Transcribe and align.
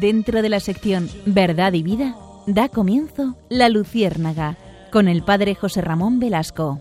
dentro 0.00 0.42
de 0.42 0.48
la 0.48 0.60
sección 0.60 1.08
Verdad 1.26 1.72
y 1.72 1.82
Vida, 1.82 2.16
da 2.46 2.68
comienzo 2.68 3.36
La 3.48 3.68
Luciérnaga 3.68 4.56
con 4.90 5.08
el 5.08 5.22
padre 5.22 5.54
José 5.54 5.80
Ramón 5.80 6.18
Velasco. 6.18 6.80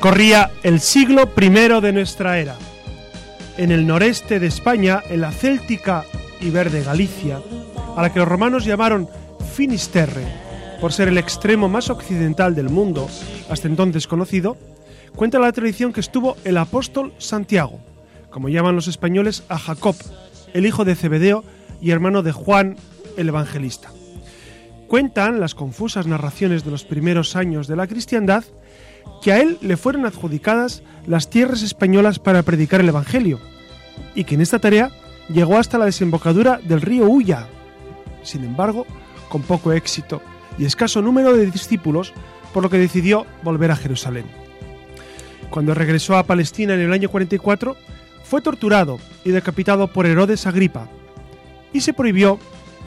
Corría 0.00 0.50
el 0.62 0.80
siglo 0.80 1.30
I 1.40 1.48
de 1.80 1.92
nuestra 1.92 2.38
era. 2.38 2.56
En 3.56 3.70
el 3.70 3.86
noreste 3.86 4.38
de 4.38 4.48
España, 4.48 5.00
en 5.08 5.22
la 5.22 5.32
céltica 5.32 6.04
y 6.40 6.50
verde 6.50 6.82
Galicia, 6.82 7.40
a 7.96 8.02
la 8.02 8.12
que 8.12 8.18
los 8.18 8.28
romanos 8.28 8.66
llamaron 8.66 9.08
Finisterre, 9.54 10.43
por 10.84 10.92
ser 10.92 11.08
el 11.08 11.16
extremo 11.16 11.70
más 11.70 11.88
occidental 11.88 12.54
del 12.54 12.68
mundo, 12.68 13.08
hasta 13.48 13.68
entonces 13.68 14.06
conocido, 14.06 14.58
cuenta 15.16 15.38
la 15.38 15.50
tradición 15.50 15.94
que 15.94 16.00
estuvo 16.00 16.36
el 16.44 16.58
apóstol 16.58 17.14
Santiago, 17.16 17.80
como 18.28 18.50
llaman 18.50 18.76
los 18.76 18.86
españoles 18.86 19.44
a 19.48 19.58
Jacob, 19.58 19.96
el 20.52 20.66
hijo 20.66 20.84
de 20.84 20.94
Zebedeo 20.94 21.42
y 21.80 21.90
hermano 21.90 22.22
de 22.22 22.32
Juan 22.32 22.76
el 23.16 23.30
Evangelista. 23.30 23.92
Cuentan 24.86 25.40
las 25.40 25.54
confusas 25.54 26.06
narraciones 26.06 26.66
de 26.66 26.72
los 26.72 26.84
primeros 26.84 27.34
años 27.34 27.66
de 27.66 27.76
la 27.76 27.86
cristiandad 27.86 28.44
que 29.22 29.32
a 29.32 29.40
él 29.40 29.56
le 29.62 29.78
fueron 29.78 30.04
adjudicadas 30.04 30.82
las 31.06 31.30
tierras 31.30 31.62
españolas 31.62 32.18
para 32.18 32.42
predicar 32.42 32.82
el 32.82 32.90
Evangelio, 32.90 33.40
y 34.14 34.24
que 34.24 34.34
en 34.34 34.42
esta 34.42 34.58
tarea 34.58 34.90
llegó 35.30 35.56
hasta 35.56 35.78
la 35.78 35.86
desembocadura 35.86 36.60
del 36.62 36.82
río 36.82 37.08
Ulla. 37.08 37.46
Sin 38.22 38.44
embargo, 38.44 38.84
con 39.30 39.40
poco 39.40 39.72
éxito 39.72 40.20
y 40.58 40.64
escaso 40.64 41.02
número 41.02 41.36
de 41.36 41.50
discípulos, 41.50 42.12
por 42.52 42.62
lo 42.62 42.70
que 42.70 42.78
decidió 42.78 43.26
volver 43.42 43.70
a 43.70 43.76
Jerusalén. 43.76 44.26
Cuando 45.50 45.74
regresó 45.74 46.16
a 46.16 46.24
Palestina 46.24 46.74
en 46.74 46.80
el 46.80 46.92
año 46.92 47.08
44, 47.08 47.76
fue 48.24 48.40
torturado 48.40 48.98
y 49.24 49.30
decapitado 49.30 49.88
por 49.88 50.06
Herodes 50.06 50.46
Agripa, 50.46 50.88
y 51.72 51.80
se 51.80 51.92
prohibió 51.92 52.38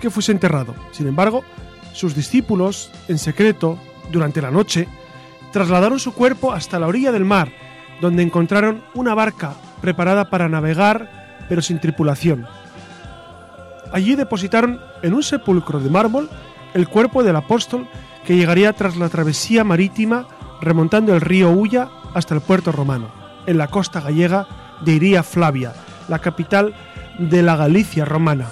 que 0.02 0.10
fuese 0.10 0.32
enterrado. 0.32 0.76
Sin 0.92 1.08
embargo, 1.08 1.44
sus 1.94 2.16
discípulos, 2.16 2.92
en 3.08 3.18
secreto, 3.18 3.80
durante 4.12 4.42
la 4.42 4.52
noche, 4.52 4.88
trasladaron 5.52 6.00
su 6.00 6.14
cuerpo 6.14 6.54
hasta 6.54 6.80
la 6.80 6.88
orilla 6.88 7.12
del 7.12 7.26
mar, 7.26 7.52
donde 8.02 8.24
encontraron 8.24 8.84
una 8.94 9.14
barca 9.14 9.54
preparada 9.82 10.30
para 10.30 10.50
navegar, 10.50 11.46
pero 11.50 11.62
sin 11.62 11.80
tripulación. 11.80 12.46
Allí 13.92 14.16
depositaron 14.16 14.80
en 15.02 15.14
un 15.14 15.24
sepulcro 15.24 15.80
de 15.80 15.90
mármol 15.90 16.30
el 16.74 16.88
cuerpo 16.88 17.24
del 17.24 17.36
apóstol 17.36 17.88
que 18.26 18.36
llegaría 18.36 18.74
tras 18.74 18.98
la 18.98 19.10
travesía 19.10 19.64
marítima 19.64 20.28
remontando 20.62 21.14
el 21.14 21.22
río 21.22 21.52
Ulla 21.52 21.90
hasta 22.14 22.36
el 22.36 22.42
puerto 22.42 22.72
romano, 22.72 23.10
en 23.46 23.58
la 23.58 23.68
costa 23.68 24.02
gallega 24.02 24.48
de 24.82 24.94
Iria 24.94 25.24
Flavia, 25.24 25.74
la 26.08 26.20
capital 26.20 26.76
de 27.20 27.42
la 27.42 27.56
Galicia 27.56 28.06
romana. 28.06 28.50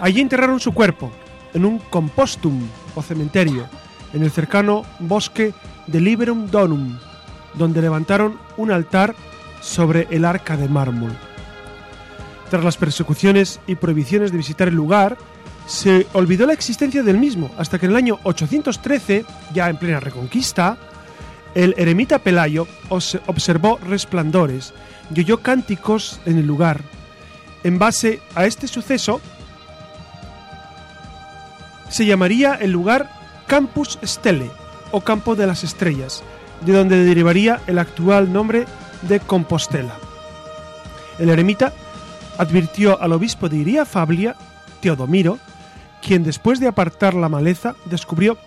Allí 0.00 0.20
enterraron 0.20 0.60
su 0.60 0.72
cuerpo, 0.72 1.10
en 1.54 1.64
un 1.64 1.78
compostum 1.78 2.68
o 2.94 3.02
cementerio, 3.02 3.66
en 4.12 4.22
el 4.22 4.30
cercano 4.30 4.84
bosque 4.98 5.54
de 5.86 6.00
Liberum 6.00 6.48
Donum, 6.50 6.98
donde 7.54 7.82
levantaron 7.82 8.38
un 8.56 8.70
altar 8.70 9.14
sobre 9.60 10.06
el 10.10 10.24
arca 10.24 10.56
de 10.56 10.68
mármol. 10.68 11.12
Tras 12.50 12.62
las 12.62 12.76
persecuciones 12.76 13.60
y 13.66 13.74
prohibiciones 13.74 14.30
de 14.30 14.38
visitar 14.38 14.68
el 14.68 14.74
lugar, 14.74 15.16
se 15.66 16.06
olvidó 16.12 16.46
la 16.46 16.52
existencia 16.52 17.02
del 17.02 17.18
mismo, 17.18 17.50
hasta 17.58 17.78
que 17.78 17.86
en 17.86 17.92
el 17.92 17.98
año 17.98 18.18
813, 18.22 19.24
ya 19.52 19.68
en 19.68 19.76
plena 19.76 20.00
reconquista, 20.00 20.78
el 21.54 21.74
eremita 21.76 22.18
Pelayo 22.18 22.66
observó 22.88 23.78
resplandores 23.78 24.74
y 25.14 25.20
oyó 25.20 25.38
cánticos 25.38 26.20
en 26.26 26.38
el 26.38 26.46
lugar. 26.46 26.82
En 27.64 27.78
base 27.78 28.20
a 28.34 28.46
este 28.46 28.68
suceso, 28.68 29.20
se 31.88 32.06
llamaría 32.06 32.54
el 32.54 32.72
lugar 32.72 33.10
Campus 33.46 33.98
Stelle, 34.04 34.50
o 34.92 35.00
Campo 35.00 35.34
de 35.34 35.46
las 35.46 35.64
Estrellas, 35.64 36.22
de 36.64 36.72
donde 36.72 37.04
derivaría 37.04 37.60
el 37.66 37.78
actual 37.78 38.32
nombre 38.32 38.66
de 39.02 39.20
Compostela. 39.20 39.94
El 41.18 41.28
eremita 41.28 41.72
advirtió 42.38 43.00
al 43.00 43.12
obispo 43.12 43.48
de 43.48 43.56
Iria 43.56 43.84
Fablia, 43.84 44.36
Teodomiro, 44.80 45.38
quien 46.06 46.22
después 46.22 46.60
de 46.60 46.68
apartar 46.68 47.14
la 47.14 47.28
maleza 47.28 47.74
descubrió 47.86 48.38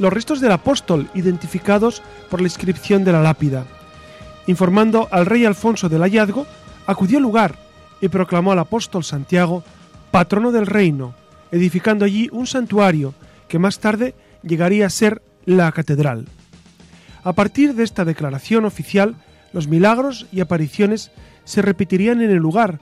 los 0.00 0.12
restos 0.12 0.40
del 0.40 0.50
apóstol 0.50 1.08
identificados 1.14 2.02
por 2.28 2.40
la 2.40 2.48
inscripción 2.48 3.04
de 3.04 3.12
la 3.12 3.22
lápida. 3.22 3.64
Informando 4.48 5.06
al 5.12 5.24
rey 5.24 5.44
Alfonso 5.44 5.88
del 5.88 6.02
hallazgo, 6.02 6.44
acudió 6.86 7.18
al 7.18 7.22
lugar 7.22 7.54
y 8.00 8.08
proclamó 8.08 8.50
al 8.50 8.58
apóstol 8.58 9.04
Santiago 9.04 9.62
patrono 10.10 10.50
del 10.50 10.66
reino, 10.66 11.14
edificando 11.52 12.04
allí 12.04 12.28
un 12.32 12.48
santuario 12.48 13.14
que 13.46 13.60
más 13.60 13.78
tarde 13.78 14.16
llegaría 14.42 14.86
a 14.86 14.90
ser 14.90 15.22
la 15.44 15.70
catedral. 15.70 16.26
A 17.22 17.32
partir 17.32 17.74
de 17.74 17.84
esta 17.84 18.04
declaración 18.04 18.64
oficial, 18.64 19.14
los 19.52 19.68
milagros 19.68 20.26
y 20.32 20.40
apariciones 20.40 21.12
se 21.44 21.62
repetirían 21.62 22.22
en 22.22 22.32
el 22.32 22.38
lugar, 22.38 22.80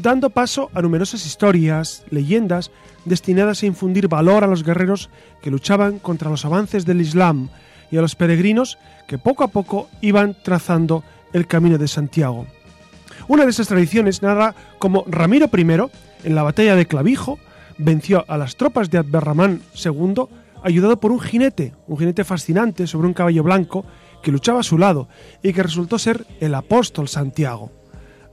dando 0.00 0.30
paso 0.30 0.70
a 0.74 0.82
numerosas 0.82 1.26
historias, 1.26 2.04
leyendas, 2.10 2.70
destinadas 3.04 3.62
a 3.62 3.66
infundir 3.66 4.08
valor 4.08 4.44
a 4.44 4.46
los 4.46 4.64
guerreros 4.64 5.10
que 5.42 5.50
luchaban 5.50 5.98
contra 5.98 6.30
los 6.30 6.44
avances 6.44 6.86
del 6.86 7.00
Islam 7.00 7.48
y 7.90 7.96
a 7.96 8.00
los 8.00 8.14
peregrinos 8.14 8.78
que 9.06 9.18
poco 9.18 9.44
a 9.44 9.48
poco 9.48 9.88
iban 10.00 10.36
trazando 10.42 11.04
el 11.32 11.46
camino 11.46 11.78
de 11.78 11.88
Santiago. 11.88 12.46
Una 13.28 13.44
de 13.44 13.50
esas 13.50 13.68
tradiciones 13.68 14.22
narra 14.22 14.54
cómo 14.78 15.04
Ramiro 15.06 15.50
I, 15.52 15.60
en 16.24 16.34
la 16.34 16.42
batalla 16.42 16.76
de 16.76 16.86
Clavijo, 16.86 17.38
venció 17.78 18.24
a 18.28 18.36
las 18.36 18.56
tropas 18.56 18.90
de 18.90 18.98
Abderramán 18.98 19.62
II 19.84 20.24
ayudado 20.62 21.00
por 21.00 21.12
un 21.12 21.20
jinete, 21.20 21.74
un 21.86 21.98
jinete 21.98 22.24
fascinante 22.24 22.86
sobre 22.86 23.06
un 23.06 23.14
caballo 23.14 23.42
blanco 23.42 23.84
que 24.22 24.32
luchaba 24.32 24.60
a 24.60 24.64
su 24.64 24.78
lado 24.78 25.08
y 25.42 25.52
que 25.52 25.62
resultó 25.62 25.98
ser 25.98 26.26
el 26.40 26.54
apóstol 26.54 27.08
Santiago. 27.08 27.79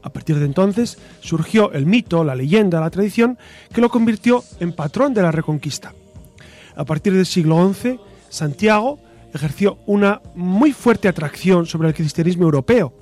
A 0.07 0.13
partir 0.13 0.39
de 0.39 0.45
entonces 0.45 0.97
surgió 1.19 1.73
el 1.73 1.85
mito, 1.85 2.23
la 2.23 2.33
leyenda, 2.33 2.79
la 2.79 2.89
tradición 2.89 3.37
que 3.73 3.81
lo 3.81 3.89
convirtió 3.89 4.41
en 4.61 4.71
patrón 4.71 5.13
de 5.13 5.21
la 5.21 5.33
reconquista. 5.33 5.93
A 6.77 6.85
partir 6.85 7.11
del 7.11 7.25
siglo 7.25 7.73
XI, 7.73 7.99
Santiago 8.29 8.99
ejerció 9.33 9.79
una 9.85 10.21
muy 10.33 10.71
fuerte 10.71 11.09
atracción 11.09 11.65
sobre 11.65 11.89
el 11.89 11.93
cristianismo 11.93 12.45
europeo 12.45 12.93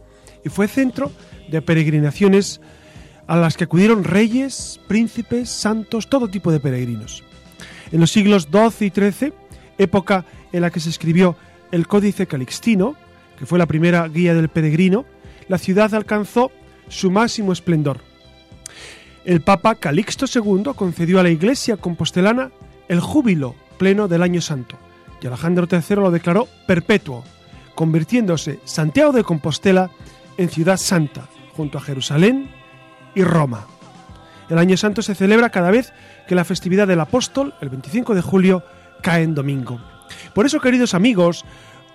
y 0.44 0.50
fue 0.50 0.68
centro 0.68 1.12
de 1.48 1.62
peregrinaciones 1.62 2.60
a 3.28 3.38
las 3.38 3.56
que 3.56 3.66
acudieron 3.66 4.04
reyes, 4.04 4.80
príncipes, 4.88 5.48
santos, 5.48 6.10
todo 6.10 6.28
tipo 6.28 6.52
de 6.52 6.60
peregrinos. 6.60 7.24
En 7.92 8.00
los 8.00 8.12
siglos 8.12 8.48
XII 8.52 8.88
y 8.88 8.90
XIII, 8.90 9.34
época 9.78 10.26
en 10.52 10.62
la 10.62 10.72
que 10.72 10.80
se 10.80 10.90
escribió 10.90 11.38
el 11.72 11.88
Códice 11.88 12.26
Calixtino, 12.26 12.96
que 13.38 13.46
fue 13.46 13.60
la 13.60 13.68
primera 13.68 14.08
guía 14.08 14.34
del 14.34 14.50
peregrino, 14.50 15.06
la 15.48 15.60
ciudad 15.60 15.94
alcanzó 15.94 16.52
su 16.88 17.12
máximo 17.12 17.52
esplendor. 17.52 18.00
El 19.24 19.42
Papa 19.42 19.76
Calixto 19.76 20.26
II 20.34 20.72
concedió 20.76 21.20
a 21.20 21.24
la 21.24 21.30
Iglesia 21.30 21.78
compostelana 21.78 22.52
el 22.88 23.00
júbilo 23.00 23.56
pleno 23.78 24.08
del 24.08 24.22
Año 24.22 24.42
Santo, 24.42 24.78
y 25.22 25.28
Alejandro 25.28 25.68
III 25.72 25.96
lo 25.96 26.12
declaró 26.12 26.48
perpetuo, 26.68 27.24
convirtiéndose 27.74 28.60
Santiago 28.66 29.12
de 29.12 29.24
Compostela 29.24 29.90
en 30.38 30.50
ciudad 30.50 30.78
santa, 30.78 31.28
junto 31.56 31.78
a 31.78 31.82
Jerusalén 31.82 32.50
y 33.16 33.24
Roma. 33.24 33.66
El 34.50 34.60
Año 34.60 34.78
Santo 34.78 35.02
se 35.02 35.16
celebra 35.16 35.50
cada 35.50 35.72
vez 35.72 35.92
que 36.28 36.36
la 36.36 36.46
festividad 36.46 36.88
del 36.88 37.00
apóstol, 37.00 37.56
el 37.62 37.70
25 37.70 38.14
de 38.14 38.22
julio, 38.22 38.64
cae 39.02 39.24
en 39.24 39.34
domingo. 39.34 39.80
Por 40.36 40.46
eso, 40.46 40.60
queridos 40.60 40.94
amigos, 40.94 41.46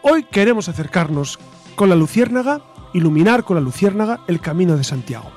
hoy 0.03 0.25
queremos 0.25 0.69
acercarnos 0.69 1.39
con 1.77 1.89
la 1.89 1.95
luciérnaga, 1.95 2.61
iluminar 2.93 3.45
con 3.45 3.57
la 3.57 3.63
luciérnaga 3.63 4.21
el 4.27 4.41
camino 4.41 4.77
de 4.77 4.85
Santiago. 4.85 5.31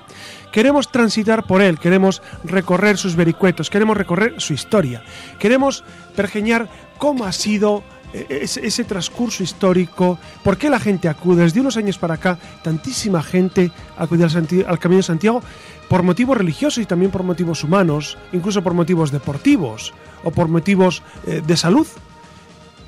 Queremos 0.51 0.91
transitar 0.91 1.47
por 1.47 1.61
él, 1.61 1.79
queremos 1.79 2.21
recorrer 2.43 2.97
sus 2.97 3.15
vericuetos, 3.15 3.69
queremos 3.71 3.97
recorrer 3.97 4.35
su 4.37 4.53
historia, 4.53 5.03
queremos 5.39 5.83
pergeñar 6.15 6.69
cómo 6.99 7.25
ha 7.25 7.31
sido 7.31 7.83
eh, 8.13 8.41
ese, 8.43 8.83
transcurso 8.83 9.41
histórico, 9.41 10.19
por 10.43 10.57
qué 10.57 10.69
la 10.69 10.79
gente 10.79 11.09
acude. 11.09 11.41
Desde 11.41 11.59
unos 11.59 11.77
años 11.77 11.97
para 11.97 12.13
acá, 12.13 12.37
tantísima 12.61 13.23
gente 13.23 13.71
acude 13.97 14.23
al 14.23 14.79
Camino 14.79 14.97
de 14.97 15.03
Santiago, 15.03 15.41
por 15.89 16.03
motivos 16.03 16.37
religiosos 16.37 16.83
y 16.83 16.85
también 16.85 17.11
por 17.11 17.23
motivos 17.23 17.63
humanos, 17.63 18.19
incluso 18.31 18.61
por 18.61 18.75
motivos 18.75 19.11
deportivos 19.11 19.93
o 20.23 20.29
por 20.29 20.47
motivos 20.47 21.01
eh, 21.25 21.41
de 21.45 21.57
salud. 21.57 21.87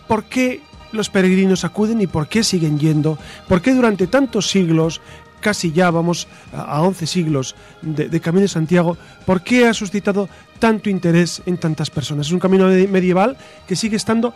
¿Por 0.07 0.25
qué 0.25 0.61
los 0.95 1.09
peregrinos 1.09 1.63
acuden 1.63 2.01
y 2.01 2.07
por 2.07 2.27
qué 2.27 2.43
siguen 2.43 2.79
yendo? 2.79 3.17
¿Por 3.47 3.61
qué 3.61 3.73
durante 3.73 4.07
tantos 4.07 4.49
siglos, 4.49 5.01
casi 5.39 5.71
ya 5.71 5.91
vamos 5.91 6.27
a 6.53 6.81
11 6.81 7.07
siglos 7.07 7.55
de, 7.81 8.19
Camino 8.19 8.41
de 8.41 8.47
Santiago, 8.47 8.97
por 9.25 9.41
qué 9.41 9.67
ha 9.67 9.73
suscitado 9.73 10.29
tanto 10.59 10.89
interés 10.89 11.41
en 11.45 11.57
tantas 11.57 11.89
personas? 11.89 12.27
Es 12.27 12.33
un 12.33 12.39
camino 12.39 12.67
medieval 12.67 13.37
que 13.67 13.75
sigue 13.75 13.97
estando 13.97 14.33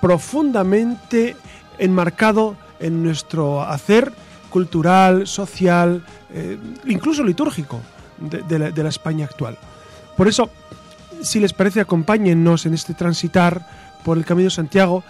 profundamente 0.00 1.36
enmarcado 1.78 2.56
en 2.78 3.02
nuestro 3.02 3.62
hacer 3.62 4.12
cultural, 4.50 5.26
social, 5.26 6.02
eh, 6.32 6.58
incluso 6.86 7.22
litúrgico 7.22 7.80
de, 8.18 8.58
la, 8.58 8.70
de 8.70 8.82
la 8.82 8.88
España 8.88 9.24
actual. 9.24 9.56
Por 10.16 10.28
eso, 10.28 10.50
si 11.22 11.40
les 11.40 11.52
parece, 11.52 11.80
acompáñennos 11.80 12.66
en 12.66 12.74
este 12.74 12.94
transitar 12.94 13.66
por 14.04 14.18
el 14.18 14.24
Camino 14.24 14.46
de 14.46 14.54
Santiago. 14.54 15.04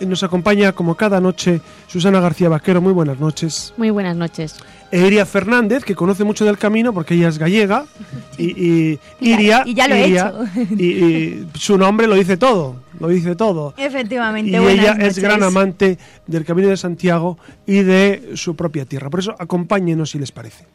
Nos 0.00 0.22
acompaña 0.22 0.72
como 0.72 0.96
cada 0.96 1.20
noche 1.20 1.60
Susana 1.86 2.20
García 2.20 2.48
Vaquero. 2.48 2.80
Muy 2.80 2.92
buenas 2.92 3.18
noches. 3.20 3.72
Muy 3.76 3.90
buenas 3.90 4.16
noches. 4.16 4.56
Iria 4.90 5.24
Fernández, 5.24 5.84
que 5.84 5.94
conoce 5.94 6.24
mucho 6.24 6.44
del 6.44 6.58
camino 6.58 6.92
porque 6.92 7.14
ella 7.14 7.28
es 7.28 7.38
gallega. 7.38 7.84
Y, 8.36 8.98
Iria, 9.20 9.62
y, 9.64 9.74
ya 9.74 9.86
lo 9.86 9.94
he 9.94 10.06
hecho. 10.06 10.44
Y, 10.76 11.46
su 11.54 11.78
nombre 11.78 12.08
lo 12.08 12.16
dice 12.16 12.36
todo. 12.36 12.76
Lo 12.98 13.08
dice 13.08 13.36
todo. 13.36 13.74
Efectivamente. 13.76 14.50
Y 14.50 14.56
ella 14.56 14.96
es 14.98 15.18
gran 15.18 15.42
amante 15.42 15.98
del 16.26 16.44
camino 16.44 16.68
de 16.68 16.76
Santiago 16.76 17.38
y 17.64 17.82
de 17.82 18.32
su 18.34 18.56
propia 18.56 18.84
tierra. 18.84 19.10
Por 19.10 19.20
eso, 19.20 19.36
acompáñenos 19.38 20.10
si 20.10 20.18
les 20.18 20.32
parece. 20.32 20.66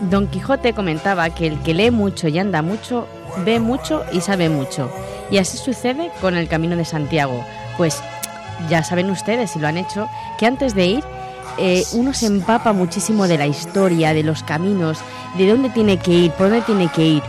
Don 0.00 0.28
Quijote 0.28 0.72
comentaba 0.72 1.28
que 1.30 1.46
el 1.46 1.60
que 1.60 1.74
lee 1.74 1.90
mucho 1.90 2.28
y 2.28 2.38
anda 2.38 2.62
mucho, 2.62 3.06
ve 3.44 3.60
mucho 3.60 4.04
y 4.12 4.20
sabe 4.20 4.48
mucho. 4.48 4.90
Y 5.30 5.38
así 5.38 5.58
sucede 5.58 6.10
con 6.20 6.34
el 6.34 6.48
Camino 6.48 6.76
de 6.76 6.84
Santiago. 6.84 7.44
Pues 7.76 8.02
ya 8.70 8.82
saben 8.82 9.10
ustedes, 9.10 9.50
si 9.50 9.58
lo 9.58 9.68
han 9.68 9.76
hecho, 9.76 10.08
que 10.38 10.46
antes 10.46 10.74
de 10.74 10.86
ir 10.86 11.04
eh, 11.58 11.84
uno 11.92 12.12
se 12.12 12.26
empapa 12.26 12.72
muchísimo 12.72 13.28
de 13.28 13.38
la 13.38 13.46
historia, 13.46 14.14
de 14.14 14.22
los 14.22 14.42
caminos, 14.42 14.98
de 15.36 15.48
dónde 15.48 15.68
tiene 15.70 15.98
que 15.98 16.12
ir, 16.12 16.32
por 16.32 16.48
dónde 16.48 16.62
tiene 16.62 16.88
que 16.88 17.04
ir. 17.04 17.22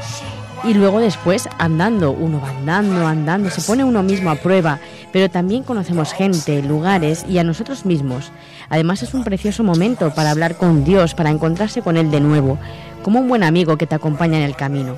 Y 0.67 0.73
luego 0.73 0.99
después 0.99 1.47
andando, 1.59 2.11
uno 2.11 2.41
va 2.41 2.49
andando, 2.49 3.05
andando, 3.05 3.51
se 3.51 3.61
pone 3.61 3.83
uno 3.83 4.01
mismo 4.01 4.31
a 4.31 4.35
prueba, 4.35 4.79
pero 5.13 5.29
también 5.29 5.61
conocemos 5.61 6.11
gente, 6.11 6.63
lugares 6.63 7.23
y 7.29 7.37
a 7.37 7.43
nosotros 7.43 7.85
mismos. 7.85 8.31
Además 8.69 9.03
es 9.03 9.13
un 9.13 9.23
precioso 9.23 9.63
momento 9.63 10.11
para 10.15 10.31
hablar 10.31 10.57
con 10.57 10.83
Dios, 10.83 11.13
para 11.13 11.29
encontrarse 11.29 11.83
con 11.83 11.97
Él 11.97 12.09
de 12.09 12.19
nuevo, 12.19 12.57
como 13.03 13.19
un 13.19 13.27
buen 13.27 13.43
amigo 13.43 13.77
que 13.77 13.85
te 13.85 13.93
acompaña 13.93 14.37
en 14.37 14.43
el 14.43 14.55
camino. 14.55 14.95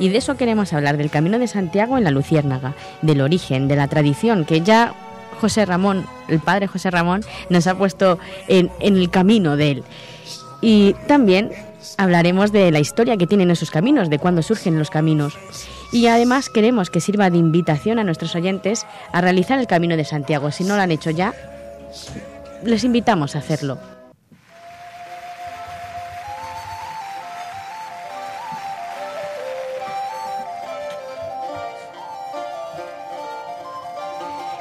Y 0.00 0.08
de 0.08 0.18
eso 0.18 0.36
queremos 0.36 0.72
hablar, 0.72 0.96
del 0.96 1.10
Camino 1.10 1.38
de 1.38 1.46
Santiago 1.46 1.96
en 1.96 2.02
la 2.02 2.10
Luciérnaga, 2.10 2.74
del 3.00 3.20
origen, 3.20 3.68
de 3.68 3.76
la 3.76 3.86
tradición, 3.86 4.44
que 4.44 4.62
ya 4.62 4.94
José 5.40 5.64
Ramón, 5.64 6.06
el 6.26 6.40
padre 6.40 6.66
José 6.66 6.90
Ramón, 6.90 7.22
nos 7.50 7.68
ha 7.68 7.78
puesto 7.78 8.18
en, 8.48 8.70
en 8.80 8.96
el 8.96 9.10
camino 9.10 9.56
de 9.56 9.70
él. 9.70 9.84
Y 10.60 10.94
también 11.06 11.52
hablaremos 11.96 12.52
de 12.52 12.70
la 12.70 12.80
historia 12.80 13.16
que 13.16 13.26
tienen 13.26 13.50
esos 13.50 13.70
caminos, 13.70 14.10
de 14.10 14.18
cuándo 14.18 14.42
surgen 14.42 14.78
los 14.78 14.90
caminos. 14.90 15.38
Y 15.92 16.06
además 16.06 16.50
queremos 16.50 16.90
que 16.90 17.00
sirva 17.00 17.30
de 17.30 17.38
invitación 17.38 17.98
a 17.98 18.04
nuestros 18.04 18.34
oyentes 18.34 18.86
a 19.12 19.20
realizar 19.20 19.58
el 19.58 19.66
Camino 19.66 19.96
de 19.96 20.04
Santiago. 20.04 20.50
Si 20.50 20.64
no 20.64 20.76
lo 20.76 20.82
han 20.82 20.90
hecho 20.90 21.10
ya, 21.10 21.34
les 22.64 22.84
invitamos 22.84 23.36
a 23.36 23.38
hacerlo. 23.38 23.78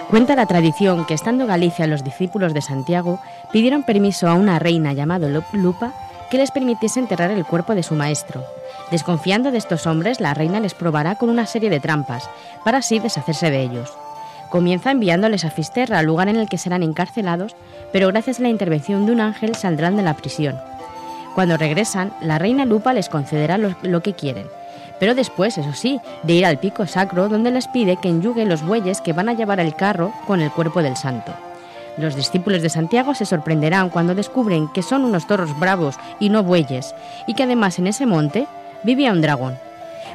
Cuenta 0.10 0.38
la 0.38 0.46
tradición 0.46 1.06
que 1.06 1.14
estando 1.14 1.46
Galicia 1.46 1.86
los 1.86 2.02
discípulos 2.02 2.54
de 2.54 2.62
Santiago 2.62 3.20
pidieron 3.52 3.84
permiso 3.84 4.30
a 4.30 4.36
una 4.36 4.58
reina 4.58 4.94
llamada 4.94 5.28
Lupa 5.52 5.94
que 6.30 6.38
les 6.38 6.52
permitiese 6.52 7.00
enterrar 7.00 7.32
el 7.32 7.46
cuerpo 7.46 7.76
de 7.76 7.84
su 7.84 7.96
maestro. 7.96 8.44
Desconfiando 8.92 9.52
de 9.52 9.58
estos 9.58 9.88
hombres, 9.88 10.20
la 10.20 10.34
reina 10.34 10.60
les 10.60 10.74
probará 10.74 11.16
con 11.16 11.30
una 11.30 11.46
serie 11.46 11.70
de 11.70 11.80
trampas, 11.80 12.30
para 12.64 12.80
así 12.80 13.00
deshacerse 13.00 13.52
de 13.52 13.62
ellos. 13.62 13.92
Comienza 14.50 14.92
enviándoles 14.92 15.44
a 15.44 15.52
Fisterra, 15.52 16.02
lugar 16.02 16.30
en 16.30 16.38
el 16.38 16.48
que 16.48 16.58
serán 16.58 16.84
encarcelados, 16.84 17.56
pero 17.92 18.08
gracias 18.08 18.40
a 18.40 18.44
la 18.44 18.50
intervención 18.50 19.06
de 19.06 19.12
un 19.12 19.20
ángel 19.20 19.56
saldrán 19.56 19.98
de 19.98 20.04
la 20.04 20.16
prisión. 20.16 20.56
Cuando 21.36 21.58
regresan, 21.58 22.14
la 22.22 22.40
reina 22.40 22.66
Lupa 22.66 22.94
les 22.94 23.10
concederá 23.10 23.58
lo, 23.58 24.02
que 24.02 24.14
quieren, 24.14 24.48
pero 25.00 25.16
después, 25.16 25.58
eso 25.58 25.74
sí, 25.74 26.00
de 26.24 26.34
ir 26.34 26.46
al 26.46 26.60
pico 26.60 26.88
sacro 26.88 27.30
donde 27.30 27.52
les 27.52 27.68
pide 27.68 27.98
que 27.98 28.10
enyugue 28.10 28.46
los 28.46 28.64
bueyes 28.64 29.02
que 29.02 29.14
van 29.14 29.30
a 29.30 29.34
llevar 29.34 29.60
el 29.60 29.76
carro 29.76 30.14
con 30.26 30.42
el 30.42 30.52
cuerpo 30.52 30.82
del 30.82 30.96
santo. 30.96 31.34
Los 31.98 32.16
discípulos 32.16 32.62
de 32.62 32.70
Santiago 32.70 33.16
se 33.16 33.26
sorprenderán 33.26 33.90
cuando 33.90 34.14
descubren 34.14 34.68
que 34.70 34.84
son 34.84 35.04
unos 35.04 35.26
toros 35.26 35.58
bravos 35.60 35.96
y 36.20 36.30
no 36.30 36.44
bueyes, 36.44 36.94
y 37.26 37.34
que 37.34 37.44
además 37.44 37.80
en 37.80 37.88
ese 37.88 38.06
monte 38.06 38.48
vivía 38.84 39.12
un 39.12 39.22
dragón. 39.22 39.58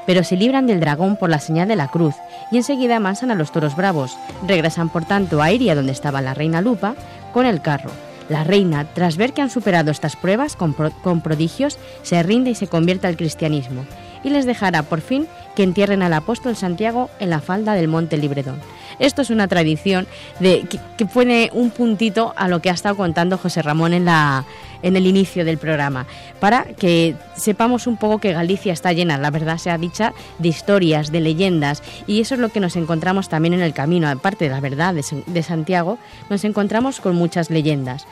Pero 0.06 0.23
se 0.25 0.37
libran 0.37 0.67
del 0.67 0.81
dragón 0.81 1.17
por 1.17 1.31
la 1.31 1.40
señal 1.40 1.69
de 1.69 1.76
la 1.76 1.88
cruz 1.88 2.14
y 2.50 2.56
enseguida 2.56 2.96
amansan 2.96 3.31
a 3.31 3.34
los 3.34 3.52
toros 3.52 3.76
bravos. 3.76 4.17
Regresan 4.46 4.88
por 4.88 5.05
tanto 5.05 5.43
a 5.43 5.50
Iria 5.50 5.75
donde 5.75 5.93
estaba 5.93 6.20
la 6.20 6.34
reina 6.34 6.61
Lupa 6.61 6.94
con 7.32 7.46
el 7.46 7.61
carro. 7.61 7.90
La 8.28 8.44
reina, 8.44 8.87
tras 8.94 9.17
ver 9.17 9.32
que 9.32 9.43
han 9.43 9.50
superado 9.50 9.90
estas 9.90 10.17
pruebas 10.17 10.56
con, 10.56 10.73
con 10.73 11.20
prodigios, 11.20 11.78
se 12.02 12.23
rinde 12.23 12.50
y 12.50 12.55
se 12.55 12.69
convierte 12.69 13.06
al 13.06 13.17
cristianismo 13.17 13.85
y 14.25 14.31
les 14.31 14.46
dejará 14.46 14.82
por 14.82 15.00
fin 15.00 15.26
que 15.55 15.62
entierren 15.62 16.02
al 16.02 16.12
apóstol 16.12 16.56
Santiago 16.56 17.11
en 17.19 17.31
la 17.31 17.40
falda 17.40 17.75
del 17.75 17.88
monte 17.88 18.17
Libredón. 18.17 18.61
Esto 19.02 19.20
es 19.20 19.31
una 19.31 19.49
tradición 19.49 20.06
de, 20.38 20.64
que, 20.96 21.06
pone 21.06 21.50
un 21.52 21.71
puntito 21.71 22.32
a 22.37 22.47
lo 22.47 22.62
que 22.62 22.71
ha 22.71 22.73
estado 22.73 22.97
contando 22.97 23.37
José 23.37 23.61
Ramón 23.61 23.94
en, 23.94 24.04
la, 24.04 24.44
en 24.80 24.94
el 24.94 25.09
inicio 25.09 25.44
del 25.44 25.59
programa, 25.59 26.06
para 26.38 26.66
que 26.66 27.16
sepamos 27.35 27.88
un 27.88 27.97
poco 27.97 28.18
que 28.18 28.32
Galicia 28.32 28.73
está 28.73 28.92
llena, 28.92 29.18
la 29.18 29.32
verdad 29.32 29.59
sea 29.59 29.76
dicha, 29.76 30.12
de 30.38 30.49
historias, 30.49 31.11
de 31.11 31.21
leyendas, 31.21 31.82
y 32.06 32.21
eso 32.21 32.35
es 32.35 32.40
lo 32.40 32.50
que 32.50 32.61
nos 32.61 32.76
encontramos 32.76 33.28
también 33.28 33.54
en 33.54 33.62
el 33.62 33.75
camino, 33.75 34.09
aparte 34.09 34.44
de 34.44 34.52
la 34.52 34.61
verdad 34.61 34.94
de, 34.94 35.42
Santiago, 35.42 35.99
nos 36.30 36.44
encontramos 36.44 37.00
con 37.00 37.16
muchas 37.16 37.50
leyendas. 37.50 38.06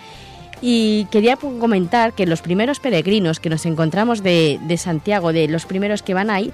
Y 0.61 1.05
quería 1.13 1.37
comentar 1.37 2.15
que 2.15 2.27
los 2.27 2.43
primeros 2.43 2.81
peregrinos 2.81 3.39
que 3.39 3.49
nos 3.49 3.65
encontramos 3.65 4.25
de, 4.25 4.59
de 4.61 4.77
Santiago, 4.77 5.33
de 5.33 5.47
los 5.47 5.67
primeros 5.67 6.03
que 6.03 6.15
van 6.15 6.31
ahí, 6.31 6.53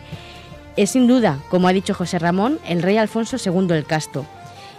es 0.76 0.90
sin 0.90 1.06
duda, 1.06 1.38
como 1.48 1.68
ha 1.68 1.72
dicho 1.72 1.94
José 1.94 2.18
Ramón, 2.18 2.58
el 2.66 2.82
rey 2.82 2.98
Alfonso 2.98 3.36
II 3.42 3.74
el 3.74 3.84
Casto. 3.84 4.26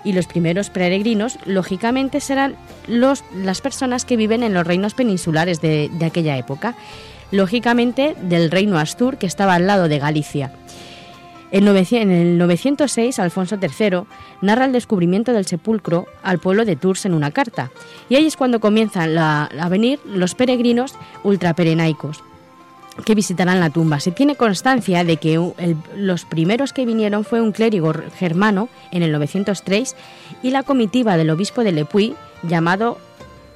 Y 0.03 0.13
los 0.13 0.27
primeros 0.27 0.69
peregrinos, 0.69 1.37
lógicamente, 1.45 2.19
serán 2.21 2.55
los, 2.87 3.23
las 3.35 3.61
personas 3.61 4.05
que 4.05 4.15
viven 4.15 4.43
en 4.43 4.53
los 4.53 4.65
reinos 4.65 4.93
peninsulares 4.93 5.59
de, 5.59 5.89
aquella 6.05 6.37
época. 6.37 6.75
Lógicamente, 7.31 8.15
del 8.21 8.51
reino 8.51 8.77
Astur, 8.77 9.17
que 9.17 9.25
estaba 9.25 9.55
al 9.55 9.67
lado 9.67 9.89
de 9.89 9.99
Galicia. 9.99 10.53
En, 11.51 11.67
el 11.67 12.37
906, 12.37 13.19
Alfonso 13.19 13.57
III 13.61 14.01
narra 14.41 14.65
el 14.65 14.73
descubrimiento 14.73 15.33
del 15.33 15.45
sepulcro 15.45 16.05
al 16.21 16.39
pueblo 16.39 16.63
de 16.63 16.75
Tours 16.75 17.05
en 17.05 17.13
una 17.13 17.31
carta, 17.31 17.71
y 18.09 18.15
ahí 18.15 18.25
es 18.25 18.35
cuando 18.35 18.59
comienzan 18.59 19.17
a 19.17 19.69
venir 19.69 19.99
los 20.05 20.35
peregrinos 20.35 20.93
ultraperenaicos 21.23 22.21
que 23.05 23.15
visitarán 23.15 23.59
la 23.59 23.69
tumba. 23.69 23.99
Se 23.99 24.11
tiene 24.11 24.35
constancia 24.35 25.03
de 25.03 25.17
que 25.17 25.39
los 25.95 26.25
primeros 26.25 26.73
que 26.73 26.85
vinieron 26.85 27.23
fue 27.23 27.41
un 27.41 27.51
clérigo 27.51 27.93
germano 28.17 28.69
en 28.91 29.03
el 29.03 29.11
903 29.11 29.95
y 30.43 30.51
la 30.51 30.63
comitiva 30.63 31.17
del 31.17 31.29
obispo 31.29 31.63
de 31.63 31.71
Lepuy 31.71 32.15
llamado 32.43 32.97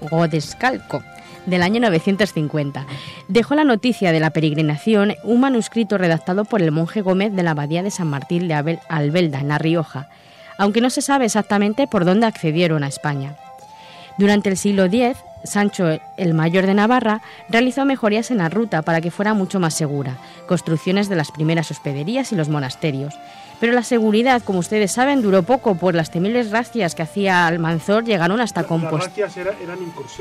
Godescalco 0.01 1.03
del 1.45 1.63
año 1.63 1.79
950. 1.81 2.85
Dejó 3.27 3.55
la 3.55 3.63
noticia 3.63 4.11
de 4.11 4.19
la 4.19 4.29
peregrinación 4.29 5.15
un 5.23 5.39
manuscrito 5.39 5.97
redactado 5.97 6.45
por 6.45 6.61
el 6.61 6.71
monje 6.71 7.01
Gómez 7.01 7.33
de 7.33 7.43
la 7.43 7.51
abadía 7.51 7.83
de 7.83 7.91
San 7.91 8.07
Martín 8.07 8.47
de 8.47 8.77
Albelda, 8.89 9.39
en 9.39 9.47
La 9.47 9.57
Rioja, 9.57 10.09
aunque 10.57 10.81
no 10.81 10.89
se 10.89 11.01
sabe 11.01 11.25
exactamente 11.25 11.87
por 11.87 12.05
dónde 12.05 12.27
accedieron 12.27 12.83
a 12.83 12.87
España. 12.87 13.35
Durante 14.17 14.49
el 14.49 14.57
siglo 14.57 14.85
X, 14.85 15.17
Sancho 15.43 15.99
el 16.17 16.33
Mayor 16.33 16.65
de 16.65 16.73
Navarra 16.73 17.21
realizó 17.49 17.85
mejorías 17.85 18.31
en 18.31 18.37
la 18.37 18.49
ruta 18.49 18.81
para 18.81 19.01
que 19.01 19.11
fuera 19.11 19.33
mucho 19.33 19.59
más 19.59 19.73
segura, 19.73 20.17
construcciones 20.47 21.09
de 21.09 21.15
las 21.15 21.31
primeras 21.31 21.71
hospederías 21.71 22.31
y 22.31 22.35
los 22.35 22.49
monasterios. 22.49 23.15
Pero 23.61 23.73
la 23.73 23.83
seguridad, 23.83 24.41
como 24.41 24.57
ustedes 24.57 24.91
saben, 24.91 25.21
duró 25.21 25.43
poco, 25.43 25.75
pues 25.75 25.95
las 25.95 26.09
temibles 26.09 26.49
racias 26.49 26.95
que 26.95 27.03
hacía 27.03 27.45
Almanzor 27.45 28.03
llegaron 28.03 28.41
hasta 28.41 28.63
Compostela. 28.63 29.29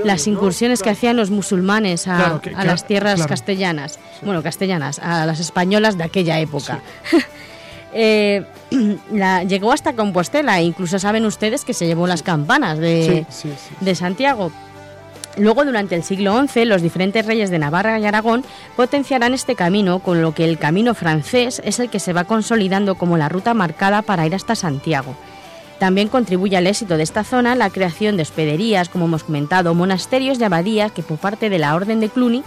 Las 0.04 0.26
incursiones, 0.26 0.82
que 0.82 0.90
hacían 0.90 1.16
los 1.16 1.30
musulmanes 1.30 2.06
a, 2.06 2.38
las 2.62 2.86
tierras 2.86 3.26
castellanas, 3.26 3.98
bueno, 4.20 4.42
castellanas, 4.42 4.98
a 4.98 5.24
las 5.24 5.40
españolas 5.40 5.96
de 5.96 6.04
aquella 6.04 6.38
época. 6.38 6.80
Eh, 7.92 8.44
llegó 9.48 9.72
hasta 9.72 9.94
Compostela, 9.94 10.62
incluso 10.62 11.00
saben 11.00 11.26
ustedes 11.26 11.64
que 11.64 11.74
se 11.74 11.88
llevó 11.88 12.06
las 12.06 12.22
campanas 12.22 12.78
de, 12.78 13.26
de 13.80 13.94
Santiago 13.96 14.52
Luego, 15.36 15.64
durante 15.64 15.94
el 15.94 16.02
siglo 16.02 16.44
XI, 16.46 16.64
los 16.64 16.82
diferentes 16.82 17.24
reyes 17.24 17.50
de 17.50 17.58
Navarra 17.58 17.98
y 17.98 18.04
Aragón 18.04 18.44
potenciarán 18.76 19.32
este 19.32 19.54
camino, 19.54 20.00
con 20.00 20.22
lo 20.22 20.34
que 20.34 20.44
el 20.44 20.58
camino 20.58 20.94
francés 20.94 21.62
es 21.64 21.78
el 21.78 21.88
que 21.88 22.00
se 22.00 22.12
va 22.12 22.24
consolidando 22.24 22.96
como 22.96 23.16
la 23.16 23.28
ruta 23.28 23.54
marcada 23.54 24.02
para 24.02 24.26
ir 24.26 24.34
hasta 24.34 24.54
Santiago. 24.54 25.14
También 25.78 26.08
contribuye 26.08 26.58
al 26.58 26.66
éxito 26.66 26.98
de 26.98 27.02
esta 27.02 27.24
zona 27.24 27.54
la 27.54 27.70
creación 27.70 28.16
de 28.16 28.22
hospederías, 28.22 28.90
como 28.90 29.06
hemos 29.06 29.24
comentado, 29.24 29.74
monasterios 29.74 30.38
y 30.38 30.44
abadías 30.44 30.92
que 30.92 31.02
por 31.02 31.16
parte 31.16 31.48
de 31.48 31.58
la 31.58 31.74
Orden 31.74 32.00
de 32.00 32.10
Cluny 32.10 32.42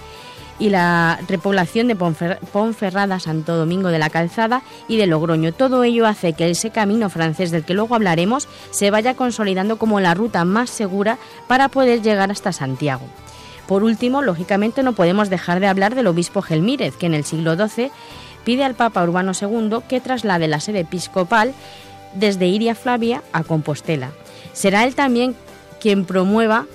y 0.60 0.70
la 0.70 1.20
repoblación 1.28 1.88
de 1.88 1.96
Ponferrada, 1.96 3.20
Santo 3.20 3.56
Domingo 3.56 3.90
de 3.90 4.00
la 4.00 4.10
Calzada 4.10 4.62
y 4.88 4.98
de 4.98 5.08
Logroño. 5.08 5.52
Todo 5.54 5.84
ello 5.84 6.08
hace 6.08 6.34
que 6.34 6.50
ese 6.50 6.70
camino 6.70 7.10
francés 7.10 7.52
del 7.52 7.66
que 7.66 7.74
luego 7.74 7.96
hablaremos 7.96 8.48
se 8.72 8.92
vaya 8.92 9.16
consolidando 9.16 9.78
como 9.78 10.00
la 10.00 10.14
ruta 10.14 10.46
más 10.46 10.70
segura 10.70 11.18
para 11.48 11.70
poder 11.70 12.02
llegar 12.02 12.32
hasta 12.32 12.52
Santiago. 12.52 13.06
Por 13.68 13.84
último, 13.84 14.22
lógicamente 14.22 14.84
no 14.84 14.94
podemos 14.94 15.30
dejar 15.30 15.60
de 15.60 15.68
hablar 15.68 15.96
del 15.96 16.08
obispo 16.08 16.42
Gelmírez, 16.42 16.96
que 16.98 17.06
en 17.06 17.14
el 17.14 17.24
siglo 17.24 17.56
XII 17.56 17.92
pide 18.44 18.64
al 18.64 18.76
Papa 18.76 19.04
Urbano 19.04 19.32
II 19.40 19.80
que 19.88 20.02
traslade 20.02 20.48
la 20.48 20.60
sede 20.60 20.82
episcopal 20.82 21.54
desde 22.14 22.48
Iria 22.48 22.76
Flavia 22.76 23.24
a 23.32 23.44
Compostela. 23.44 24.12
Será 24.52 24.84
él 24.84 24.96
también 24.96 25.36
quien 25.80 26.06
promueva 26.06 26.66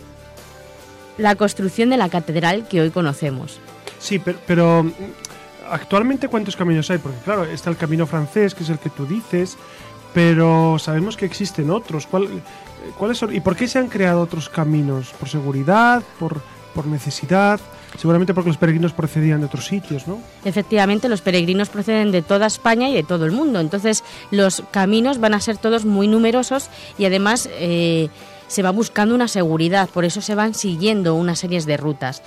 la 1.19 1.35
construcción 1.35 1.91
de 1.91 1.97
la 1.97 2.09
catedral 2.09 2.67
que 2.69 2.81
hoy 2.81 2.91
conocemos. 2.91 3.61
Sí, 3.99 4.19
pero, 4.19 4.85
mm, 4.85 4.93
actualmente 5.71 6.29
¿cuántos 6.29 6.57
caminos 6.57 6.91
hay? 6.91 6.99
Porque 6.99 7.19
claro, 7.19 7.45
está 7.45 7.71
el 7.71 7.77
camino 7.77 8.07
francés, 8.07 8.55
que 8.55 8.63
es 8.63 8.71
el 8.71 8.79
que 8.79 8.91
tú 8.91 9.07
dices, 9.07 9.57
pero 10.15 10.79
sabemos 10.79 11.17
que 11.17 11.27
existen 11.27 11.71
otros. 11.71 12.07
¿Cuál, 12.07 12.43
¿Cuáles 12.97 13.19
son? 13.19 13.35
¿Y 13.35 13.41
por 13.41 13.57
qué 13.57 13.69
se 13.69 13.79
han 13.79 13.89
creado 13.89 14.21
otros 14.21 14.49
caminos? 14.49 15.13
¿Por 15.19 15.29
seguridad? 15.29 16.03
¿Por, 16.19 16.41
por 16.75 16.87
necesidad? 16.87 17.61
Seguramente 17.97 18.35
porque 18.35 18.51
los 18.51 18.59
peregrinos 18.59 18.93
procedían 18.93 19.41
de 19.41 19.47
otros 19.47 19.67
sitios, 19.67 20.07
¿no? 20.07 20.21
Efectivamente, 20.45 21.09
los 21.09 21.23
peregrinos 21.23 21.69
proceden 21.69 22.13
de 22.13 22.23
toda 22.23 22.47
España 22.47 22.89
y 22.89 22.95
de 22.95 23.03
todo 23.03 23.25
el 23.25 23.33
mundo. 23.33 23.61
Entonces, 23.61 24.05
los 24.31 24.63
caminos 24.71 25.19
van 25.19 25.35
a 25.35 25.41
ser 25.41 25.57
todos 25.57 25.85
muy 25.85 26.07
numerosos 26.07 26.69
y 26.99 27.07
además 27.07 27.49
eh, 27.53 28.09
se 28.47 28.63
va 28.63 28.71
buscando 28.71 29.15
una 29.15 29.29
seguridad. 29.29 29.89
Por 29.89 30.05
eso 30.05 30.21
se 30.21 30.35
van 30.35 30.55
siguiendo 30.55 31.15
una 31.15 31.35
serie 31.35 31.61
de 31.61 31.77
rutas. 31.77 32.23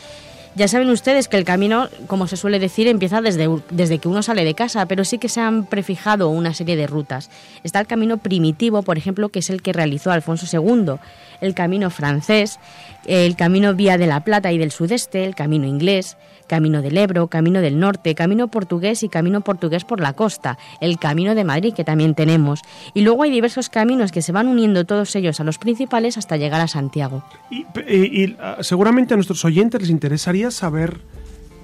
Ya 0.53 0.67
saben 0.67 0.89
ustedes 0.89 1.29
que 1.29 1.37
el 1.37 1.45
camino, 1.45 1.87
como 2.07 2.27
se 2.27 2.35
suele 2.35 2.59
decir, 2.59 2.87
empieza 2.87 3.21
desde, 3.21 3.47
desde 3.69 3.99
que 3.99 4.09
uno 4.09 4.21
sale 4.21 4.43
de 4.43 4.53
casa, 4.53 4.85
pero 4.85 5.05
sí 5.05 5.17
que 5.17 5.29
se 5.29 5.39
han 5.39 5.65
prefijado 5.65 6.27
una 6.27 6.53
serie 6.53 6.75
de 6.75 6.87
rutas. 6.87 7.29
Está 7.63 7.79
el 7.79 7.87
camino 7.87 8.17
primitivo, 8.17 8.83
por 8.83 8.97
ejemplo, 8.97 9.29
que 9.29 9.39
es 9.39 9.49
el 9.49 9.61
que 9.61 9.71
realizó 9.71 10.11
Alfonso 10.11 10.45
II, 10.51 10.95
el 11.39 11.53
camino 11.53 11.89
francés, 11.89 12.59
el 13.05 13.35
camino 13.35 13.73
Vía 13.73 13.97
de 13.97 14.07
la 14.07 14.23
Plata 14.23 14.51
y 14.51 14.57
del 14.57 14.71
Sudeste, 14.71 15.25
el 15.25 15.35
camino 15.35 15.65
inglés, 15.65 16.17
camino 16.47 16.81
del 16.81 16.97
Ebro, 16.97 17.27
camino 17.27 17.61
del 17.61 17.79
Norte, 17.79 18.13
camino 18.13 18.49
portugués 18.49 19.03
y 19.03 19.09
camino 19.09 19.41
portugués 19.41 19.85
por 19.85 20.01
la 20.01 20.13
costa, 20.13 20.57
el 20.81 20.99
camino 20.99 21.33
de 21.33 21.43
Madrid 21.43 21.73
que 21.73 21.83
también 21.83 22.13
tenemos. 22.13 22.61
Y 22.93 23.01
luego 23.01 23.23
hay 23.23 23.31
diversos 23.31 23.69
caminos 23.69 24.11
que 24.11 24.21
se 24.21 24.31
van 24.31 24.47
uniendo 24.47 24.85
todos 24.85 25.15
ellos 25.15 25.39
a 25.39 25.43
los 25.43 25.57
principales 25.57 26.17
hasta 26.17 26.37
llegar 26.37 26.61
a 26.61 26.67
Santiago. 26.67 27.23
Y, 27.49 28.35
ah, 28.39 28.57
seguramente 28.61 29.13
a 29.13 29.17
nuestros 29.17 29.45
oyentes 29.45 29.81
les 29.81 29.89
interesaría 29.89 30.51
saber, 30.51 30.99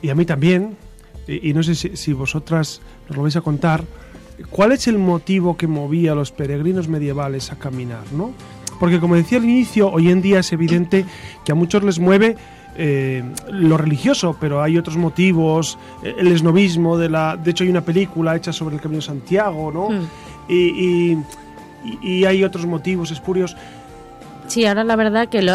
y 0.01 0.09
a 0.09 0.15
mí 0.15 0.25
también, 0.25 0.77
y, 1.27 1.53
no 1.53 1.63
sé 1.63 1.75
si, 1.75 1.97
si 1.97 2.13
vosotras 2.13 2.81
nos 3.09 3.17
lo 3.17 3.23
vais 3.23 3.35
a 3.35 3.41
contar, 3.41 3.83
¿cuál 4.49 4.71
es 4.71 4.87
el 4.87 4.97
motivo 4.97 5.57
que 5.57 5.67
movía 5.67 6.13
a 6.13 6.15
los 6.15 6.31
peregrinos 6.31 6.87
medievales 6.87 7.51
a 7.51 7.57
caminar, 7.57 8.03
no? 8.13 8.33
Porque 8.79 8.99
como 8.99 9.15
decía 9.15 9.37
al 9.37 9.45
inicio, 9.45 9.89
hoy 9.91 10.09
en 10.09 10.21
día 10.21 10.39
es 10.39 10.51
evidente 10.53 11.05
que 11.43 11.51
a 11.51 11.55
muchos 11.55 11.83
les 11.83 11.99
mueve 11.99 12.35
eh, 12.75 13.23
lo 13.49 13.77
religioso, 13.77 14.37
pero 14.39 14.61
hay 14.61 14.77
otros 14.77 14.97
motivos, 14.97 15.79
eh, 16.03 16.15
el 16.19 16.27
esnovismo 16.27 16.97
de 16.97 17.09
la... 17.09 17.35
De 17.35 17.51
hecho 17.51 17.63
hay 17.63 17.69
una 17.69 17.81
película 17.81 18.35
hecha 18.35 18.53
sobre 18.53 18.75
el 18.75 18.81
Camino 18.81 18.99
de 18.99 19.05
Santiago, 19.05 19.71
¿no? 19.71 19.89
Hmm. 19.89 20.07
y, 20.47 21.17
y, 22.01 22.25
hay 22.25 22.43
otros 22.43 22.65
motivos 22.65 23.11
espurios. 23.11 23.55
Sí, 24.47 24.65
ahora 24.65 24.83
la 24.83 24.95
verdad 24.95 25.27
que 25.29 25.45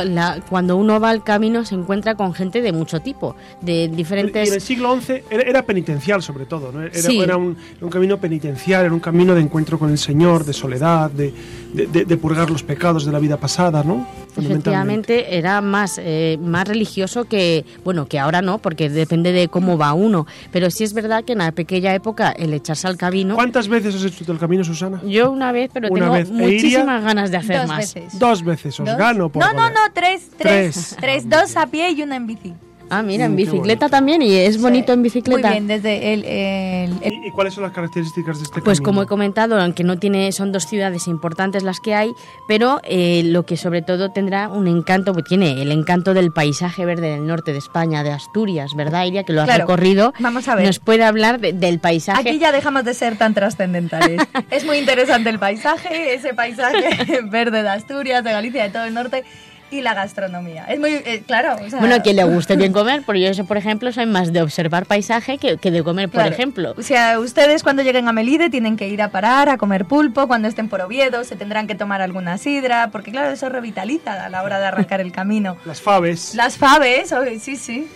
cuando 0.48 0.76
uno 0.76 1.00
va 1.00 1.10
al 1.10 1.24
camino 1.24 1.64
se 1.64 1.74
encuentra 1.74 2.14
con 2.14 2.34
gente 2.34 2.60
de 2.60 2.72
mucho 2.72 3.00
tipo, 3.00 3.34
de 3.60 3.88
diferentes... 3.88 4.48
en 4.48 4.54
el 4.54 4.60
siglo 4.60 4.98
XI 5.00 5.22
era, 5.30 5.62
penitencial 5.62 6.22
sobre 6.22 6.46
todo, 6.46 6.72
¿no? 6.72 6.82
Era, 6.82 7.36
un, 7.36 7.56
camino 7.90 8.18
penitencial, 8.18 8.84
era 8.84 8.94
un 8.94 9.00
camino 9.00 9.34
de 9.34 9.40
encuentro 9.40 9.78
con 9.78 9.90
el 9.90 9.98
Señor, 9.98 10.44
de 10.44 10.52
soledad, 10.52 11.10
de, 11.10 11.32
de, 11.72 12.16
purgar 12.16 12.50
los 12.50 12.62
pecados 12.62 13.04
de 13.04 13.12
la 13.12 13.18
vida 13.18 13.36
pasada, 13.38 13.82
¿no? 13.82 14.06
Efectivamente 14.36 15.36
era 15.36 15.60
más, 15.60 15.98
eh, 16.02 16.38
más 16.40 16.66
religioso 16.66 17.24
que, 17.24 17.64
bueno, 17.84 18.06
que 18.06 18.18
ahora 18.18 18.42
no, 18.42 18.58
porque 18.58 18.88
depende 18.88 19.32
de 19.32 19.48
cómo 19.48 19.76
va 19.76 19.92
uno, 19.92 20.26
pero 20.50 20.70
sí 20.70 20.84
es 20.84 20.92
verdad 20.94 21.24
que 21.24 21.32
en 21.32 21.38
la 21.38 21.52
pequeña 21.52 21.94
época 21.94 22.30
el 22.32 22.52
echarse 22.54 22.86
al 22.86 22.96
camino... 22.96 23.34
¿Cuántas 23.34 23.68
veces 23.68 23.94
has 23.94 24.04
hecho 24.04 24.32
el 24.32 24.38
camino, 24.38 24.64
Susana? 24.64 25.00
Yo 25.04 25.30
una 25.30 25.52
vez, 25.52 25.70
pero 25.72 25.88
tengo 25.88 26.16
e 26.16 26.24
muchísimas 26.24 27.04
ganas 27.04 27.30
de 27.30 27.36
hacer 27.36 27.66
más. 27.66 27.94
Veces. 27.94 28.18
Dos 28.18 28.44
veces, 28.44 28.78
os 28.90 28.96
gano 28.96 29.28
por 29.30 29.42
No, 29.42 29.52
no, 29.52 29.70
no, 29.70 29.80
tres, 29.92 30.30
tres, 30.36 30.96
tres, 31.00 31.28
dos 31.28 31.56
a 31.56 31.66
pie 31.66 31.90
y 31.90 32.02
una 32.02 32.16
en 32.16 32.26
bici. 32.26 32.54
Ah, 32.92 33.02
mira, 33.02 33.24
en 33.24 33.36
bicicleta 33.36 33.88
también 33.88 34.20
y 34.20 34.34
es 34.34 34.60
bonito 34.60 34.92
en 34.92 35.02
bicicleta. 35.02 35.48
Muy 35.48 35.50
bien, 35.50 35.66
desde 35.66 36.12
el, 36.12 36.92
¿Y, 37.02 37.30
cuáles 37.30 37.54
son 37.54 37.62
las 37.62 37.72
características 37.72 38.38
de 38.38 38.44
este 38.44 38.60
Pues 38.60 38.82
como 38.82 39.02
he 39.02 39.06
comentado, 39.06 39.58
aunque 39.58 39.82
no 39.82 39.98
tiene, 39.98 40.30
son 40.32 40.52
dos 40.52 40.66
ciudades 40.66 41.08
importantes 41.08 41.62
las 41.62 41.80
que 41.80 41.94
hay, 41.94 42.12
pero 42.46 42.80
eh, 42.84 43.22
lo 43.24 43.46
que 43.46 43.56
sobre 43.56 43.80
todo 43.80 44.10
tendrá 44.10 44.48
un 44.48 44.68
encanto, 44.68 45.14
pues 45.14 45.24
tiene 45.24 45.62
el 45.62 45.72
encanto 45.72 46.12
del 46.12 46.32
paisaje 46.32 46.84
verde 46.84 47.12
del 47.12 47.26
norte 47.26 47.52
de 47.52 47.58
España, 47.58 48.02
de 48.02 48.10
Asturias, 48.10 48.74
¿verdad, 48.76 49.06
Iria? 49.06 49.24
Que 49.24 49.32
lo 49.32 49.40
has 49.40 49.56
recorrido. 49.56 50.12
Vamos 50.18 50.46
a 50.48 50.54
ver. 50.54 50.66
Nos 50.66 50.78
puede 50.78 51.04
hablar 51.04 51.40
del 51.40 51.80
paisaje. 51.80 52.28
Aquí 52.28 52.38
ya 52.38 52.52
dejamos 52.52 52.84
de 52.84 52.92
ser 52.92 53.16
tan 53.16 53.32
trascendentales. 53.32 54.20
es 54.50 54.66
muy 54.66 54.76
interesante 54.76 55.30
el 55.30 55.38
paisaje, 55.38 56.14
ese 56.14 56.34
paisaje 56.34 57.20
verde 57.30 57.62
de 57.62 57.68
Asturias, 57.70 58.22
de 58.22 58.32
Galicia, 58.32 58.64
de 58.64 58.70
todo 58.70 58.84
el 58.84 58.92
norte 58.92 59.24
y 59.72 59.80
la 59.80 59.94
gastronomía. 59.94 60.66
Es 60.66 60.78
muy, 60.78 60.90
eh, 60.90 61.22
claro. 61.26 61.56
bueno, 61.78 61.94
a 61.94 62.00
quien 62.00 62.16
le 62.16 62.24
guste 62.32 62.56
bien 62.56 62.72
comer, 62.72 63.02
porque 63.04 63.32
yo, 63.32 63.44
por 63.44 63.56
ejemplo, 63.56 63.90
soy 63.92 64.06
más 64.06 64.32
de 64.32 64.42
observar 64.42 64.86
paisaje 64.86 65.38
que, 65.38 65.56
de 65.56 65.82
comer, 65.82 66.08
por 66.08 66.26
ejemplo. 66.26 66.74
O 66.76 66.82
sea, 66.82 67.18
ustedes 67.18 67.62
cuando 67.62 67.82
lleguen 67.82 68.06
a 68.06 68.12
Melide 68.12 68.50
tienen 68.50 68.76
que 68.76 68.88
ir 68.88 69.02
a 69.02 69.08
parar, 69.08 69.48
a 69.48 69.56
comer 69.56 69.86
pulpo, 69.86 70.28
cuando 70.28 70.48
estén 70.48 70.68
por 70.68 70.80
Oviedo 70.82 71.24
se 71.24 71.36
tendrán 71.36 71.66
que 71.66 71.74
tomar 71.74 72.02
alguna 72.02 72.38
sidra, 72.38 72.90
porque 72.90 73.10
claro, 73.10 73.30
eso 73.30 73.48
revitaliza 73.48 74.24
a 74.24 74.28
la 74.28 74.42
hora 74.42 74.60
de 74.60 74.66
arrancar 74.66 75.00
el 75.00 75.12
camino. 75.12 75.56
Las 75.64 75.80
faves. 75.80 76.34
Las 76.34 76.58
faves, 76.58 77.14
sí, 77.40 77.56
sí. 77.56 77.88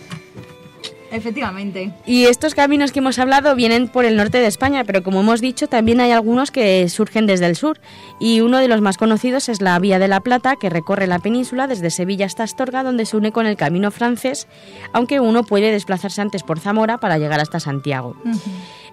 Efectivamente. 1.11 1.91
Y 2.05 2.25
estos 2.25 2.53
caminos 2.53 2.91
que 2.91 2.99
hemos 2.99 3.19
hablado 3.19 3.55
vienen 3.55 3.87
por 3.87 4.05
el 4.05 4.17
norte 4.17 4.39
de 4.39 4.47
España, 4.47 4.83
pero 4.83 5.03
como 5.03 5.21
hemos 5.21 5.41
dicho, 5.41 5.67
también 5.67 6.01
hay 6.01 6.11
algunos 6.11 6.51
que 6.51 6.87
surgen 6.89 7.25
desde 7.25 7.45
el 7.45 7.55
sur. 7.55 7.79
Y 8.19 8.41
uno 8.41 8.57
de 8.57 8.67
los 8.67 8.81
más 8.81 8.97
conocidos 8.97 9.49
es 9.49 9.61
la 9.61 9.77
Vía 9.79 9.99
de 9.99 10.07
la 10.07 10.19
Plata, 10.19 10.55
que 10.55 10.69
recorre 10.69 11.07
la 11.07 11.19
península 11.19 11.67
desde 11.67 11.89
Sevilla 11.89 12.25
hasta 12.25 12.43
Astorga, 12.43 12.83
donde 12.83 13.05
se 13.05 13.17
une 13.17 13.31
con 13.31 13.45
el 13.45 13.55
camino 13.55 13.91
francés, 13.91 14.47
aunque 14.93 15.19
uno 15.19 15.43
puede 15.43 15.71
desplazarse 15.71 16.21
antes 16.21 16.43
por 16.43 16.59
Zamora 16.59 16.99
para 16.99 17.17
llegar 17.17 17.39
hasta 17.39 17.59
Santiago. 17.59 18.15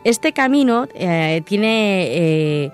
Este 0.04 0.32
camino 0.32 0.86
eh, 0.94 1.42
tiene... 1.44 2.06
Eh, 2.10 2.72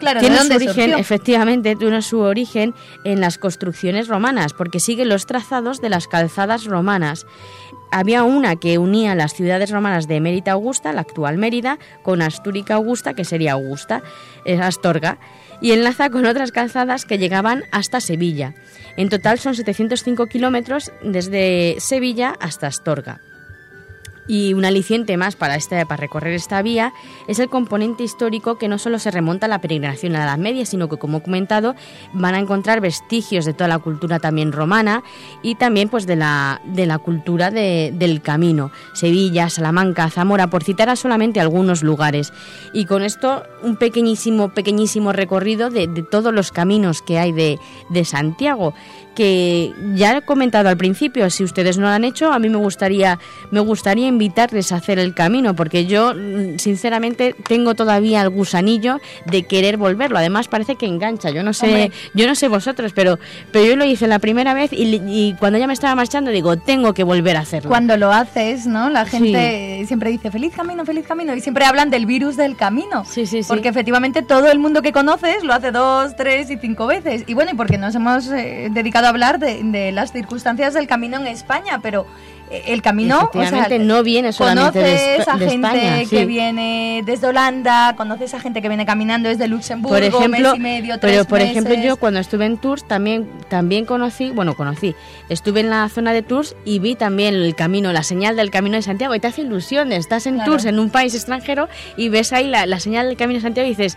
Claro, 0.00 0.20
tiene 0.20 0.38
su 0.38 0.54
origen, 0.54 0.94
efectivamente, 0.94 1.76
tiene 1.76 2.00
su 2.00 2.20
origen 2.20 2.74
en 3.04 3.20
las 3.20 3.36
construcciones 3.36 4.08
romanas, 4.08 4.54
porque 4.54 4.80
sigue 4.80 5.04
los 5.04 5.26
trazados 5.26 5.82
de 5.82 5.90
las 5.90 6.08
calzadas 6.08 6.64
romanas 6.64 7.26
había 7.90 8.24
una 8.24 8.56
que 8.56 8.78
unía 8.78 9.14
las 9.14 9.34
ciudades 9.34 9.70
romanas 9.70 10.08
de 10.08 10.20
Mérita 10.20 10.52
Augusta, 10.52 10.92
la 10.92 11.02
actual 11.02 11.38
Mérida, 11.38 11.78
con 12.02 12.22
Astúrica 12.22 12.74
Augusta, 12.74 13.14
que 13.14 13.24
sería 13.24 13.52
Augusta, 13.52 14.02
es 14.44 14.60
Astorga, 14.60 15.18
y 15.60 15.72
enlaza 15.72 16.10
con 16.10 16.26
otras 16.26 16.52
calzadas 16.52 17.04
que 17.04 17.18
llegaban 17.18 17.64
hasta 17.72 18.00
Sevilla. 18.00 18.54
En 18.96 19.08
total 19.08 19.38
son 19.38 19.54
705 19.54 20.26
kilómetros 20.26 20.92
desde 21.02 21.76
Sevilla 21.78 22.34
hasta 22.40 22.66
Astorga. 22.66 23.20
Y 24.26 24.54
un 24.54 24.64
aliciente 24.64 25.16
más 25.16 25.34
para, 25.36 25.56
este, 25.56 25.84
para 25.86 26.00
recorrer 26.00 26.34
esta 26.34 26.62
vía 26.62 26.92
es 27.26 27.38
el 27.38 27.48
componente 27.48 28.04
histórico 28.04 28.58
que 28.58 28.68
no 28.68 28.78
solo 28.78 28.98
se 28.98 29.10
remonta 29.10 29.46
a 29.46 29.48
la 29.48 29.60
peregrinación 29.60 30.14
a 30.14 30.20
la 30.20 30.24
Edad 30.24 30.38
Media, 30.38 30.66
sino 30.66 30.88
que, 30.88 30.98
como 30.98 31.18
he 31.18 31.22
comentado, 31.22 31.74
van 32.12 32.34
a 32.34 32.38
encontrar 32.38 32.80
vestigios 32.80 33.44
de 33.44 33.54
toda 33.54 33.68
la 33.68 33.78
cultura 33.78 34.18
también 34.18 34.52
romana 34.52 35.02
y 35.42 35.56
también 35.56 35.88
pues, 35.88 36.06
de, 36.06 36.16
la, 36.16 36.60
de 36.64 36.86
la 36.86 36.98
cultura 36.98 37.50
del 37.50 38.22
camino. 38.22 38.70
Sevilla, 38.94 39.48
Salamanca, 39.48 40.10
Zamora, 40.10 40.48
por 40.48 40.64
citar 40.64 40.88
a 40.90 40.96
solamente 40.96 41.40
algunos 41.40 41.82
lugares. 41.82 42.32
Y 42.72 42.84
con 42.84 43.02
esto, 43.02 43.42
un 43.62 43.76
pequeñísimo, 43.76 44.50
pequeñísimo 44.50 45.12
recorrido 45.12 45.70
de, 45.70 45.88
todos 46.10 46.32
los 46.32 46.52
caminos 46.52 47.02
que 47.02 47.18
hay 47.18 47.32
de 47.32 48.04
Santiago 48.04 48.74
que 49.14 49.72
ya 49.94 50.16
he 50.16 50.22
comentado 50.22 50.68
al 50.68 50.76
principio, 50.76 51.28
si 51.30 51.44
ustedes 51.44 51.78
no 51.78 51.86
lo 51.86 51.92
han 51.92 52.04
hecho, 52.04 52.32
a 52.32 52.38
mí 52.38 52.48
me 52.48 52.56
gustaría, 52.56 53.18
me 53.50 53.60
gustaría 53.60 54.06
invitarles 54.06 54.72
a 54.72 54.76
hacer 54.76 54.98
el 54.98 55.14
camino, 55.14 55.54
porque 55.54 55.86
yo, 55.86 56.14
mm, 56.14 56.58
sinceramente, 56.58 57.34
tengo 57.46 57.74
todavía 57.74 58.22
el 58.22 58.30
gusanillo 58.30 59.00
de 59.26 59.42
querer 59.44 59.76
volverlo. 59.76 60.18
Además, 60.18 60.48
parece 60.48 60.76
que 60.76 60.86
engancha. 60.86 61.30
Yo 61.30 61.42
no 61.42 61.52
sé, 61.52 61.66
Hombre. 61.66 61.92
yo 62.14 62.26
no 62.26 62.34
sé 62.34 62.48
vosotros, 62.48 62.92
pero, 62.94 63.18
pero 63.52 63.64
yo 63.66 63.76
lo 63.76 63.84
hice 63.84 64.06
la 64.06 64.18
primera 64.18 64.54
vez 64.54 64.72
y, 64.72 65.00
y 65.06 65.34
cuando 65.38 65.58
ya 65.58 65.66
me 65.66 65.72
estaba 65.72 65.94
marchando 65.94 66.30
digo, 66.30 66.56
tengo 66.56 66.94
que 66.94 67.04
volver 67.04 67.36
a 67.36 67.40
hacerlo. 67.40 67.68
Cuando 67.68 67.96
lo 67.96 68.12
haces, 68.12 68.66
¿no? 68.66 68.90
La 68.90 69.04
gente 69.06 69.84
siempre 69.86 70.10
dice 70.10 70.30
feliz 70.30 70.52
camino, 70.54 70.84
feliz 70.84 71.06
camino 71.06 71.34
y 71.34 71.40
siempre 71.40 71.64
hablan 71.64 71.90
del 71.90 72.06
virus 72.06 72.36
del 72.36 72.56
camino. 72.56 73.04
Sí, 73.04 73.26
sí, 73.26 73.42
sí. 73.42 73.48
Porque 73.48 73.68
efectivamente 73.68 74.22
todo 74.22 74.50
el 74.50 74.58
mundo 74.58 74.82
que 74.82 74.92
conoces 74.92 75.42
lo 75.42 75.52
hace 75.52 75.70
dos, 75.70 76.16
tres 76.16 76.50
y 76.50 76.56
cinco 76.56 76.86
veces. 76.86 77.24
Y 77.26 77.34
bueno, 77.34 77.50
y 77.52 77.54
porque 77.54 77.78
nos 77.78 77.94
hemos 77.94 78.28
eh, 78.28 78.68
dedicado 78.70 78.99
hablar 79.08 79.38
de, 79.38 79.62
de 79.62 79.92
las 79.92 80.12
circunstancias 80.12 80.74
del 80.74 80.86
camino 80.86 81.16
en 81.18 81.26
España, 81.26 81.80
pero 81.82 82.06
eh, 82.50 82.64
el 82.66 82.82
camino, 82.82 83.28
o 83.28 83.32
sea, 83.32 83.42
Efectivamente, 83.42 83.78
no 83.78 84.02
viene 84.02 84.32
solamente 84.32 84.80
conoces 84.80 85.28
a 85.28 85.36
de 85.36 85.48
gente 85.50 85.68
España, 85.68 86.04
que 86.10 86.26
viene 86.26 87.02
desde 87.06 87.28
Holanda, 87.28 87.94
conoces 87.96 88.34
a 88.34 88.40
gente 88.40 88.60
que 88.60 88.68
viene 88.68 88.84
caminando 88.84 89.28
desde 89.28 89.46
Luxemburgo, 89.46 89.94
por 89.94 90.02
ejemplo, 90.02 90.50
mes 90.50 90.56
y 90.56 90.60
medio, 90.60 90.98
tres 90.98 91.12
pero 91.12 91.24
por 91.26 91.40
ejemplo 91.40 91.74
yo 91.74 91.96
cuando 91.96 92.18
estuve 92.18 92.46
en 92.46 92.58
Tours 92.58 92.86
también 92.88 93.28
también 93.48 93.84
conocí, 93.84 94.30
bueno, 94.32 94.56
conocí, 94.56 94.96
estuve 95.28 95.60
en 95.60 95.70
la 95.70 95.88
zona 95.88 96.12
de 96.12 96.22
Tours 96.22 96.56
y 96.64 96.80
vi 96.80 96.96
también 96.96 97.34
el 97.34 97.54
camino, 97.54 97.92
la 97.92 98.02
señal 98.02 98.34
del 98.34 98.50
Camino 98.50 98.74
de 98.76 98.82
Santiago 98.82 99.14
y 99.14 99.20
te 99.20 99.28
hace 99.28 99.42
ilusión, 99.42 99.92
estás 99.92 100.26
en 100.26 100.34
Claro. 100.34 100.50
Tours 100.50 100.64
en 100.64 100.80
un 100.80 100.90
país 100.90 101.14
extranjero 101.14 101.68
y 101.96 102.08
ves 102.08 102.32
ahí 102.32 102.48
la, 102.48 102.66
la 102.66 102.80
señal 102.80 103.06
del 103.06 103.16
Camino 103.16 103.38
de 103.38 103.42
Santiago 103.42 103.66
y 103.66 103.70
dices, 103.70 103.96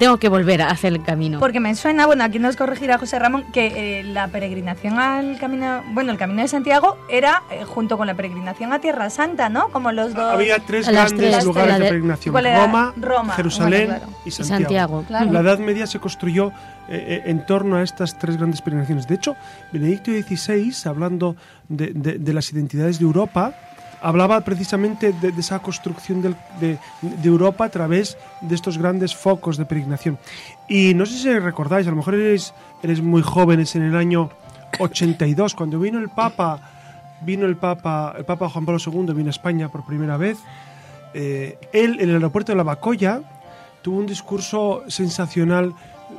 tengo 0.00 0.16
que 0.16 0.28
volver 0.28 0.62
a 0.62 0.70
hacer 0.70 0.92
el 0.94 1.02
camino. 1.04 1.38
Porque 1.38 1.60
me 1.60 1.72
suena, 1.76 2.06
bueno, 2.06 2.24
aquí 2.24 2.38
nos 2.40 2.56
corregirá 2.56 2.98
José 2.98 3.18
Ramón, 3.18 3.44
que 3.52 4.00
eh, 4.00 4.02
la 4.02 4.26
peregrinación 4.28 4.98
al 4.98 5.38
camino, 5.38 5.82
bueno, 5.92 6.10
el 6.10 6.18
camino 6.18 6.42
de 6.42 6.48
Santiago 6.48 6.96
era 7.08 7.42
eh, 7.50 7.64
junto 7.64 7.96
con 7.98 8.06
la 8.08 8.14
peregrinación 8.14 8.72
a 8.72 8.80
Tierra 8.80 9.10
Santa, 9.10 9.48
¿no? 9.50 9.68
Como 9.68 9.92
los 9.92 10.14
dos. 10.14 10.32
Había 10.34 10.58
tres 10.58 10.88
grandes 10.88 11.16
tres, 11.32 11.44
lugares 11.44 11.74
de 11.74 11.80
de- 11.80 11.88
peregrinación. 11.88 12.34
Roma, 12.34 12.94
Roma, 12.96 13.34
Jerusalén 13.34 13.86
bueno, 13.88 14.00
claro. 14.06 14.12
y 14.24 14.28
Y 14.28 14.32
Santiago. 14.32 14.58
Santiago. 14.62 15.04
Claro. 15.06 15.32
La 15.32 15.40
Edad 15.40 15.58
Media 15.58 15.86
se 15.86 15.98
construyó 16.00 16.48
eh, 16.48 16.52
eh, 16.88 17.22
en 17.26 17.44
torno 17.44 17.76
a 17.76 17.82
estas 17.82 18.18
tres 18.18 18.36
grandes 18.38 18.62
peregrinaciones. 18.62 19.06
De 19.06 19.14
hecho, 19.16 19.36
Benedicto 19.70 20.10
XVI, 20.10 20.72
hablando 20.88 21.36
de, 21.68 21.92
de- 21.94 22.18
de 22.18 22.32
las 22.32 22.50
identidades 22.52 22.98
de 22.98 23.04
Europa, 23.04 23.52
hablaba 24.02 24.40
precisamente 24.42 25.12
de, 25.12 25.32
de 25.32 25.40
esa 25.40 25.58
construcción 25.58 26.22
del- 26.22 26.36
de, 26.60 26.78
de 27.02 27.28
Europa 27.28 27.64
a 27.66 27.68
través 27.68 28.16
de 28.40 28.54
estos 28.54 28.78
grandes 28.78 29.14
focos 29.14 29.56
de 29.56 29.64
peregrinación. 29.66 30.18
Y 30.68 30.94
no 30.94 31.04
sé 31.06 31.18
si 31.18 31.38
recordáis, 31.38 31.86
a 31.86 31.90
lo 31.90 31.96
mejor 31.96 32.14
eres, 32.14 32.54
eres 32.82 33.02
muy 33.02 33.22
jóvenes 33.22 33.76
en 33.76 33.82
el 33.82 33.96
año 33.96 34.30
82, 34.78 35.54
cuando 35.54 35.78
vino 35.78 35.98
el 35.98 36.08
Papa, 36.08 36.60
vino 37.22 37.44
el 37.46 37.56
Papa, 37.56 38.14
el 38.16 38.24
Papa 38.24 38.48
Juan 38.48 38.64
Pablo 38.64 38.80
II 38.84 39.12
vino 39.14 39.28
a 39.28 39.30
España 39.30 39.68
por 39.68 39.84
primera 39.84 40.16
vez. 40.16 40.38
eh, 41.12 41.58
él 41.72 41.98
en 42.00 42.08
el 42.08 42.14
aeropuerto 42.16 42.52
de 42.52 42.56
La 42.56 42.62
Bacoya 42.62 43.20
tuvo 43.82 43.98
un 43.98 44.06
discurso 44.06 44.82
sensacional 44.88 45.74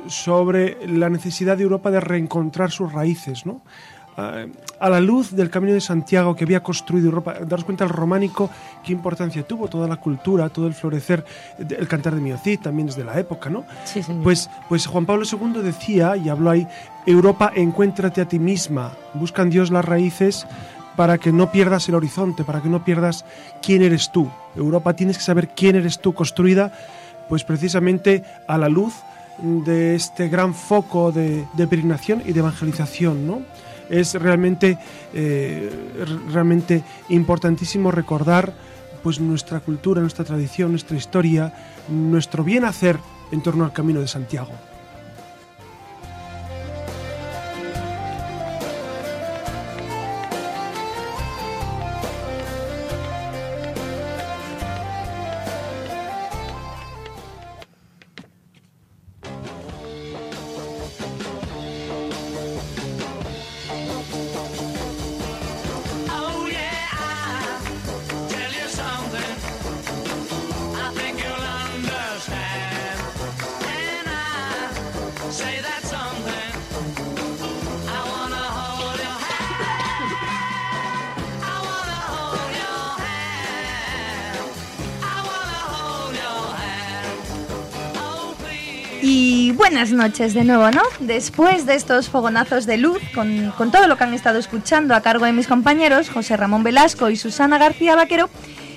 sobre 0.08 0.86
la 0.86 1.08
necesidad 1.10 1.56
de 1.56 1.62
Europa 1.64 1.90
de 1.90 2.00
reencontrar 2.00 2.70
sus 2.70 2.92
raíces, 2.92 3.46
¿no? 3.46 3.62
A 4.16 4.90
la 4.90 5.00
luz 5.00 5.30
del 5.32 5.48
Camino 5.48 5.72
de 5.72 5.80
Santiago 5.80 6.36
que 6.36 6.44
había 6.44 6.62
construido 6.62 7.06
Europa, 7.06 7.34
daros 7.46 7.64
cuenta 7.64 7.84
el 7.84 7.90
románico 7.90 8.50
qué 8.84 8.92
importancia 8.92 9.42
tuvo 9.42 9.68
toda 9.68 9.88
la 9.88 9.96
cultura, 9.96 10.50
todo 10.50 10.66
el 10.66 10.74
florecer, 10.74 11.24
el 11.58 11.88
cantar 11.88 12.14
de 12.14 12.20
Miocid 12.20 12.60
también 12.60 12.88
es 12.88 12.96
de 12.96 13.04
la 13.04 13.18
época, 13.18 13.48
¿no? 13.48 13.64
Sí, 13.84 14.02
señor. 14.02 14.22
Pues, 14.22 14.50
pues 14.68 14.86
Juan 14.86 15.06
Pablo 15.06 15.24
II 15.24 15.62
decía, 15.62 16.16
y 16.16 16.28
habló 16.28 16.50
ahí, 16.50 16.66
Europa, 17.06 17.52
encuéntrate 17.54 18.20
a 18.20 18.28
ti 18.28 18.38
misma, 18.38 18.92
busca 19.14 19.42
en 19.42 19.50
Dios 19.50 19.70
las 19.70 19.84
raíces 19.84 20.46
para 20.96 21.16
que 21.16 21.32
no 21.32 21.50
pierdas 21.50 21.88
el 21.88 21.94
horizonte, 21.94 22.44
para 22.44 22.60
que 22.60 22.68
no 22.68 22.84
pierdas 22.84 23.24
quién 23.62 23.82
eres 23.82 24.12
tú. 24.12 24.30
Europa 24.54 24.94
tienes 24.94 25.16
que 25.16 25.24
saber 25.24 25.48
quién 25.48 25.76
eres 25.76 26.00
tú, 26.00 26.12
construida 26.12 26.72
pues 27.28 27.44
precisamente 27.44 28.24
a 28.46 28.58
la 28.58 28.68
luz 28.68 28.92
de 29.38 29.94
este 29.94 30.28
gran 30.28 30.54
foco 30.54 31.12
de, 31.12 31.46
de 31.54 31.66
peregrinación 31.66 32.22
y 32.26 32.32
de 32.32 32.40
evangelización, 32.40 33.26
¿no? 33.26 33.40
Es 33.92 34.14
realmente, 34.14 34.78
eh, 35.12 35.70
realmente 36.32 36.82
importantísimo 37.10 37.92
recordar 37.92 38.52
pues 39.02 39.20
nuestra 39.20 39.60
cultura, 39.60 40.00
nuestra 40.00 40.24
tradición, 40.24 40.70
nuestra 40.70 40.96
historia, 40.96 41.52
nuestro 41.88 42.42
bien 42.42 42.64
hacer 42.64 42.98
en 43.32 43.42
torno 43.42 43.64
al 43.64 43.72
camino 43.72 44.00
de 44.00 44.08
Santiago. 44.08 44.52
Noches 90.02 90.34
de 90.34 90.42
nuevo, 90.42 90.68
¿no? 90.72 90.82
Después 90.98 91.64
de 91.64 91.76
estos 91.76 92.08
fogonazos 92.08 92.66
de 92.66 92.76
luz, 92.76 92.98
con, 93.14 93.52
con 93.56 93.70
todo 93.70 93.86
lo 93.86 93.96
que 93.96 94.02
han 94.02 94.14
estado 94.14 94.40
escuchando 94.40 94.96
a 94.96 95.00
cargo 95.00 95.26
de 95.26 95.32
mis 95.32 95.46
compañeros, 95.46 96.10
José 96.10 96.36
Ramón 96.36 96.64
Velasco 96.64 97.08
y 97.08 97.14
Susana 97.14 97.56
García 97.56 97.94
Vaquero, 97.94 98.28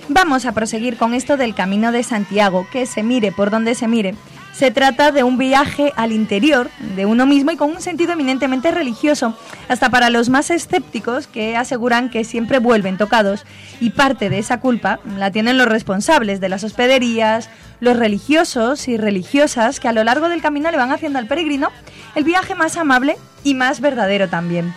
vamos 0.08 0.46
a 0.46 0.52
proseguir 0.52 0.98
con 0.98 1.16
esto 1.16 1.36
del 1.36 1.56
Camino 1.56 1.92
de 1.92 2.04
Santiago, 2.04 2.68
que 2.72 2.86
se 2.86 3.02
mire 3.02 3.32
por 3.32 3.50
donde 3.50 3.74
se 3.74 3.88
mire. 3.88 4.14
Se 4.56 4.72
trata 4.72 5.12
de 5.12 5.24
un 5.24 5.38
viaje 5.38 5.92
al 5.98 6.14
interior 6.14 6.70
de 6.96 7.06
uno 7.06 7.26
mismo 7.26 7.52
y 7.52 7.58
con 7.58 7.72
un 7.72 7.82
sentido 7.82 8.14
eminentemente 8.14 8.72
religioso, 8.72 9.38
hasta 9.68 9.90
para 9.90 10.10
los 10.10 10.30
más 10.30 10.50
escépticos 10.50 11.28
que 11.28 11.58
aseguran 11.58 12.10
que 12.10 12.24
siempre 12.24 12.60
vuelven 12.60 12.98
tocados 12.98 13.44
y 13.82 13.90
parte 13.90 14.30
de 14.30 14.40
esa 14.40 14.62
culpa 14.62 15.02
la 15.18 15.30
tienen 15.30 15.58
los 15.58 15.68
responsables 15.68 16.40
de 16.40 16.48
las 16.48 16.64
hospederías, 16.64 17.50
los 17.82 17.98
religiosos 17.98 18.88
y 18.88 18.96
religiosas 18.96 19.82
que 19.82 19.90
a 19.90 19.94
lo 19.94 20.06
largo 20.06 20.30
del 20.30 20.42
camino 20.42 20.72
le 20.72 20.78
van 20.78 20.94
haciendo 20.94 21.20
al 21.20 21.28
peregrino 21.28 21.70
el 22.16 22.24
viaje 22.24 22.56
más 22.56 22.78
amable 22.78 23.18
y 23.44 23.56
más 23.56 23.82
verdadero 23.82 24.30
también. 24.30 24.74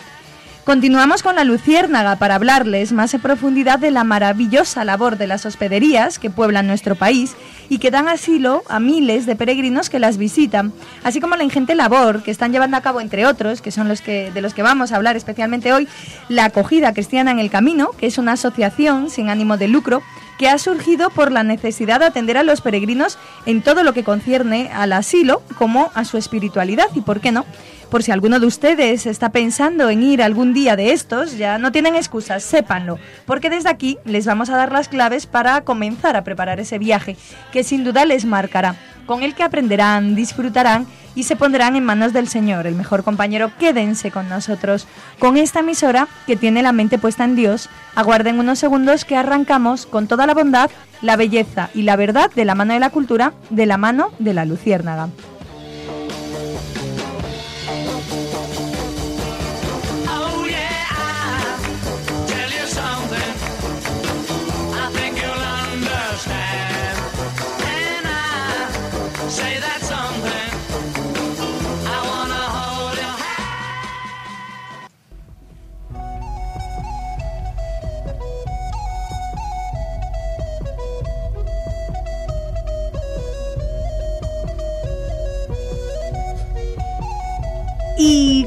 Continuamos 0.65 1.23
con 1.23 1.35
la 1.35 1.45
Luciérnaga 1.45 2.17
para 2.17 2.35
hablarles 2.35 2.91
más 2.91 3.13
en 3.15 3.21
profundidad 3.21 3.79
de 3.79 3.89
la 3.89 4.03
maravillosa 4.03 4.83
labor 4.83 5.17
de 5.17 5.25
las 5.25 5.47
hospederías 5.47 6.19
que 6.19 6.29
pueblan 6.29 6.67
nuestro 6.67 6.95
país 6.95 7.35
y 7.69 7.77
que 7.77 7.91
dan 7.91 8.07
asilo 8.07 8.63
a 8.67 8.79
miles 8.79 9.25
de 9.25 9.35
peregrinos 9.35 9.89
que 9.89 9.99
las 9.99 10.17
visitan, 10.17 10.73
así 11.03 11.21
como 11.21 11.35
la 11.35 11.43
ingente 11.43 11.75
labor 11.75 12.23
que 12.23 12.31
están 12.31 12.51
llevando 12.51 12.75
a 12.77 12.81
cabo 12.81 12.99
entre 12.99 13.25
otros, 13.25 13.61
que 13.61 13.71
son 13.71 13.87
los 13.87 14.01
que 14.01 14.31
de 14.31 14.41
los 14.41 14.53
que 14.53 14.63
vamos 14.63 14.91
a 14.91 14.95
hablar 14.95 15.15
especialmente 15.15 15.71
hoy, 15.71 15.87
la 16.27 16.45
acogida 16.45 16.93
cristiana 16.93 17.31
en 17.31 17.39
el 17.39 17.49
camino, 17.49 17.91
que 17.91 18.07
es 18.07 18.17
una 18.17 18.33
asociación 18.33 19.09
sin 19.09 19.29
ánimo 19.29 19.57
de 19.57 19.67
lucro 19.67 20.01
que 20.39 20.47
ha 20.47 20.57
surgido 20.57 21.09
por 21.09 21.33
la 21.33 21.43
necesidad 21.43 21.99
de 21.99 22.05
atender 22.05 22.37
a 22.37 22.43
los 22.43 22.61
peregrinos 22.61 23.17
en 23.45 23.61
todo 23.61 23.83
lo 23.83 23.93
que 23.93 24.05
concierne 24.05 24.71
al 24.73 24.93
asilo 24.93 25.41
como 25.57 25.91
a 25.95 26.05
su 26.05 26.17
espiritualidad 26.17 26.87
y 26.95 27.01
por 27.01 27.19
qué 27.19 27.33
no 27.33 27.45
por 27.89 28.03
si 28.03 28.11
alguno 28.11 28.39
de 28.39 28.45
ustedes 28.45 29.05
está 29.05 29.31
pensando 29.31 29.89
en 29.89 30.03
ir 30.03 30.21
algún 30.21 30.53
día 30.53 30.75
de 30.75 30.91
estos, 30.91 31.37
ya 31.37 31.57
no 31.57 31.71
tienen 31.71 31.95
excusas, 31.95 32.43
sépanlo, 32.43 32.99
porque 33.25 33.49
desde 33.49 33.69
aquí 33.69 33.97
les 34.05 34.25
vamos 34.25 34.49
a 34.49 34.57
dar 34.57 34.71
las 34.71 34.89
claves 34.89 35.25
para 35.25 35.61
comenzar 35.61 36.15
a 36.15 36.23
preparar 36.23 36.59
ese 36.59 36.77
viaje, 36.77 37.17
que 37.51 37.63
sin 37.63 37.83
duda 37.83 38.05
les 38.05 38.25
marcará, 38.25 38.75
con 39.05 39.23
el 39.23 39.33
que 39.33 39.43
aprenderán, 39.43 40.15
disfrutarán 40.15 40.85
y 41.15 41.23
se 41.23 41.35
pondrán 41.35 41.75
en 41.75 41.83
manos 41.83 42.13
del 42.13 42.27
Señor, 42.27 42.67
el 42.67 42.75
mejor 42.75 43.03
compañero. 43.03 43.51
Quédense 43.59 44.11
con 44.11 44.29
nosotros, 44.29 44.87
con 45.17 45.37
esta 45.37 45.61
emisora 45.61 46.07
que 46.27 46.35
tiene 46.35 46.61
la 46.61 46.71
mente 46.71 46.99
puesta 46.99 47.23
en 47.23 47.35
Dios. 47.35 47.69
Aguarden 47.95 48.39
unos 48.39 48.59
segundos 48.59 49.03
que 49.03 49.17
arrancamos 49.17 49.87
con 49.87 50.07
toda 50.07 50.27
la 50.27 50.35
bondad, 50.35 50.69
la 51.01 51.15
belleza 51.15 51.71
y 51.73 51.81
la 51.81 51.95
verdad 51.95 52.29
de 52.35 52.45
la 52.45 52.55
mano 52.55 52.73
de 52.73 52.79
la 52.79 52.91
cultura, 52.91 53.33
de 53.49 53.65
la 53.65 53.77
mano 53.77 54.11
de 54.19 54.33
la 54.35 54.45
luciérnaga. 54.45 55.09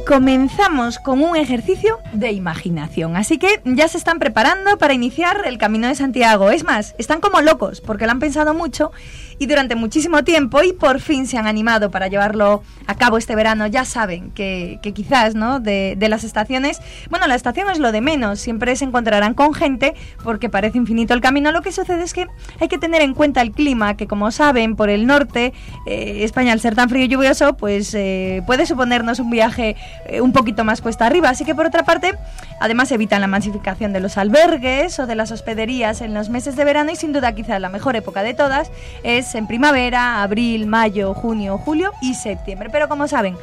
Comenzamos 0.06 0.98
con 0.98 1.22
un 1.22 1.36
ejercicio 1.36 1.98
de 2.12 2.32
imaginación. 2.32 3.16
Así 3.16 3.38
que 3.38 3.60
ya 3.64 3.88
se 3.88 3.98
están 3.98 4.18
preparando 4.18 4.76
para 4.78 4.94
iniciar 4.94 5.42
el 5.46 5.58
Camino 5.58 5.88
de 5.88 5.94
Santiago. 5.94 6.50
Es 6.50 6.64
más, 6.64 6.94
están 6.98 7.20
como 7.20 7.40
locos 7.40 7.80
porque 7.80 8.06
lo 8.06 8.12
han 8.12 8.18
pensado 8.18 8.54
mucho 8.54 8.90
y 9.38 9.46
durante 9.46 9.74
muchísimo 9.74 10.24
tiempo 10.24 10.62
y 10.62 10.72
por 10.72 11.00
fin 11.00 11.26
se 11.26 11.38
han 11.38 11.46
animado 11.46 11.90
para 11.90 12.08
llevarlo 12.08 12.62
a 12.86 12.94
cabo 12.94 13.18
este 13.18 13.34
verano. 13.34 13.66
Ya 13.66 13.84
saben 13.84 14.30
que, 14.30 14.78
quizás, 14.94 15.34
¿no? 15.34 15.60
De, 15.60 15.94
de 15.96 16.08
las 16.08 16.24
estaciones, 16.24 16.80
bueno, 17.10 17.26
la 17.26 17.34
estación 17.34 17.70
es 17.70 17.78
lo 17.78 17.92
de 17.92 18.00
menos. 18.00 18.40
Siempre 18.40 18.76
se 18.76 18.84
encontrarán 18.84 19.34
con 19.34 19.54
gente 19.54 19.94
porque 20.22 20.48
parece 20.48 20.78
infinito 20.78 21.14
el 21.14 21.20
camino. 21.20 21.52
Lo 21.52 21.62
que 21.62 21.72
sucede 21.72 22.02
es 22.02 22.12
que 22.12 22.26
hay 22.60 22.68
que 22.68 22.78
tener 22.78 23.02
en 23.02 23.14
cuenta 23.14 23.40
el 23.40 23.52
clima, 23.52 23.96
que 23.96 24.06
como 24.06 24.30
saben, 24.30 24.76
por 24.76 24.90
el 24.90 25.06
norte, 25.06 25.52
eh, 25.86 26.20
España 26.22 26.52
al 26.52 26.60
ser 26.60 26.74
tan 26.74 26.88
frío 26.88 27.04
y 27.04 27.08
lluvioso, 27.08 27.56
pues 27.56 27.94
eh, 27.94 28.42
puede 28.46 28.66
suponernos 28.66 29.18
un 29.18 29.30
viaje 29.30 29.76
eh, 30.06 30.20
un 30.20 30.32
poquito 30.32 30.64
más 30.64 30.80
cuesta 30.80 31.06
arriba. 31.06 31.30
Así 31.30 31.44
que 31.44 31.54
por 31.54 31.66
otra 31.66 31.84
parte, 31.84 32.14
además 32.60 32.90
evitan 32.92 33.20
la 33.20 33.26
masificación 33.26 33.92
de 33.92 34.00
los 34.00 34.18
albergues 34.18 34.98
o 34.98 35.06
de 35.06 35.14
las 35.14 35.30
hospederías 35.30 36.00
en 36.00 36.14
los 36.14 36.28
meses 36.28 36.56
de 36.56 36.64
verano 36.64 36.90
y 36.92 36.96
sin 36.96 37.12
duda 37.12 37.34
quizá 37.34 37.58
la 37.58 37.68
mejor 37.68 37.96
época 37.96 38.22
de 38.22 38.34
todas 38.34 38.70
es 39.02 39.34
en 39.34 39.46
primavera, 39.46 40.22
abril, 40.22 40.66
mayo, 40.66 41.14
junio, 41.14 41.58
julio 41.58 41.92
y 42.00 42.14
septiembre. 42.14 42.68
Pero 42.70 42.88
como 42.88 43.08
saben, 43.08 43.36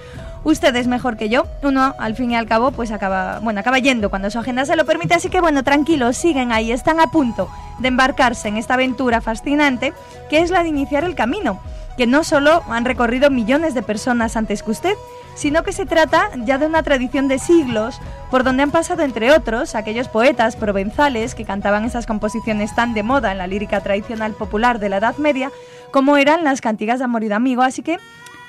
ustedes 0.44 0.88
mejor 0.88 1.18
que 1.18 1.30
yo, 1.30 1.46
uno 1.64 1.96
al 1.98 2.16
fin 2.16 2.32
y 2.32 2.36
al 2.36 2.48
cabo 2.48 2.72
pues 2.72 2.92
acaba, 2.92 3.40
bueno, 3.40 3.60
acaba 3.60 3.80
yendo 3.80 4.10
cuando 4.10 4.30
su 4.30 4.40
agenda 4.40 4.66
se 4.66 4.76
lo 4.76 4.86
permite, 4.86 5.16
así 5.16 5.30
que 5.30 5.42
bueno, 5.42 5.64
tranquilos, 5.64 6.18
siguen 6.18 6.52
ahí, 6.52 6.72
están 6.72 7.00
a 7.00 7.08
punto 7.08 7.50
de 7.80 7.88
embarcarse 7.88 8.48
en 8.48 8.58
esta 8.58 8.76
aventura 8.76 9.22
fascinante 9.22 9.94
que 10.30 10.40
es 10.40 10.50
la 10.50 10.64
de 10.64 10.70
iniciar 10.70 11.04
el 11.04 11.16
camino, 11.16 11.60
que 11.98 12.08
no 12.08 12.24
solo 12.24 12.64
han 12.70 12.86
recorrido 12.86 13.30
millones 13.30 13.74
de 13.74 13.82
personas 13.82 14.36
antes 14.36 14.64
que 14.64 14.72
usted, 14.72 14.94
sino 15.40 15.64
que 15.64 15.72
se 15.72 15.86
trata 15.86 16.32
ya 16.44 16.58
de 16.58 16.66
una 16.66 16.84
tradición 16.84 17.30
de 17.30 17.40
siglos 17.40 18.02
por 18.30 18.44
donde 18.44 18.64
han 18.64 18.72
pasado, 18.72 19.04
entre 19.04 19.32
otros, 19.32 19.74
aquellos 19.74 20.10
poetas 20.10 20.58
provenzales 20.58 21.34
que 21.34 21.46
cantaban 21.46 21.86
esas 21.86 22.06
composiciones 22.06 22.76
tan 22.76 22.94
de 22.94 23.04
moda 23.04 23.32
en 23.32 23.38
la 23.38 23.48
lírica 23.48 23.80
tradicional 23.80 24.34
popular 24.34 24.80
de 24.80 24.90
la 24.90 24.98
Edad 24.98 25.16
Media, 25.16 25.50
como 25.92 26.18
eran 26.18 26.44
las 26.44 26.60
cantigas 26.60 27.00
de 27.00 27.06
amor 27.06 27.24
y 27.24 27.30
de 27.30 27.36
amigo. 27.36 27.62
Así 27.62 27.84
que 27.84 28.00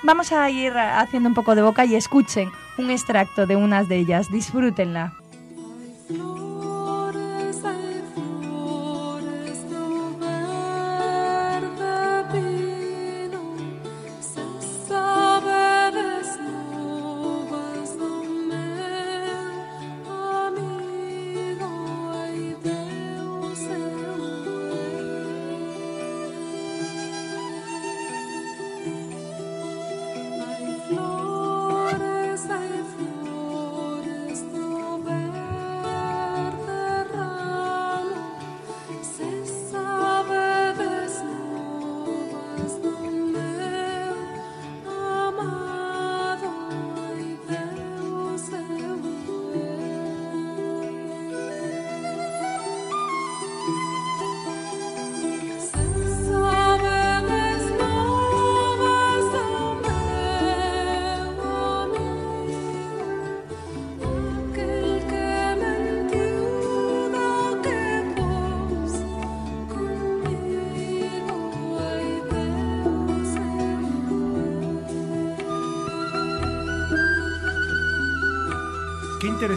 vamos 0.03 0.33
a 0.33 0.50
ir 0.50 0.76
haciendo 0.76 1.29
un 1.29 1.37
poco 1.37 1.55
de 1.55 1.62
boca 1.62 1.85
y 1.85 1.94
escuchen 1.94 2.50
un 2.76 2.90
extracto 2.90 3.46
de 3.46 3.55
unas 3.55 3.88
de 3.88 3.96
ellas. 3.96 4.29
Disfrútenla. 4.29 5.12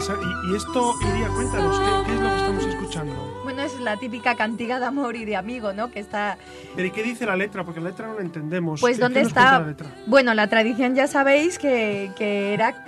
Interesante. 0.08 0.46
Y, 0.46 0.52
y 0.52 0.56
esto, 0.56 0.94
Iria, 1.14 1.28
cuéntanos, 1.28 1.78
¿qué, 1.78 2.06
qué 2.06 2.14
es 2.14 2.20
lo 2.20 2.28
que 2.30 2.36
estamos 2.36 2.64
escuchando? 2.66 3.40
Bueno, 3.44 3.62
es 3.62 3.78
la 3.80 3.96
típica 3.96 4.34
cantiga 4.36 4.78
de 4.80 4.86
amor 4.86 5.16
y 5.16 5.24
de 5.24 5.36
amigo, 5.36 5.72
¿no? 5.72 5.90
Que 5.90 6.00
está 6.00 6.38
Pero 6.74 6.88
¿y 6.88 6.90
qué 6.90 7.02
dice 7.02 7.26
la 7.26 7.36
letra? 7.36 7.64
Porque 7.64 7.80
la 7.80 7.90
letra 7.90 8.06
no 8.08 8.14
la 8.14 8.20
entendemos. 8.22 8.80
Pues 8.80 8.96
¿Qué- 8.96 9.02
dónde 9.02 9.20
está. 9.20 9.58
la 9.60 9.66
letra? 9.66 9.86
Bueno, 10.06 10.34
la 10.34 10.46
tradición 10.48 10.94
ya 10.94 11.06
sabéis 11.06 11.58
que, 11.58 12.10
que 12.16 12.54
era 12.54 12.84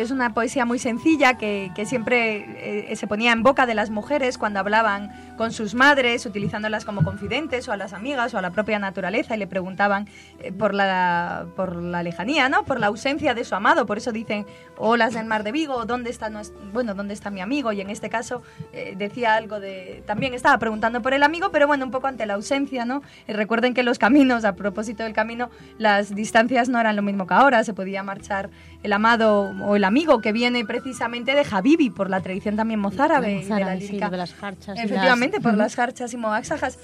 es 0.00 0.10
una 0.10 0.34
poesía 0.34 0.64
muy 0.64 0.78
sencilla 0.78 1.34
que, 1.34 1.70
siempre 1.84 2.90
eh, 2.90 2.96
se 2.96 3.06
ponía 3.06 3.32
en 3.32 3.42
boca 3.42 3.66
de 3.66 3.74
las 3.74 3.90
mujeres 3.90 4.38
cuando 4.38 4.60
hablaban 4.60 5.12
con 5.36 5.52
sus 5.52 5.74
madres, 5.74 6.26
utilizándolas 6.26 6.84
como 6.84 7.02
confidentes 7.02 7.68
o 7.68 7.72
a 7.72 7.76
las 7.76 7.92
amigas 7.92 8.34
o 8.34 8.38
a 8.38 8.42
la 8.42 8.50
propia 8.50 8.78
naturaleza 8.78 9.34
y 9.34 9.38
le 9.38 9.46
preguntaban 9.46 10.08
eh, 10.40 10.52
por 10.52 10.74
la 10.74 11.46
por 11.56 11.76
la 11.76 12.02
lejanía, 12.02 12.48
¿no? 12.48 12.64
Por 12.64 12.80
la 12.80 12.88
ausencia 12.88 13.34
de 13.34 13.44
su 13.44 13.54
amado. 13.54 13.86
Por 13.86 13.98
eso 13.98 14.12
dicen 14.12 14.46
olas 14.76 15.14
del 15.14 15.26
mar 15.26 15.42
de 15.44 15.52
Vigo, 15.52 15.84
¿dónde 15.84 16.10
está 16.10 16.30
bueno, 16.72 16.94
dónde 16.94 17.14
está 17.14 17.30
mi 17.30 17.40
amigo? 17.40 17.72
Y 17.72 17.80
en 17.80 17.90
este 17.90 18.08
caso 18.08 18.42
eh, 18.72 18.94
decía 18.96 19.34
algo 19.34 19.60
de 19.60 20.02
también 20.06 20.34
estaba 20.34 20.58
preguntando 20.58 21.02
por 21.02 21.14
el 21.14 21.22
amigo, 21.22 21.50
pero 21.50 21.66
bueno, 21.66 21.84
un 21.84 21.90
poco 21.90 22.06
ante 22.06 22.26
la 22.26 22.34
ausencia, 22.34 22.84
¿no? 22.84 23.02
Eh, 23.26 23.32
recuerden 23.32 23.74
que 23.74 23.82
los 23.82 23.98
caminos, 23.98 24.44
a 24.44 24.54
propósito 24.54 25.02
del 25.02 25.12
camino, 25.12 25.50
las 25.78 26.14
distancias 26.14 26.68
no 26.68 26.80
eran 26.80 26.96
lo 26.96 27.02
mismo 27.02 27.26
que 27.26 27.34
ahora, 27.34 27.64
se 27.64 27.74
podía 27.74 28.02
marchar 28.02 28.50
el 28.84 28.92
amado 28.92 29.52
o 29.64 29.74
el 29.76 29.82
amigo 29.84 30.20
que 30.20 30.30
viene 30.32 30.64
precisamente 30.64 31.34
de 31.34 31.44
Habibi 31.50 31.90
por 31.90 32.10
la 32.10 32.20
tradición 32.20 32.54
también 32.54 32.78
mozárabe 32.78 33.32
y 33.32 33.42
de 33.42 33.48
la 33.48 33.54
Mozárabe, 33.56 33.80
sí, 33.80 33.86
lírica. 33.88 34.10
de 34.10 34.16
las 34.18 34.34
jarchas 34.34 34.76
y 34.76 34.78
las- 34.78 34.84
Efectivamente, 34.84 35.40
por 35.40 35.54
las 35.54 35.74
jarchas 35.74 36.12
y 36.12 36.16
moaxajas. 36.18 36.78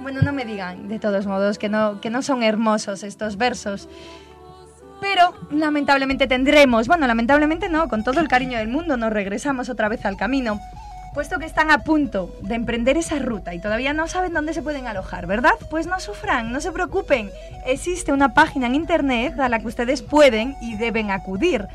Bueno, 0.00 0.20
no 0.22 0.32
me 0.32 0.44
digan, 0.44 0.88
de 0.88 0.98
todos 1.00 1.26
modos, 1.26 1.58
que 1.58 1.68
no, 1.68 2.00
que 2.00 2.10
no 2.10 2.22
son 2.22 2.42
hermosos 2.44 3.02
estos 3.02 3.36
versos. 3.36 3.88
Pero 5.00 5.32
lamentablemente 5.50 6.26
tendremos, 6.26 6.86
bueno, 6.86 7.06
lamentablemente 7.06 7.68
no, 7.68 7.88
con 7.88 8.04
todo 8.04 8.20
el 8.20 8.28
cariño 8.28 8.58
del 8.58 8.68
mundo 8.68 8.96
nos 8.96 9.12
regresamos 9.12 9.68
otra 9.68 9.88
vez 9.88 10.04
al 10.04 10.16
camino, 10.16 10.60
puesto 11.14 11.38
que 11.38 11.46
están 11.46 11.70
a 11.70 11.78
punto 11.78 12.34
de 12.42 12.54
emprender 12.54 12.96
esa 12.96 13.18
ruta 13.18 13.54
y 13.54 13.60
todavía 13.60 13.92
no 13.92 14.08
saben 14.08 14.32
dónde 14.32 14.54
se 14.54 14.62
pueden 14.62 14.86
alojar, 14.86 15.26
¿verdad? 15.26 15.54
Pues 15.70 15.86
no 15.86 15.98
sufran, 16.00 16.52
no 16.52 16.60
se 16.60 16.72
preocupen. 16.72 17.30
Existe 17.66 18.12
una 18.12 18.34
página 18.34 18.66
en 18.66 18.74
internet 18.74 19.38
a 19.38 19.48
la 19.48 19.58
que 19.58 19.66
ustedes 19.66 20.02
pueden 20.02 20.56
y 20.60 20.76
deben 20.76 21.10
acudir. 21.10 21.66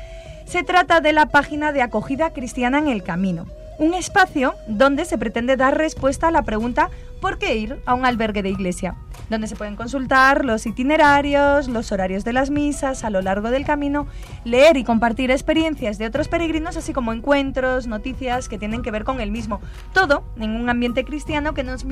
Se 0.46 0.62
trata 0.62 1.00
de 1.00 1.12
la 1.12 1.26
página 1.26 1.72
de 1.72 1.82
acogida 1.82 2.30
cristiana 2.30 2.78
en 2.78 2.88
el 2.88 3.02
camino. 3.02 3.46
Un 3.78 3.94
espacio 3.94 4.54
donde 4.68 5.04
se 5.04 5.18
pretende 5.18 5.56
dar 5.56 5.76
respuesta 5.76 6.28
a 6.28 6.30
la 6.30 6.42
pregunta 6.42 6.90
¿por 7.24 7.38
qué 7.38 7.56
ir 7.56 7.80
a 7.86 7.94
un 7.94 8.04
albergue 8.04 8.42
de 8.42 8.50
iglesia? 8.50 8.96
Donde 9.30 9.46
se 9.46 9.56
pueden 9.56 9.76
consultar 9.76 10.44
los 10.44 10.66
itinerarios, 10.66 11.68
los 11.68 11.90
horarios 11.90 12.22
de 12.22 12.34
las 12.34 12.50
misas 12.50 13.02
a 13.02 13.08
lo 13.08 13.22
largo 13.22 13.50
del 13.50 13.64
camino, 13.64 14.06
leer 14.44 14.76
y 14.76 14.84
compartir 14.84 15.30
experiencias 15.30 15.96
de 15.96 16.04
otros 16.04 16.28
peregrinos, 16.28 16.76
así 16.76 16.92
como 16.92 17.14
encuentros, 17.14 17.86
noticias 17.86 18.50
que 18.50 18.58
tienen 18.58 18.82
que 18.82 18.90
ver 18.90 19.04
con 19.04 19.22
el 19.22 19.30
mismo. 19.30 19.62
Todo 19.94 20.24
en 20.38 20.50
un 20.50 20.68
ambiente 20.68 21.06
cristiano 21.06 21.54
que 21.54 21.62
nos, 21.62 21.86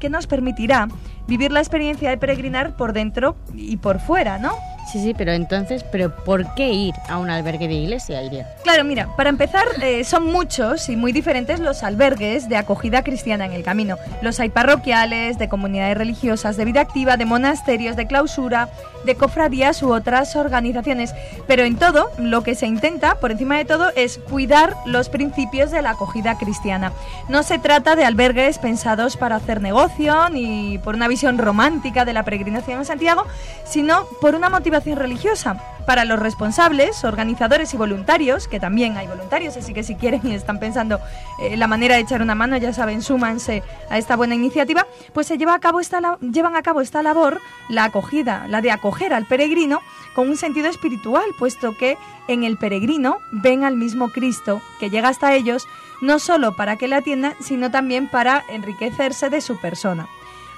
que 0.00 0.08
nos 0.08 0.26
permitirá 0.26 0.88
vivir 1.28 1.52
la 1.52 1.60
experiencia 1.60 2.08
de 2.08 2.16
peregrinar 2.16 2.74
por 2.74 2.94
dentro 2.94 3.36
y 3.54 3.76
por 3.76 4.00
fuera, 4.00 4.38
¿no? 4.38 4.52
Sí, 4.90 5.00
sí, 5.00 5.14
pero 5.16 5.32
entonces, 5.32 5.84
¿pero 5.84 6.14
por 6.24 6.54
qué 6.54 6.72
ir 6.72 6.94
a 7.08 7.18
un 7.18 7.30
albergue 7.30 7.68
de 7.68 7.74
iglesia, 7.74 8.22
Iria? 8.22 8.48
Claro, 8.62 8.84
mira, 8.84 9.08
para 9.16 9.30
empezar, 9.30 9.64
eh, 9.80 10.02
son 10.04 10.26
muchos 10.26 10.88
y 10.88 10.96
muy 10.96 11.12
diferentes 11.12 11.60
los 11.60 11.82
albergues 11.82 12.48
de 12.48 12.56
acogida 12.56 13.04
cristiana 13.04 13.46
en 13.46 13.52
el 13.52 13.62
camino. 13.62 13.96
Los 14.22 14.40
hay 14.40 14.50
parroquiales, 14.62 15.38
de 15.38 15.48
comunidades 15.48 15.98
religiosas, 15.98 16.56
de 16.56 16.64
vida 16.64 16.80
activa, 16.80 17.16
de 17.16 17.24
monasterios, 17.24 17.96
de 17.96 18.06
clausura, 18.06 18.68
de 19.04 19.14
cofradías 19.14 19.82
u 19.82 19.92
otras 19.92 20.36
organizaciones. 20.36 21.14
Pero 21.46 21.64
en 21.64 21.76
todo, 21.76 22.10
lo 22.18 22.42
que 22.42 22.54
se 22.54 22.66
intenta, 22.66 23.16
por 23.16 23.30
encima 23.30 23.56
de 23.56 23.64
todo, 23.64 23.90
es 23.96 24.18
cuidar 24.18 24.76
los 24.86 25.08
principios 25.08 25.70
de 25.70 25.82
la 25.82 25.90
acogida 25.90 26.38
cristiana. 26.38 26.92
No 27.28 27.42
se 27.42 27.58
trata 27.58 27.96
de 27.96 28.04
albergues 28.04 28.58
pensados 28.58 29.16
para 29.16 29.36
hacer 29.36 29.60
negocio 29.60 30.28
ni 30.30 30.78
por 30.78 30.94
una 30.94 31.08
visión 31.08 31.38
romántica 31.38 32.04
de 32.04 32.12
la 32.12 32.22
peregrinación 32.22 32.80
a 32.80 32.84
Santiago, 32.84 33.26
sino 33.64 34.04
por 34.20 34.34
una 34.34 34.48
motivación 34.48 34.98
religiosa. 34.98 35.56
Para 35.86 36.04
los 36.04 36.20
responsables, 36.20 37.02
organizadores 37.02 37.74
y 37.74 37.76
voluntarios, 37.76 38.46
que 38.46 38.60
también 38.60 38.96
hay 38.96 39.08
voluntarios, 39.08 39.56
así 39.56 39.74
que 39.74 39.82
si 39.82 39.96
quieren 39.96 40.20
y 40.24 40.32
están 40.32 40.60
pensando 40.60 41.00
eh, 41.40 41.56
la 41.56 41.66
manera 41.66 41.96
de 41.96 42.02
echar 42.02 42.22
una 42.22 42.36
mano, 42.36 42.56
ya 42.56 42.72
saben, 42.72 43.02
súmanse 43.02 43.64
a 43.90 43.98
esta 43.98 44.14
buena 44.14 44.36
iniciativa, 44.36 44.86
pues 45.12 45.26
se 45.26 45.38
lleva 45.38 45.54
a 45.54 45.58
cabo 45.58 45.80
esta 45.80 46.00
llevan 46.20 46.56
a 46.56 46.62
cabo 46.62 46.80
esta 46.80 47.02
labor, 47.02 47.40
la 47.68 47.84
acogida, 47.84 48.46
la 48.48 48.60
de 48.60 48.70
al 49.12 49.26
peregrino 49.26 49.80
con 50.14 50.28
un 50.28 50.36
sentido 50.36 50.68
espiritual, 50.68 51.24
puesto 51.38 51.76
que 51.76 51.98
en 52.28 52.44
el 52.44 52.56
peregrino 52.56 53.18
ven 53.30 53.64
al 53.64 53.76
mismo 53.76 54.10
Cristo 54.10 54.60
que 54.78 54.90
llega 54.90 55.08
hasta 55.08 55.34
ellos, 55.34 55.66
no 56.00 56.18
solo 56.18 56.54
para 56.54 56.76
que 56.76 56.88
le 56.88 56.96
atiendan, 56.96 57.34
sino 57.40 57.70
también 57.70 58.08
para 58.08 58.44
enriquecerse 58.48 59.30
de 59.30 59.40
su 59.40 59.56
persona. 59.60 60.08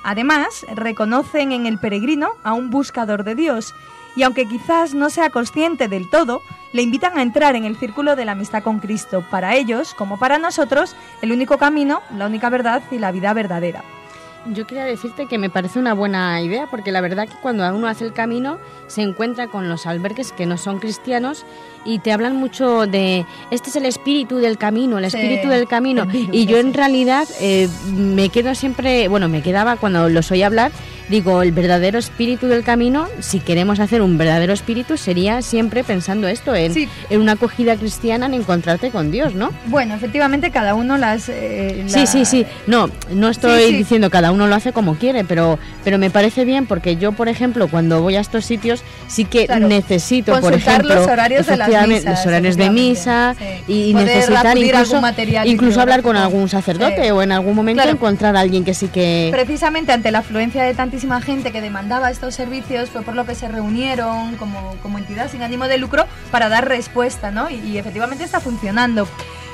Además, 0.03 0.67
reconocen 0.75 1.53
en 1.53 1.67
el 1.67 1.79
peregrino 1.79 2.33
a 2.43 2.53
un 2.53 2.71
buscador 2.71 3.25
de 3.25 3.35
Dios 3.35 3.75
y 4.17 4.23
aunque 4.23 4.47
quizás 4.47 4.95
no 4.95 5.11
sea 5.11 5.31
consciente 5.31 5.89
del 5.89 6.11
todo, 6.11 6.43
le 6.73 6.83
invitan 6.83 7.19
a 7.19 7.23
entrar 7.23 7.57
en 7.57 7.65
el 7.65 7.77
círculo 7.77 8.17
de 8.17 8.25
la 8.25 8.33
amistad 8.33 8.63
con 8.63 8.81
Cristo. 8.81 9.25
Para 9.31 9.55
ellos, 9.55 9.95
como 9.95 10.19
para 10.19 10.39
nosotros, 10.39 10.95
el 11.23 11.33
único 11.33 11.57
camino, 11.59 12.03
la 12.17 12.27
única 12.27 12.51
verdad 12.51 12.83
y 12.91 12.99
la 12.99 13.13
vida 13.13 13.33
verdadera. 13.33 13.83
Yo 14.47 14.67
quería 14.67 14.85
decirte 14.85 15.27
que 15.27 15.39
me 15.39 15.49
parece 15.49 15.79
una 15.79 15.95
buena 15.95 16.41
idea 16.43 16.67
porque 16.71 16.93
la 16.93 17.01
verdad 17.01 17.27
que 17.27 17.35
cuando 17.41 17.67
uno 17.75 17.87
hace 17.87 18.05
el 18.05 18.13
camino 18.13 18.59
se 18.89 19.01
encuentra 19.01 19.47
con 19.47 19.69
los 19.71 19.87
albergues 19.87 20.33
que 20.33 20.45
no 20.45 20.59
son 20.59 20.81
cristianos 20.81 21.47
y 21.87 21.99
te 22.01 22.13
hablan 22.13 22.37
mucho 22.37 22.87
de 22.87 23.25
este 23.51 23.71
es 23.71 23.77
el 23.77 23.87
espíritu 23.87 24.37
del 24.39 24.59
camino, 24.59 24.99
el 24.99 25.11
Sí, 25.11 25.17
espíritu 25.17 25.49
del 25.49 25.67
camino 25.67 26.07
y 26.13 26.45
yo 26.47 26.59
en 26.59 26.75
realidad 26.75 27.27
eh, 27.41 27.69
me 27.95 28.29
quedo 28.29 28.55
siempre, 28.55 29.09
bueno, 29.09 29.29
me 29.29 29.41
quedaba 29.43 29.77
cuando 29.77 30.09
los 30.09 30.31
oí 30.31 30.43
hablar, 30.43 30.73
digo, 31.11 31.43
el 31.43 31.53
verdadero 31.53 31.99
espíritu 31.99 32.47
del 32.47 32.65
camino, 32.65 33.07
si 33.21 33.41
queremos 33.41 33.81
hacer 33.81 34.01
un 34.01 34.17
verdadero 34.17 34.53
espíritu 34.55 34.97
sería 34.97 35.41
siempre 35.43 35.85
pensando 35.85 36.27
esto 36.29 36.55
en, 36.55 36.73
Sí. 36.75 36.89
en 37.11 37.21
una 37.21 37.33
acogida 37.33 37.77
cristiana, 37.77 38.27
en 38.27 38.35
encontrarte 38.35 38.91
con 38.91 39.11
Dios, 39.11 39.35
¿no? 39.35 39.51
Bueno, 39.67 39.95
efectivamente 39.95 40.51
cada 40.51 40.75
uno 40.75 40.97
las... 40.97 41.29
eh, 41.29 41.85
Sí, 41.87 42.01
la- 42.01 42.07
sí, 42.07 42.25
sí. 42.25 42.47
No, 42.67 42.89
no 43.11 43.29
estoy 43.29 43.65
sí. 43.69 43.77
diciendo 43.77 44.09
cada 44.11 44.33
uno 44.33 44.34
lo 44.37 44.55
hace 44.55 44.73
como 44.73 44.97
quiere, 44.97 45.25
pero, 45.25 45.59
pero 45.85 45.99
me 45.99 46.11
parece 46.11 46.45
bien 46.45 46.67
porque 46.67 46.97
yo, 46.97 47.13
por 47.13 47.29
ejemplo, 47.29 47.69
cuando 47.69 48.03
voy 48.03 48.17
a 48.17 48.21
estos 48.21 48.45
sitios, 48.45 48.83
sí 49.07 49.25
que 49.25 49.47
Claro. 49.47 49.69
necesito, 49.69 50.39
por 50.41 50.53
ejemplo, 50.55 50.95
los 50.95 51.07
horarios 51.07 51.47
de 51.47 51.57
las 51.57 51.89
misas, 51.89 52.05
los 52.19 52.27
horarios 52.27 52.57
de 52.57 52.71
misa 52.71 53.35
sí. 53.39 53.45
y, 53.73 53.93
Poder 53.93 54.07
necesitar 54.07 54.59
incluso, 54.59 55.01
incluso 55.45 55.81
hablar 55.81 56.03
con 56.03 56.17
algún 56.17 56.49
sacerdote 56.49 57.05
Sí. 57.05 57.11
o 57.11 57.23
en 57.23 57.33
algún 57.33 57.55
momento 57.55 57.83
Claro. 57.83 57.97
encontrar 57.97 58.37
a 58.37 58.41
alguien 58.41 58.65
que 58.65 58.75
sí 58.75 58.89
que... 58.89 59.29
Precisamente 59.33 59.93
ante 59.93 60.11
la 60.11 60.19
afluencia 60.19 60.63
de 60.65 60.75
tantísima 60.75 61.21
gente 61.21 61.53
que 61.53 61.61
demandaba 61.61 62.11
estos 62.11 62.35
servicios 62.35 62.91
fue 62.91 63.03
por 63.03 63.15
lo 63.15 63.25
que 63.27 63.35
se 63.35 63.49
reunieron 63.49 64.37
como, 64.37 64.77
como 64.83 64.99
entidad 64.99 65.31
sin 65.31 65.43
ánimo 65.43 65.69
de 65.69 65.79
lucro 65.79 66.07
para 66.31 66.49
dar 66.49 66.69
respuesta, 66.69 67.31
¿no? 67.31 67.51
Y, 67.51 67.57
y 67.57 67.79
efectivamente 67.79 68.25
está 68.25 68.41
funcionando. 68.41 69.07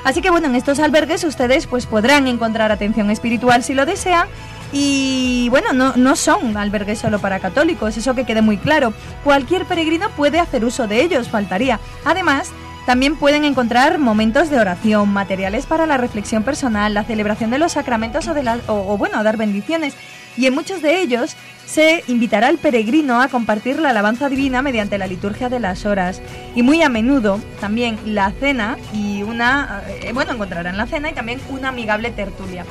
Así 0.05 0.23
que 0.23 0.31
bueno, 0.31 0.47
en 0.47 0.55
estos 0.55 0.79
albergues 0.79 1.25
ustedes 1.25 1.67
pues 1.67 1.85
podrán 1.87 2.27
encontrar 2.27 2.73
atención 2.73 3.11
espiritual 3.11 3.63
si 3.63 3.75
lo 3.75 3.85
desean. 3.85 4.27
Y 4.73 5.49
bueno, 5.51 5.73
no, 5.73 5.95
no 5.97 6.15
son 6.17 6.57
albergues 6.57 6.99
solo 6.99 7.19
para 7.19 7.41
católicos, 7.41 7.97
eso 7.97 8.15
que 8.15 8.25
quede 8.25 8.43
muy 8.43 8.57
claro. 8.57 8.93
Cualquier 9.25 9.65
peregrino 9.65 10.09
puede 10.11 10.39
hacer 10.39 10.65
uso 10.65 10.87
de 10.87 11.03
ellos, 11.03 11.29
faltaría. 11.29 11.81
Además, 12.05 12.51
también 12.87 13.17
pueden 13.17 13.45
encontrar 13.45 13.99
momentos 13.99 14.49
de 14.49 14.59
oración, 14.59 15.09
materiales 15.09 15.67
para 15.67 15.87
la 15.87 15.97
reflexión 15.97 16.43
personal, 16.45 16.95
la 16.95 17.05
celebración 17.05 17.51
de 17.51 17.59
los 17.59 17.73
sacramentos 17.73 18.27
o, 18.29 18.35
de 18.35 18.43
la- 18.43 18.59
o- 18.69 18.97
bueno, 18.97 19.23
dar 19.23 19.37
bendiciones. 19.37 19.95
Y 20.37 20.47
en 20.47 20.55
muchos 20.55 20.81
de 20.81 21.01
ellos 21.01 21.37
se 21.67 22.03
invitará 22.09 22.47
al 22.49 22.59
peregrino 22.59 23.21
a 23.21 23.29
compartir 23.29 23.79
la 23.81 23.91
alabanza 23.91 24.29
divina 24.29 24.63
mediante 24.63 24.97
la 24.99 25.07
liturgia 25.09 25.49
de 25.49 25.61
las 25.61 25.85
horas. 25.87 26.23
Y 26.55 26.63
muy 26.63 26.83
a 26.83 26.89
menudo 26.89 27.41
también 27.61 27.99
la 28.07 28.31
cena 28.33 28.77
y 28.95 29.23
una, 29.25 29.83
eh, 29.89 30.13
bueno, 30.15 30.33
encontrarán 30.33 30.77
la 30.77 30.87
cena 30.87 31.11
y 31.11 31.13
también 31.13 31.41
una 31.51 31.69
amigable 31.69 32.11
tertulia. 32.13 32.65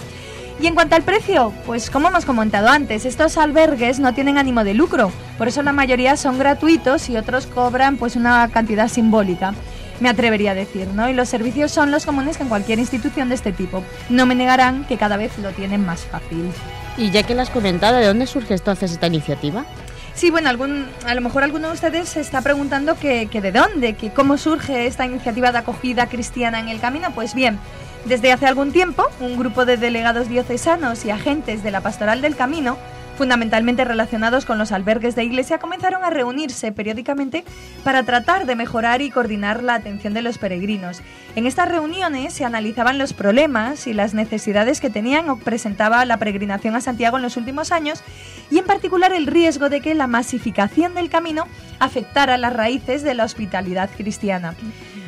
Y 0.61 0.67
en 0.67 0.75
cuanto 0.75 0.95
al 0.95 1.03
precio, 1.03 1.53
pues 1.65 1.89
como 1.89 2.09
hemos 2.09 2.25
comentado 2.25 2.67
antes, 2.67 3.05
estos 3.05 3.37
albergues 3.37 3.99
no 3.99 4.13
tienen 4.13 4.37
ánimo 4.37 4.65
de 4.65 4.73
lucro, 4.73 5.09
por 5.37 5.47
eso 5.47 5.63
la 5.63 5.71
mayoría 5.71 6.17
son 6.17 6.37
gratuitos 6.37 7.09
y 7.09 7.15
otros 7.15 7.47
cobran 7.47 7.95
pues 7.95 8.17
una 8.17 8.49
cantidad 8.49 8.89
simbólica. 8.89 9.53
Me 10.01 10.09
atrevería 10.09 10.51
a 10.51 10.55
decir, 10.55 10.87
¿no? 10.89 11.09
Y 11.09 11.13
los 11.13 11.29
servicios 11.29 11.71
son 11.71 11.91
los 11.91 12.05
comunes 12.05 12.35
que 12.35 12.43
en 12.43 12.49
cualquier 12.49 12.79
institución 12.79 13.29
de 13.29 13.35
este 13.35 13.53
tipo. 13.53 13.83
No 14.09 14.25
me 14.25 14.35
negarán 14.35 14.85
que 14.85 14.97
cada 14.97 15.15
vez 15.15 15.37
lo 15.39 15.51
tienen 15.51 15.85
más 15.85 16.01
fácil. 16.01 16.51
Y 16.97 17.11
ya 17.11 17.23
que 17.23 17.35
lo 17.35 17.41
has 17.41 17.49
comentado, 17.49 17.97
¿de 17.97 18.07
dónde 18.07 18.27
surge 18.27 18.53
entonces 18.53 18.91
esta 18.91 19.07
iniciativa? 19.07 19.65
Sí, 20.13 20.31
bueno, 20.31 20.49
algún, 20.49 20.87
a 21.05 21.15
lo 21.15 21.21
mejor 21.21 21.43
alguno 21.43 21.67
de 21.69 21.73
ustedes 21.73 22.09
se 22.09 22.19
está 22.19 22.41
preguntando 22.41 22.97
que, 22.97 23.27
que 23.27 23.39
de 23.39 23.53
dónde, 23.53 23.93
que 23.93 24.11
cómo 24.11 24.37
surge 24.37 24.85
esta 24.85 25.05
iniciativa 25.05 25.53
de 25.53 25.59
acogida 25.59 26.07
cristiana 26.07 26.59
en 26.59 26.67
el 26.67 26.81
camino. 26.81 27.11
Pues 27.15 27.33
bien, 27.33 27.57
desde 28.05 28.31
hace 28.31 28.47
algún 28.47 28.71
tiempo, 28.71 29.05
un 29.19 29.37
grupo 29.37 29.65
de 29.65 29.77
delegados 29.77 30.29
diocesanos 30.29 31.05
y 31.05 31.11
agentes 31.11 31.63
de 31.63 31.71
la 31.71 31.81
Pastoral 31.81 32.21
del 32.21 32.35
Camino, 32.35 32.77
fundamentalmente 33.17 33.83
relacionados 33.83 34.45
con 34.45 34.57
los 34.57 34.71
albergues 34.71 35.13
de 35.13 35.25
iglesia, 35.25 35.59
comenzaron 35.59 36.05
a 36.05 36.09
reunirse 36.09 36.71
periódicamente 36.71 37.43
para 37.83 38.03
tratar 38.03 38.45
de 38.45 38.55
mejorar 38.55 39.01
y 39.01 39.11
coordinar 39.11 39.61
la 39.61 39.73
atención 39.73 40.13
de 40.13 40.21
los 40.21 40.37
peregrinos. 40.37 41.01
En 41.35 41.45
estas 41.45 41.67
reuniones 41.67 42.33
se 42.33 42.45
analizaban 42.45 42.97
los 42.97 43.11
problemas 43.11 43.87
y 43.87 43.93
las 43.93 44.13
necesidades 44.13 44.79
que 44.79 44.89
tenían 44.89 45.29
o 45.29 45.37
presentaba 45.37 46.05
la 46.05 46.15
peregrinación 46.15 46.77
a 46.77 46.81
Santiago 46.81 47.17
en 47.17 47.23
los 47.23 47.35
últimos 47.35 47.73
años 47.73 48.01
y 48.49 48.57
en 48.57 48.65
particular 48.65 49.11
el 49.11 49.27
riesgo 49.27 49.67
de 49.67 49.81
que 49.81 49.93
la 49.95 50.07
masificación 50.07 50.95
del 50.95 51.09
camino 51.09 51.45
afectara 51.79 52.37
las 52.37 52.53
raíces 52.53 53.03
de 53.03 53.15
la 53.15 53.25
hospitalidad 53.25 53.89
cristiana. 53.97 54.55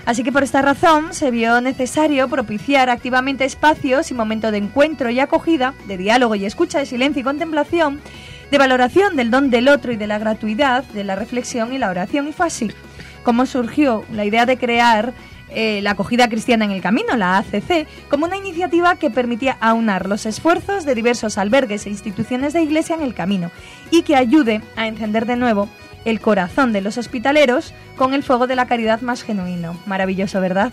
Así 0.05 0.23
que 0.23 0.31
por 0.31 0.43
esta 0.43 0.61
razón 0.61 1.13
se 1.13 1.31
vio 1.31 1.61
necesario 1.61 2.27
propiciar 2.27 2.89
activamente 2.89 3.45
espacios 3.45 4.11
y 4.11 4.13
momentos 4.13 4.51
de 4.51 4.57
encuentro 4.57 5.09
y 5.09 5.19
acogida, 5.19 5.73
de 5.87 5.97
diálogo 5.97 6.35
y 6.35 6.45
escucha, 6.45 6.79
de 6.79 6.85
silencio 6.85 7.21
y 7.21 7.23
contemplación, 7.23 8.01
de 8.49 8.57
valoración 8.57 9.15
del 9.15 9.31
don 9.31 9.49
del 9.49 9.67
otro 9.67 9.91
y 9.91 9.97
de 9.97 10.07
la 10.07 10.19
gratuidad, 10.19 10.83
de 10.85 11.03
la 11.03 11.15
reflexión 11.15 11.71
y 11.71 11.77
la 11.77 11.89
oración. 11.89 12.27
Y 12.27 12.33
fue 12.33 12.47
así 12.47 12.71
como 13.23 13.45
surgió 13.45 14.03
la 14.11 14.25
idea 14.25 14.45
de 14.45 14.57
crear 14.57 15.13
eh, 15.53 15.81
la 15.81 15.91
acogida 15.91 16.29
cristiana 16.29 16.65
en 16.65 16.71
el 16.71 16.81
camino, 16.81 17.17
la 17.17 17.37
ACC, 17.37 17.85
como 18.09 18.25
una 18.25 18.37
iniciativa 18.37 18.95
que 18.95 19.09
permitía 19.09 19.57
aunar 19.59 20.07
los 20.07 20.25
esfuerzos 20.25 20.85
de 20.85 20.95
diversos 20.95 21.37
albergues 21.37 21.85
e 21.85 21.89
instituciones 21.89 22.53
de 22.53 22.61
iglesia 22.61 22.95
en 22.95 23.01
el 23.01 23.13
camino 23.13 23.51
y 23.91 24.03
que 24.03 24.15
ayude 24.15 24.61
a 24.77 24.87
encender 24.87 25.25
de 25.25 25.35
nuevo 25.35 25.67
el 26.05 26.19
corazón 26.19 26.73
de 26.73 26.81
los 26.81 26.97
hospitaleros 26.97 27.73
con 27.95 28.13
el 28.13 28.23
fuego 28.23 28.47
de 28.47 28.55
la 28.55 28.67
caridad 28.67 29.01
más 29.01 29.23
genuino. 29.23 29.79
Maravilloso, 29.85 30.41
¿verdad? 30.41 30.71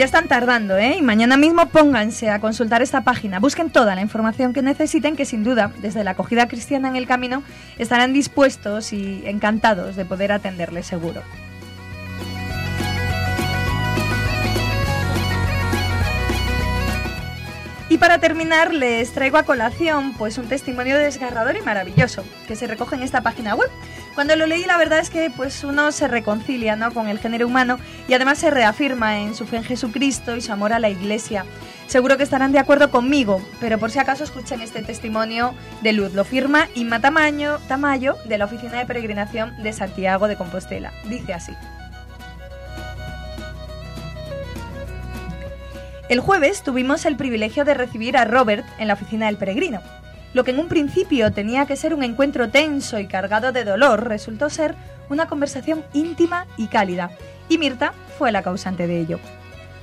Ya 0.00 0.06
están 0.06 0.28
tardando, 0.28 0.78
¿eh? 0.78 0.96
Y 0.96 1.02
mañana 1.02 1.36
mismo 1.36 1.66
pónganse 1.66 2.30
a 2.30 2.40
consultar 2.40 2.80
esta 2.80 3.02
página. 3.02 3.38
Busquen 3.38 3.68
toda 3.68 3.94
la 3.94 4.00
información 4.00 4.54
que 4.54 4.62
necesiten, 4.62 5.14
que 5.14 5.26
sin 5.26 5.44
duda, 5.44 5.72
desde 5.82 6.04
la 6.04 6.12
acogida 6.12 6.48
cristiana 6.48 6.88
en 6.88 6.96
el 6.96 7.06
camino, 7.06 7.42
estarán 7.76 8.14
dispuestos 8.14 8.94
y 8.94 9.22
encantados 9.26 9.96
de 9.96 10.06
poder 10.06 10.32
atenderles 10.32 10.86
seguro. 10.86 11.20
Para 18.00 18.18
terminar, 18.18 18.72
les 18.72 19.12
traigo 19.12 19.36
a 19.36 19.42
colación 19.42 20.14
pues 20.14 20.38
un 20.38 20.48
testimonio 20.48 20.96
desgarrador 20.96 21.54
y 21.56 21.60
maravilloso 21.60 22.24
que 22.48 22.56
se 22.56 22.66
recoge 22.66 22.96
en 22.96 23.02
esta 23.02 23.20
página 23.20 23.54
web. 23.54 23.70
Cuando 24.14 24.34
lo 24.36 24.46
leí, 24.46 24.64
la 24.64 24.78
verdad 24.78 25.00
es 25.00 25.10
que 25.10 25.30
pues 25.30 25.62
uno 25.64 25.92
se 25.92 26.08
reconcilia 26.08 26.76
¿no? 26.76 26.92
con 26.92 27.08
el 27.08 27.18
género 27.18 27.46
humano 27.46 27.78
y 28.08 28.14
además 28.14 28.38
se 28.38 28.50
reafirma 28.50 29.18
en 29.18 29.34
su 29.34 29.46
fe 29.46 29.58
en 29.58 29.64
Jesucristo 29.64 30.34
y 30.34 30.40
su 30.40 30.50
amor 30.50 30.72
a 30.72 30.78
la 30.78 30.88
Iglesia. 30.88 31.44
Seguro 31.86 32.16
que 32.16 32.22
estarán 32.22 32.52
de 32.52 32.58
acuerdo 32.58 32.90
conmigo, 32.90 33.42
pero 33.60 33.78
por 33.78 33.90
si 33.90 33.98
acaso 33.98 34.24
escuchen 34.24 34.62
este 34.62 34.82
testimonio 34.82 35.54
de 35.82 35.92
luz. 35.92 36.14
Lo 36.14 36.24
firma 36.24 36.68
Inma 36.74 37.00
Tamayo, 37.00 37.58
Tamayo 37.68 38.16
de 38.24 38.38
la 38.38 38.46
Oficina 38.46 38.78
de 38.78 38.86
Peregrinación 38.86 39.62
de 39.62 39.74
Santiago 39.74 40.26
de 40.26 40.36
Compostela. 40.36 40.92
Dice 41.04 41.34
así. 41.34 41.52
El 46.10 46.18
jueves 46.18 46.64
tuvimos 46.64 47.06
el 47.06 47.14
privilegio 47.14 47.64
de 47.64 47.72
recibir 47.72 48.16
a 48.16 48.24
Robert 48.24 48.66
en 48.80 48.88
la 48.88 48.94
oficina 48.94 49.26
del 49.26 49.36
peregrino. 49.36 49.80
Lo 50.34 50.42
que 50.42 50.50
en 50.50 50.58
un 50.58 50.66
principio 50.66 51.30
tenía 51.30 51.66
que 51.66 51.76
ser 51.76 51.94
un 51.94 52.02
encuentro 52.02 52.50
tenso 52.50 52.98
y 52.98 53.06
cargado 53.06 53.52
de 53.52 53.62
dolor 53.62 54.08
resultó 54.08 54.50
ser 54.50 54.74
una 55.08 55.28
conversación 55.28 55.84
íntima 55.92 56.48
y 56.56 56.66
cálida, 56.66 57.12
y 57.48 57.58
Mirta 57.58 57.92
fue 58.18 58.32
la 58.32 58.42
causante 58.42 58.88
de 58.88 58.98
ello. 58.98 59.20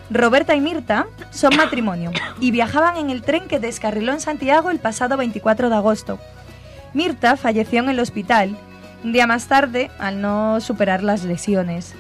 Roberta 0.10 0.54
y 0.54 0.60
Mirta 0.60 1.08
son 1.32 1.56
matrimonio 1.56 2.12
y 2.42 2.52
viajaban 2.52 2.98
en 2.98 3.10
el 3.10 3.22
tren 3.22 3.48
que 3.48 3.62
descarriló 3.62 4.12
en 4.12 4.20
Santiago 4.20 4.70
el 4.70 4.80
pasado 4.80 5.16
24 5.16 5.70
de 5.70 5.76
agosto. 5.78 6.20
Mirta 6.94 7.38
falleció 7.38 7.80
en 7.80 7.88
el 7.88 8.02
hospital, 8.02 8.58
un 9.02 9.14
día 9.14 9.28
más 9.28 9.48
tarde 9.48 9.92
al 9.98 10.20
no 10.20 10.60
superar 10.60 11.04
las 11.04 11.24
lesiones. 11.24 11.96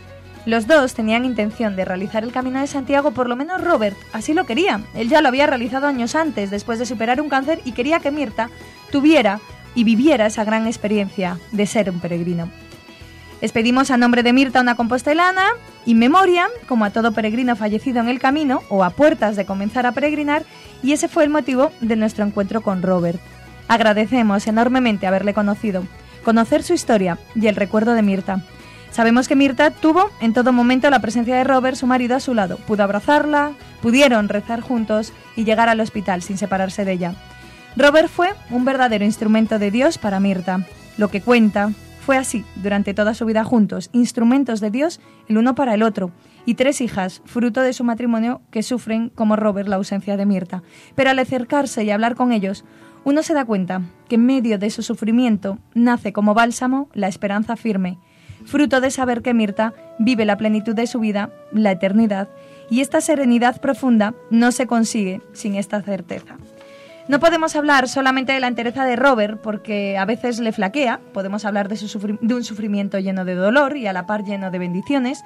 Los 0.47 0.65
dos 0.65 0.93
tenían 0.93 1.25
intención 1.25 1.75
de 1.75 1.83
realizar 1.83 2.23
el 2.23 2.31
Camino 2.31 2.61
de 2.61 2.67
Santiago, 2.67 3.11
por 3.11 3.27
lo 3.27 3.35
menos 3.35 3.61
Robert 3.61 3.97
así 4.13 4.33
lo 4.33 4.45
quería. 4.45 4.79
Él 4.95 5.09
ya 5.09 5.21
lo 5.21 5.27
había 5.27 5.45
realizado 5.45 5.87
años 5.87 6.15
antes, 6.15 6.49
después 6.49 6.79
de 6.79 6.85
superar 6.85 7.19
un 7.19 7.27
cáncer, 7.27 7.59
y 7.65 7.73
quería 7.73 7.99
que 7.99 8.11
Mirta 8.11 8.49
tuviera 8.89 9.41
y 9.75 9.83
viviera 9.83 10.25
esa 10.25 10.45
gran 10.45 10.65
experiencia 10.65 11.37
de 11.51 11.67
ser 11.67 11.89
un 11.89 11.99
peregrino. 11.99 12.49
Les 13.41 13.51
pedimos 13.51 13.91
a 13.91 13.97
nombre 13.97 14.23
de 14.23 14.31
Mirta 14.31 14.61
una 14.61 14.75
compostelana, 14.75 15.47
in 15.85 15.99
memoria, 15.99 16.47
como 16.65 16.85
a 16.85 16.91
todo 16.91 17.11
peregrino 17.11 17.57
fallecido 17.57 17.99
en 17.99 18.07
el 18.07 18.19
camino 18.19 18.61
o 18.69 18.85
a 18.85 18.91
puertas 18.91 19.35
de 19.35 19.45
comenzar 19.45 19.85
a 19.85 19.91
peregrinar, 19.91 20.45
y 20.81 20.93
ese 20.93 21.09
fue 21.09 21.25
el 21.25 21.29
motivo 21.29 21.73
de 21.81 21.97
nuestro 21.97 22.23
encuentro 22.23 22.61
con 22.61 22.83
Robert. 22.83 23.19
Agradecemos 23.67 24.47
enormemente 24.47 25.07
haberle 25.07 25.33
conocido, 25.33 25.83
conocer 26.23 26.63
su 26.63 26.73
historia 26.73 27.17
y 27.35 27.47
el 27.47 27.57
recuerdo 27.57 27.95
de 27.95 28.01
Mirta. 28.01 28.45
Sabemos 28.91 29.27
que 29.27 29.35
Mirta 29.35 29.71
tuvo 29.71 30.09
en 30.21 30.33
todo 30.33 30.53
momento 30.53 30.89
la 30.89 30.99
presencia 30.99 31.35
de 31.35 31.43
Robert, 31.43 31.77
su 31.77 31.87
marido, 31.87 32.15
a 32.15 32.19
su 32.19 32.33
lado. 32.33 32.57
Pudo 32.57 32.83
abrazarla, 32.83 33.51
pudieron 33.81 34.29
rezar 34.29 34.61
juntos 34.61 35.13
y 35.35 35.43
llegar 35.43 35.69
al 35.69 35.79
hospital 35.79 36.21
sin 36.21 36.37
separarse 36.37 36.85
de 36.85 36.93
ella. 36.93 37.15
Robert 37.75 38.09
fue 38.09 38.29
un 38.49 38.65
verdadero 38.65 39.05
instrumento 39.05 39.59
de 39.59 39.69
Dios 39.69 39.97
para 39.97 40.19
Mirta. 40.19 40.65
Lo 40.97 41.09
que 41.09 41.21
cuenta 41.21 41.71
fue 42.07 42.17
así 42.17 42.43
durante 42.55 42.93
toda 42.93 43.13
su 43.13 43.25
vida 43.25 43.43
juntos, 43.43 43.89
instrumentos 43.91 44.61
de 44.61 44.71
Dios 44.71 44.99
el 45.27 45.37
uno 45.37 45.55
para 45.55 45.73
el 45.73 45.83
otro, 45.83 46.11
y 46.45 46.55
tres 46.55 46.79
hijas, 46.79 47.21
fruto 47.25 47.61
de 47.61 47.73
su 47.73 47.83
matrimonio, 47.83 48.41
que 48.49 48.63
sufren 48.63 49.09
como 49.09 49.35
Robert 49.35 49.67
la 49.67 49.75
ausencia 49.75 50.15
de 50.15 50.25
Mirta. 50.25 50.63
Pero 50.95 51.09
al 51.09 51.19
acercarse 51.19 51.83
y 51.83 51.91
hablar 51.91 52.15
con 52.15 52.31
ellos, 52.31 52.63
uno 53.03 53.21
se 53.23 53.33
da 53.33 53.43
cuenta 53.43 53.81
que 54.07 54.15
en 54.15 54.25
medio 54.25 54.57
de 54.57 54.69
su 54.69 54.83
sufrimiento 54.83 55.59
nace 55.73 56.13
como 56.13 56.33
bálsamo 56.33 56.89
la 56.93 57.09
esperanza 57.09 57.57
firme, 57.57 57.99
fruto 58.47 58.81
de 58.81 58.89
saber 58.89 59.21
que 59.21 59.33
Mirta 59.33 59.73
vive 59.99 60.25
la 60.25 60.37
plenitud 60.37 60.73
de 60.73 60.87
su 60.87 60.99
vida, 60.99 61.29
la 61.51 61.71
eternidad, 61.71 62.29
y 62.69 62.79
esta 62.81 63.01
serenidad 63.01 63.61
profunda 63.61 64.15
no 64.31 64.51
se 64.51 64.67
consigue 64.67 65.21
sin 65.33 65.55
esta 65.55 65.81
certeza. 65.81 66.37
No 67.07 67.21
podemos 67.21 67.55
hablar 67.55 67.87
solamente 67.87 68.33
de 68.33 68.41
la 68.41 68.47
entereza 68.47 68.83
de 68.83 68.97
Robert 68.97 69.39
porque 69.41 69.97
a 69.97 70.03
veces 70.03 70.39
le 70.39 70.51
flaquea, 70.51 70.99
podemos 71.13 71.45
hablar 71.45 71.69
de, 71.69 71.75
un 72.33 72.43
sufrimiento 72.43 72.99
lleno 72.99 73.23
de 73.23 73.33
dolor 73.33 73.77
y 73.77 73.87
a 73.87 73.93
la 73.93 74.05
par 74.05 74.25
lleno 74.25 74.51
de 74.51 74.59
bendiciones, 74.59 75.23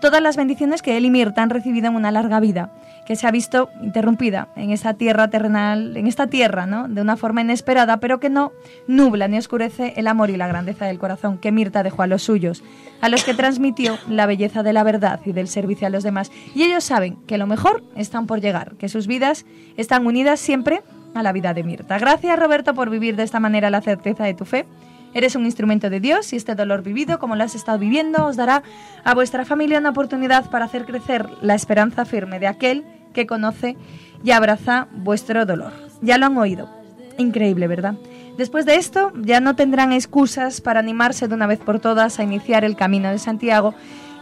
todas 0.00 0.22
las 0.22 0.36
bendiciones 0.36 0.80
que 0.80 0.96
él 0.96 1.06
y 1.06 1.10
Mirta 1.10 1.42
han 1.42 1.50
recibido 1.50 1.88
en 1.88 1.96
una 1.96 2.12
larga 2.12 2.38
vida, 2.38 2.70
que 3.04 3.16
se 3.16 3.26
ha 3.26 3.32
visto 3.32 3.68
interrumpida 3.82 4.46
en 4.54 4.70
esta 4.70 4.94
tierra 4.94 5.28
terrenal, 5.28 5.96
en 5.96 6.06
esta 6.06 6.28
tierra, 6.28 6.66
¿no? 6.66 6.86
De 6.86 7.00
una 7.00 7.16
forma 7.16 7.40
inesperada, 7.40 7.98
pero 7.98 8.20
que 8.20 8.30
no 8.30 8.52
nubla 8.86 9.26
ni 9.26 9.36
oscurece 9.36 9.94
el 9.96 10.06
amor 10.06 10.30
y 10.30 10.36
la 10.36 10.46
grandeza 10.46 10.86
del 10.86 11.00
corazón 11.00 11.38
que 11.38 11.50
Mirta 11.50 11.82
dejó 11.82 12.02
a 12.02 12.06
los 12.06 12.22
suyos, 12.22 12.62
a 13.00 13.08
los 13.08 13.24
que 13.24 13.34
transmitió 13.34 13.98
la 14.08 14.26
belleza 14.26 14.62
de 14.62 14.72
la 14.72 14.84
verdad 14.84 15.18
y 15.24 15.32
del 15.32 15.48
servicio 15.48 15.88
a 15.88 15.90
los 15.90 16.04
demás. 16.04 16.30
Y 16.54 16.62
ellos 16.62 16.84
saben 16.84 17.16
que 17.26 17.38
lo 17.38 17.48
mejor 17.48 17.82
están 17.96 18.28
por 18.28 18.40
llegar, 18.40 18.76
que 18.76 18.88
sus 18.88 19.08
vidas 19.08 19.44
están 19.76 20.06
unidas 20.06 20.38
siempre 20.38 20.82
a 21.14 21.22
la 21.22 21.32
vida 21.32 21.54
de 21.54 21.62
Mirta. 21.62 21.98
Gracias 21.98 22.38
Roberto 22.38 22.74
por 22.74 22.90
vivir 22.90 23.16
de 23.16 23.22
esta 23.22 23.40
manera 23.40 23.70
la 23.70 23.80
certeza 23.80 24.24
de 24.24 24.34
tu 24.34 24.44
fe. 24.44 24.66
Eres 25.14 25.36
un 25.36 25.44
instrumento 25.44 25.90
de 25.90 26.00
Dios 26.00 26.32
y 26.32 26.36
este 26.36 26.56
dolor 26.56 26.82
vivido, 26.82 27.20
como 27.20 27.36
lo 27.36 27.44
has 27.44 27.54
estado 27.54 27.78
viviendo, 27.78 28.26
os 28.26 28.36
dará 28.36 28.64
a 29.04 29.14
vuestra 29.14 29.44
familia 29.44 29.78
una 29.78 29.90
oportunidad 29.90 30.50
para 30.50 30.64
hacer 30.64 30.84
crecer 30.84 31.28
la 31.40 31.54
esperanza 31.54 32.04
firme 32.04 32.40
de 32.40 32.48
aquel 32.48 32.84
que 33.12 33.26
conoce 33.26 33.76
y 34.24 34.32
abraza 34.32 34.88
vuestro 34.90 35.46
dolor. 35.46 35.72
Ya 36.02 36.18
lo 36.18 36.26
han 36.26 36.36
oído. 36.36 36.68
Increíble, 37.16 37.68
¿verdad? 37.68 37.94
Después 38.36 38.66
de 38.66 38.74
esto, 38.74 39.12
ya 39.14 39.38
no 39.38 39.54
tendrán 39.54 39.92
excusas 39.92 40.60
para 40.60 40.80
animarse 40.80 41.28
de 41.28 41.34
una 41.34 41.46
vez 41.46 41.60
por 41.60 41.78
todas 41.78 42.18
a 42.18 42.24
iniciar 42.24 42.64
el 42.64 42.74
camino 42.74 43.08
de 43.10 43.18
Santiago. 43.18 43.74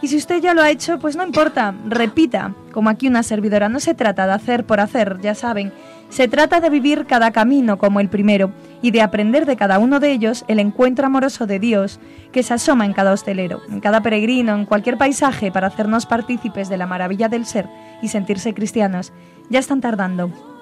Y 0.03 0.09
si 0.09 0.17
usted 0.17 0.41
ya 0.41 0.53
lo 0.53 0.61
ha 0.61 0.69
hecho, 0.69 0.99
pues 0.99 1.15
no 1.15 1.25
importa, 1.25 1.73
repita, 1.87 2.53
como 2.71 2.89
aquí 2.89 3.07
una 3.07 3.23
servidora. 3.23 3.69
No 3.69 3.79
se 3.79 3.95
trata 3.95 4.27
de 4.27 4.33
hacer 4.33 4.65
por 4.65 4.79
hacer, 4.79 5.19
ya 5.21 5.33
saben. 5.33 5.73
Se 6.13 6.27
trata 6.27 6.59
de 6.59 6.69
vivir 6.69 7.07
cada 7.07 7.31
camino 7.31 7.79
como 7.79 7.99
el 7.99 8.07
primero 8.07 8.51
y 8.83 8.91
de 8.91 9.01
aprender 9.01 9.47
de 9.47 9.55
cada 9.55 9.79
uno 9.79 9.99
de 9.99 10.11
ellos 10.11 10.45
el 10.47 10.59
encuentro 10.59 11.07
amoroso 11.07 11.47
de 11.47 11.57
Dios 11.57 11.99
que 12.31 12.43
se 12.43 12.53
asoma 12.53 12.85
en 12.85 12.93
cada 12.93 13.13
hostelero, 13.13 13.61
en 13.67 13.79
cada 13.79 14.01
peregrino, 14.01 14.53
en 14.53 14.67
cualquier 14.67 14.99
paisaje 14.99 15.51
para 15.51 15.65
hacernos 15.65 16.05
partícipes 16.05 16.69
de 16.69 16.77
la 16.77 16.85
maravilla 16.85 17.29
del 17.29 17.47
ser 17.47 17.67
y 18.03 18.09
sentirse 18.09 18.53
cristianos. 18.53 19.11
Ya 19.49 19.57
están 19.57 19.81
tardando. 19.81 20.52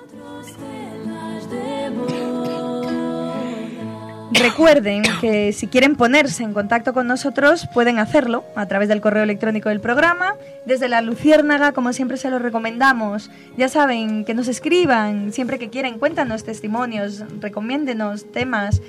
Recuerden 4.33 5.03
que 5.19 5.51
si 5.51 5.67
quieren 5.67 5.97
ponerse 5.97 6.43
en 6.43 6.53
contacto 6.53 6.93
con 6.93 7.05
nosotros 7.05 7.67
pueden 7.73 7.99
hacerlo 7.99 8.45
a 8.55 8.65
través 8.65 8.87
del 8.87 9.01
correo 9.01 9.23
electrónico 9.23 9.67
del 9.67 9.81
programa, 9.81 10.35
desde 10.65 10.87
la 10.87 11.01
Luciérnaga, 11.01 11.73
como 11.73 11.91
siempre 11.91 12.15
se 12.15 12.29
lo 12.29 12.39
recomendamos. 12.39 13.29
Ya 13.57 13.67
saben, 13.67 14.23
que 14.23 14.33
nos 14.33 14.47
escriban 14.47 15.33
siempre 15.33 15.59
que 15.59 15.69
quieran, 15.69 15.99
cuéntanos 15.99 16.45
testimonios, 16.45 17.25
recomiéndenos 17.41 18.31
temas. 18.31 18.81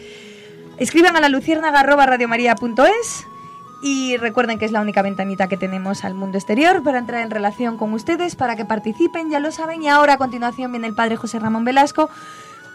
Escriban 0.78 1.16
a 1.16 1.20
la 1.20 1.28
luciérnaga@radiomaria.es 1.28 3.24
y 3.82 4.16
recuerden 4.18 4.60
que 4.60 4.64
es 4.64 4.70
la 4.70 4.80
única 4.80 5.02
ventanita 5.02 5.48
que 5.48 5.56
tenemos 5.56 6.04
al 6.04 6.14
mundo 6.14 6.38
exterior 6.38 6.84
para 6.84 6.98
entrar 6.98 7.20
en 7.20 7.32
relación 7.32 7.78
con 7.78 7.92
ustedes, 7.94 8.36
para 8.36 8.54
que 8.54 8.64
participen, 8.64 9.28
ya 9.28 9.40
lo 9.40 9.50
saben. 9.50 9.82
Y 9.82 9.88
ahora 9.88 10.14
a 10.14 10.18
continuación 10.18 10.70
viene 10.70 10.86
el 10.86 10.94
padre 10.94 11.16
José 11.16 11.40
Ramón 11.40 11.64
Velasco 11.64 12.08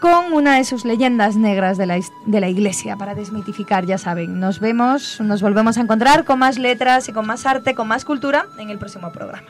con 0.00 0.32
una 0.32 0.56
de 0.56 0.64
sus 0.64 0.84
leyendas 0.84 1.36
negras 1.36 1.76
de 1.76 1.86
la, 1.86 2.00
de 2.26 2.40
la 2.40 2.48
iglesia 2.48 2.96
para 2.96 3.14
desmitificar, 3.14 3.86
ya 3.86 3.98
saben. 3.98 4.38
Nos 4.40 4.60
vemos, 4.60 5.20
nos 5.20 5.42
volvemos 5.42 5.78
a 5.78 5.80
encontrar 5.80 6.24
con 6.24 6.38
más 6.38 6.58
letras 6.58 7.08
y 7.08 7.12
con 7.12 7.26
más 7.26 7.46
arte, 7.46 7.74
con 7.74 7.88
más 7.88 8.04
cultura 8.04 8.46
en 8.58 8.70
el 8.70 8.78
próximo 8.78 9.10
programa. 9.12 9.48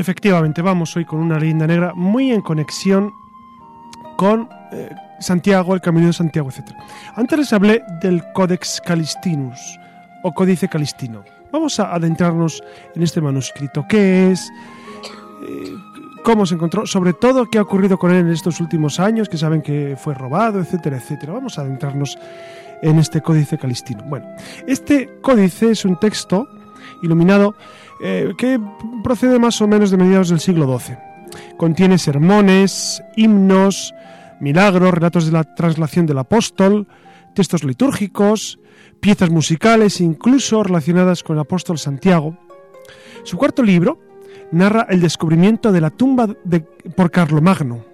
Efectivamente, 0.00 0.62
vamos 0.62 0.96
hoy 0.96 1.04
con 1.04 1.20
una 1.20 1.38
leyenda 1.38 1.66
negra 1.66 1.92
muy 1.94 2.32
en 2.32 2.40
conexión 2.40 3.12
con 4.16 4.48
eh, 4.72 4.88
Santiago, 5.18 5.74
el 5.74 5.82
Camino 5.82 6.06
de 6.06 6.14
Santiago, 6.14 6.48
etc. 6.48 6.70
Antes 7.16 7.38
les 7.38 7.52
hablé 7.52 7.82
del 8.00 8.24
Codex 8.32 8.80
Calistinus 8.82 9.78
o 10.22 10.32
Códice 10.32 10.68
Calistino. 10.68 11.22
Vamos 11.52 11.78
a 11.80 11.94
adentrarnos 11.94 12.62
en 12.94 13.02
este 13.02 13.20
manuscrito. 13.20 13.84
¿Qué 13.90 14.32
es? 14.32 14.50
Eh, 15.46 15.74
¿Cómo 16.24 16.46
se 16.46 16.54
encontró? 16.54 16.86
Sobre 16.86 17.12
todo, 17.12 17.44
qué 17.50 17.58
ha 17.58 17.62
ocurrido 17.62 17.98
con 17.98 18.10
él 18.10 18.20
en 18.20 18.30
estos 18.30 18.58
últimos 18.58 19.00
años, 19.00 19.28
que 19.28 19.36
saben 19.36 19.60
que 19.60 19.98
fue 19.98 20.14
robado, 20.14 20.60
etcétera, 20.60 20.96
etcétera. 20.96 21.34
Vamos 21.34 21.58
a 21.58 21.60
adentrarnos 21.60 22.18
en 22.80 22.98
este 22.98 23.20
Códice 23.20 23.58
Calistino. 23.58 24.02
Bueno, 24.04 24.26
este 24.66 25.10
códice 25.20 25.72
es 25.72 25.84
un 25.84 26.00
texto 26.00 26.48
iluminado 27.02 27.54
eh, 28.02 28.32
que 28.38 28.60
procede 29.02 29.38
más 29.38 29.60
o 29.60 29.68
menos 29.68 29.90
de 29.90 29.96
mediados 29.96 30.30
del 30.30 30.40
siglo 30.40 30.78
XII. 30.78 30.96
Contiene 31.56 31.98
sermones, 31.98 33.02
himnos, 33.16 33.94
milagros, 34.40 34.94
relatos 34.94 35.26
de 35.26 35.32
la 35.32 35.44
traslación 35.44 36.06
del 36.06 36.18
apóstol, 36.18 36.88
textos 37.34 37.64
litúrgicos, 37.64 38.58
piezas 39.00 39.30
musicales, 39.30 40.00
incluso 40.00 40.62
relacionadas 40.62 41.22
con 41.22 41.36
el 41.36 41.40
apóstol 41.40 41.78
Santiago. 41.78 42.36
Su 43.22 43.36
cuarto 43.36 43.62
libro 43.62 44.00
narra 44.52 44.86
el 44.88 45.00
descubrimiento 45.00 45.72
de 45.72 45.80
la 45.80 45.90
tumba 45.90 46.28
de, 46.44 46.60
por 46.60 47.10
Carlomagno. 47.10 47.84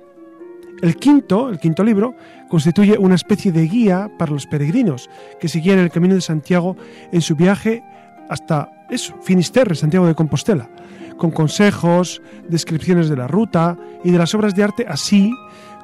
El 0.82 0.96
quinto, 0.96 1.48
el 1.48 1.58
quinto 1.58 1.82
libro, 1.82 2.14
constituye 2.48 2.98
una 2.98 3.14
especie 3.14 3.50
de 3.50 3.66
guía 3.66 4.10
para 4.18 4.32
los 4.32 4.46
peregrinos 4.46 5.08
que 5.40 5.48
seguían 5.48 5.78
el 5.78 5.90
camino 5.90 6.14
de 6.14 6.20
Santiago 6.20 6.76
en 7.12 7.22
su 7.22 7.34
viaje 7.34 7.82
hasta 8.28 8.70
eso, 8.90 9.14
Finisterre, 9.22 9.74
Santiago 9.74 10.06
de 10.06 10.14
Compostela, 10.14 10.68
con 11.16 11.30
consejos, 11.30 12.22
descripciones 12.48 13.08
de 13.08 13.16
la 13.16 13.26
ruta 13.26 13.76
y 14.04 14.10
de 14.10 14.18
las 14.18 14.34
obras 14.34 14.54
de 14.54 14.64
arte, 14.64 14.86
así 14.88 15.32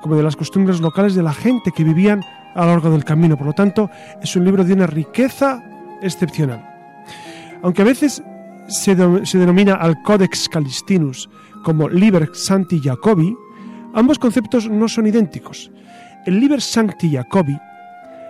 como 0.01 0.17
de 0.17 0.23
las 0.23 0.37
costumbres 0.37 0.81
locales 0.81 1.15
de 1.15 1.23
la 1.23 1.33
gente 1.33 1.71
que 1.73 1.85
vivían 1.85 2.23
a 2.55 2.63
lo 2.63 2.73
largo 2.73 2.91
del 2.91 3.05
camino. 3.05 3.37
Por 3.37 3.47
lo 3.47 3.53
tanto, 3.53 3.91
es 4.21 4.37
un 4.37 4.45
libro 4.45 4.65
de 4.65 4.75
una 4.75 4.87
riqueza 4.87 5.63
excepcional. 6.03 6.69
Aunque 7.63 7.83
a 7.83 7.87
veces 7.87 8.23
se, 8.69 8.95
denomina 8.95 9.75
al 9.75 10.03
Codex 10.03 10.49
Calistinus 10.49 11.29
como 11.65 11.89
Liber 11.89 12.31
Sancti 12.33 12.81
Jacobi, 12.81 13.37
ambos 13.95 14.19
conceptos 14.19 14.69
no 14.69 14.89
son 14.89 15.07
idénticos. 15.07 15.71
El 16.27 16.41
Liber 16.41 16.61
Sancti 16.61 17.13
Jacobi 17.13 17.57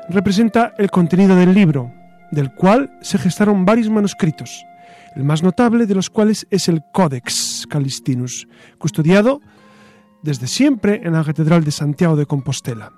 representa 0.09 0.75
el 0.77 0.91
contenido 0.91 1.35
del 1.37 1.55
libro, 1.55 1.93
del 2.33 2.53
cual 2.53 2.91
se 3.03 3.19
gestaron 3.19 3.65
varios 3.65 3.89
manuscritos, 3.91 4.65
el 5.15 5.23
más 5.23 5.43
notable 5.45 5.87
de 5.87 5.95
los 5.95 6.11
cuales 6.11 6.47
es 6.51 6.69
el 6.69 6.83
Codex 6.93 7.67
Calistinus, 7.69 8.49
custodiado 8.79 9.41
desde 10.23 10.47
siempre 10.47 11.03
en 11.05 11.13
la 11.13 11.23
Catedral 11.23 11.63
de 11.63 11.71
Santiago 11.71 12.17
de 12.17 12.27
Compostela. 12.27 12.93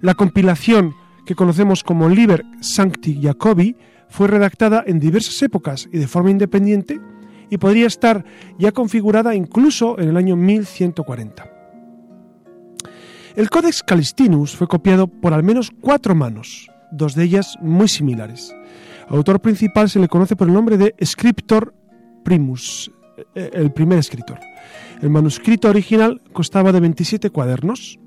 La 0.00 0.14
compilación 0.14 0.94
que 1.26 1.34
conocemos 1.34 1.82
como 1.82 2.08
Liber 2.08 2.44
Sancti 2.60 3.20
Jacobi 3.20 3.76
fue 4.08 4.28
redactada 4.28 4.84
en 4.86 5.00
diversas 5.00 5.42
épocas 5.42 5.88
y 5.92 5.98
de 5.98 6.06
forma 6.06 6.30
independiente 6.30 7.00
y 7.50 7.58
podría 7.58 7.86
estar 7.86 8.24
ya 8.58 8.72
configurada 8.72 9.34
incluso 9.34 9.98
en 9.98 10.08
el 10.10 10.16
año 10.16 10.36
1140. 10.36 11.50
El 13.34 13.50
Codex 13.50 13.82
Calistinus 13.82 14.54
fue 14.54 14.68
copiado 14.68 15.08
por 15.08 15.32
al 15.32 15.42
menos 15.42 15.72
cuatro 15.80 16.14
manos, 16.14 16.70
dos 16.94 17.14
de 17.14 17.24
ellas 17.24 17.56
muy 17.60 17.88
similares. 17.88 18.54
Al 19.08 19.16
autor 19.16 19.40
principal 19.40 19.90
se 19.90 19.98
le 19.98 20.08
conoce 20.08 20.36
por 20.36 20.48
el 20.48 20.54
nombre 20.54 20.76
de 20.76 20.94
Scriptor 21.04 21.74
Primus, 22.24 22.90
eh, 23.34 23.50
el 23.52 23.72
primer 23.72 23.98
escritor. 23.98 24.40
El 25.02 25.10
manuscrito 25.10 25.68
original 25.68 26.22
constaba 26.32 26.72
de 26.72 26.80
27 26.80 27.30
cuadernos. 27.30 27.98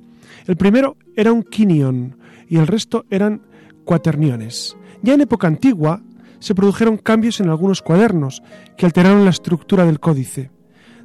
El 0.47 0.57
primero 0.57 0.97
era 1.15 1.31
un 1.31 1.43
quinion 1.43 2.17
y 2.47 2.57
el 2.57 2.67
resto 2.67 3.05
eran 3.09 3.41
cuaterniones. 3.85 4.75
Ya 5.03 5.13
en 5.13 5.21
época 5.21 5.47
antigua 5.47 6.01
se 6.39 6.55
produjeron 6.55 6.97
cambios 6.97 7.39
en 7.39 7.49
algunos 7.49 7.81
cuadernos 7.81 8.41
que 8.77 8.85
alteraron 8.85 9.23
la 9.23 9.31
estructura 9.31 9.85
del 9.85 9.99
códice. 9.99 10.51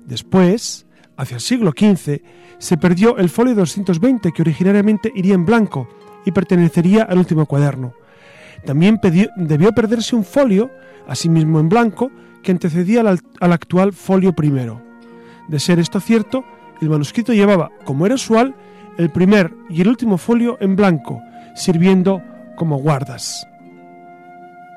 Después, 0.07 0.87
hacia 1.16 1.37
el 1.37 1.41
siglo 1.41 1.72
XV, 1.76 2.22
se 2.59 2.76
perdió 2.76 3.18
el 3.18 3.28
folio 3.28 3.55
220 3.55 4.33
que 4.33 4.43
originariamente 4.43 5.12
iría 5.14 5.35
en 5.35 5.45
blanco 5.45 5.89
y 6.25 6.33
pertenecería 6.33 7.03
al 7.03 7.18
último 7.18 7.47
cuaderno. 7.47 7.95
También 8.64 9.01
debió 9.37 9.73
perderse 9.73 10.14
un 10.14 10.25
folio, 10.25 10.70
asimismo 11.07 11.59
en 11.61 11.68
blanco, 11.68 12.11
que 12.43 12.53
antecedía 12.53 13.01
al, 13.01 13.20
al 13.41 13.53
actual 13.53 13.93
folio 13.93 14.33
primero. 14.33 14.83
De 15.49 15.59
ser 15.59 15.79
esto 15.79 16.01
cierto, 16.01 16.45
el 16.81 16.91
manuscrito 16.91 17.33
llevaba, 17.33 17.70
como 17.85 18.07
era 18.07 18.14
usual, 18.14 18.55
el 18.99 19.11
primer 19.11 19.53
y 19.68 19.81
el 19.81 19.89
último 19.89 20.18
folio 20.18 20.59
en 20.61 20.77
blanco, 20.77 21.23
sirviendo 21.55 22.23
como 22.57 22.79
guardas. 22.79 23.47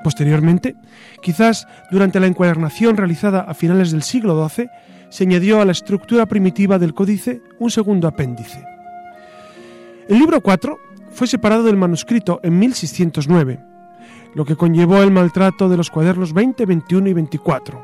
Posteriormente, 0.04 0.76
quizás 1.22 1.68
durante 1.90 2.20
la 2.20 2.28
encuadernación 2.28 2.96
realizada 2.96 3.42
a 3.42 3.54
finales 3.54 3.92
del 3.92 4.04
siglo 4.04 4.48
XII, 4.48 4.70
se 5.10 5.24
añadió 5.24 5.62
a 5.62 5.66
la 5.66 5.72
estructura 5.72 6.26
primitiva 6.26 6.78
del 6.78 6.94
códice 6.94 7.42
un 7.60 7.72
segundo 7.72 8.08
apéndice. 8.08 8.64
El 10.08 10.20
libro 10.20 10.42
4 10.42 10.78
fue 11.16 11.26
separado 11.28 11.64
del 11.64 11.78
manuscrito 11.78 12.42
en 12.44 12.60
1609, 12.60 13.64
lo 14.34 14.44
que 14.44 14.58
conllevó 14.58 15.02
el 15.02 15.12
maltrato 15.12 15.70
de 15.70 15.78
los 15.78 15.90
cuadernos 15.90 16.34
20, 16.34 16.66
21 16.66 17.08
y 17.08 17.14
24. 17.14 17.82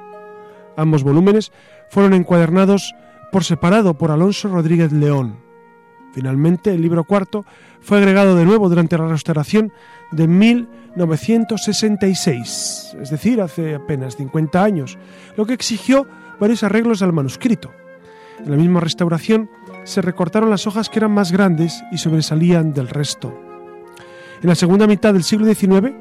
Ambos 0.75 1.03
volúmenes 1.03 1.53
fueron 1.89 2.13
encuadernados 2.13 2.93
por 3.32 3.45
separado 3.45 3.93
por 3.93 4.11
Alonso 4.11 4.49
Rodríguez 4.49 4.91
León. 4.91 5.38
Finalmente, 6.13 6.73
el 6.73 6.82
libro 6.82 7.05
cuarto 7.05 7.45
fue 7.79 7.99
agregado 7.99 8.36
de 8.36 8.43
nuevo 8.43 8.67
durante 8.67 8.97
la 8.97 9.07
restauración 9.07 9.71
de 10.11 10.27
1966, 10.27 12.97
es 13.01 13.09
decir, 13.09 13.39
hace 13.39 13.75
apenas 13.75 14.17
50 14.17 14.61
años, 14.61 14.97
lo 15.38 15.45
que 15.45 15.53
exigió 15.53 16.05
varios 16.38 16.63
arreglos 16.63 17.01
al 17.01 17.13
manuscrito. 17.13 17.71
En 18.43 18.51
la 18.51 18.57
misma 18.57 18.82
restauración 18.82 19.49
se 19.91 20.01
recortaron 20.01 20.49
las 20.49 20.67
hojas 20.67 20.89
que 20.89 20.99
eran 20.99 21.11
más 21.11 21.31
grandes 21.31 21.83
y 21.91 21.97
sobresalían 21.97 22.73
del 22.73 22.87
resto. 22.87 23.33
En 24.41 24.49
la 24.49 24.55
segunda 24.55 24.87
mitad 24.87 25.13
del 25.13 25.23
siglo 25.23 25.45
XIX, 25.53 25.93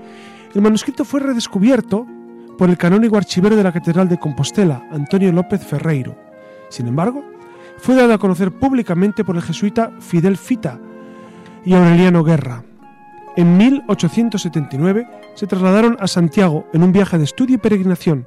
el 0.54 0.62
manuscrito 0.62 1.04
fue 1.04 1.20
redescubierto 1.20 2.06
por 2.56 2.70
el 2.70 2.78
canónigo 2.78 3.16
archivero 3.16 3.56
de 3.56 3.62
la 3.62 3.72
Catedral 3.72 4.08
de 4.08 4.18
Compostela, 4.18 4.88
Antonio 4.90 5.32
López 5.32 5.64
Ferreiro. 5.64 6.16
Sin 6.68 6.86
embargo, 6.86 7.24
fue 7.78 7.94
dado 7.94 8.14
a 8.14 8.18
conocer 8.18 8.52
públicamente 8.52 9.24
por 9.24 9.36
el 9.36 9.42
jesuita 9.42 9.92
Fidel 10.00 10.36
Fita 10.36 10.78
y 11.64 11.74
Aureliano 11.74 12.22
Guerra. 12.22 12.62
En 13.36 13.56
1879 13.56 15.08
se 15.34 15.46
trasladaron 15.46 15.96
a 16.00 16.06
Santiago 16.06 16.66
en 16.72 16.82
un 16.82 16.92
viaje 16.92 17.16
de 17.18 17.24
estudio 17.24 17.56
y 17.56 17.58
peregrinación. 17.58 18.26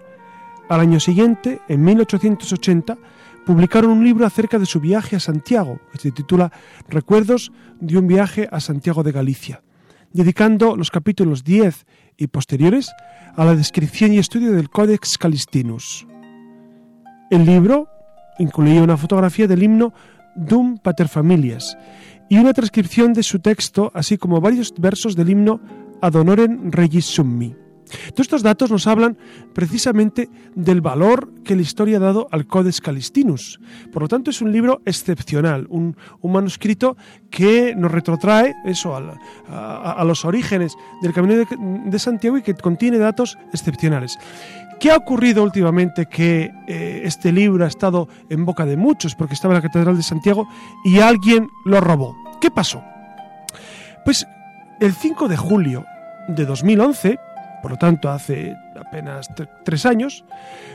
Al 0.70 0.80
año 0.80 1.00
siguiente, 1.00 1.62
en 1.68 1.84
1880, 1.84 2.98
publicaron 3.46 3.92
un 3.92 4.04
libro 4.04 4.26
acerca 4.26 4.60
de 4.60 4.66
su 4.66 4.80
viaje 4.80 5.16
a 5.16 5.20
Santiago, 5.20 5.80
que 5.92 5.98
se 5.98 6.12
titula 6.12 6.52
Recuerdos 6.88 7.52
de 7.80 7.98
un 7.98 8.08
viaje 8.08 8.48
a 8.52 8.60
Santiago 8.60 9.04
de 9.04 9.12
Galicia, 9.12 9.64
dedicando 10.12 10.76
los 10.76 10.92
capítulos 10.92 11.44
10 11.44 11.86
y 12.18 12.28
posteriores 12.28 12.92
a 13.36 13.46
la 13.46 13.56
descripción 13.56 14.14
y 14.14 14.20
estudio 14.20 14.54
del 14.54 14.70
Codex 14.70 15.18
Calistinus. 15.18 16.08
El 17.30 17.46
libro 17.46 17.90
incluía 18.40 18.84
una 18.84 18.98
fotografía 18.98 19.48
del 19.48 19.64
himno 19.64 19.94
Dum 20.36 20.78
Pater 20.78 21.08
Familias 21.08 21.78
y 22.30 22.38
una 22.38 22.54
transcripción 22.54 23.14
de 23.14 23.24
su 23.24 23.40
texto, 23.40 23.92
así 23.94 24.18
como 24.18 24.42
varios 24.42 24.74
versos 24.78 25.16
del 25.16 25.30
himno 25.30 25.60
Ad 26.02 26.16
honorem 26.16 26.70
regis 26.70 27.06
summi. 27.06 27.63
Todos 27.86 28.22
estos 28.22 28.44
datos 28.44 28.72
nos 28.72 28.88
hablan 28.88 29.18
precisamente 29.54 30.30
del 30.56 30.82
valor 30.82 31.32
que 31.44 31.56
la 31.56 31.62
historia 31.62 31.98
ha 31.98 32.00
dado 32.00 32.28
al 32.32 32.48
Codex 32.48 32.82
Calistinus. 32.82 33.60
Por 33.92 34.04
lo 34.04 34.08
tanto, 34.08 34.32
es 34.32 34.42
un 34.42 34.52
libro 34.52 34.82
excepcional, 34.86 35.68
un, 35.70 35.96
manuscrito 36.24 36.98
que 37.30 37.76
nos 37.76 37.92
retrotrae 37.92 38.56
eso 38.66 38.96
a, 38.96 40.04
los 40.04 40.26
orígenes 40.26 40.76
del 41.02 41.14
Camino 41.14 41.36
de, 41.36 41.46
de 41.86 42.00
Santiago 42.00 42.38
y 42.38 42.42
que 42.42 42.56
contiene 42.56 42.98
datos 42.98 43.38
excepcionales. 43.54 44.18
¿Qué 44.84 44.92
ha 44.92 44.98
ocurrido 44.98 45.44
últimamente 45.44 46.08
que 46.08 46.52
eh, 46.68 47.04
este 47.06 47.32
libro 47.32 47.64
ha 47.64 47.70
estado 47.70 48.10
en 48.30 48.44
boca 48.44 48.66
de 48.66 48.76
muchos 48.76 49.16
porque 49.16 49.34
estaba 49.34 49.54
en 49.54 49.60
la 49.60 49.62
Catedral 49.62 49.96
de 49.96 50.04
Santiago 50.04 50.48
y 50.84 51.00
alguien 51.00 51.50
lo 51.64 51.80
robó? 51.80 52.18
¿Qué 52.42 52.52
pasó? 52.52 52.84
Pues 54.04 54.28
el 54.82 54.94
5 54.94 55.30
de 55.30 55.38
julio 55.38 55.86
de 56.28 56.46
2011, 56.46 57.18
por 57.64 57.72
lo 57.72 57.78
tanto 57.78 58.10
hace 58.12 58.56
apenas 58.80 59.28
tre- 59.32 59.50
tres 59.64 59.88
años, 59.88 60.24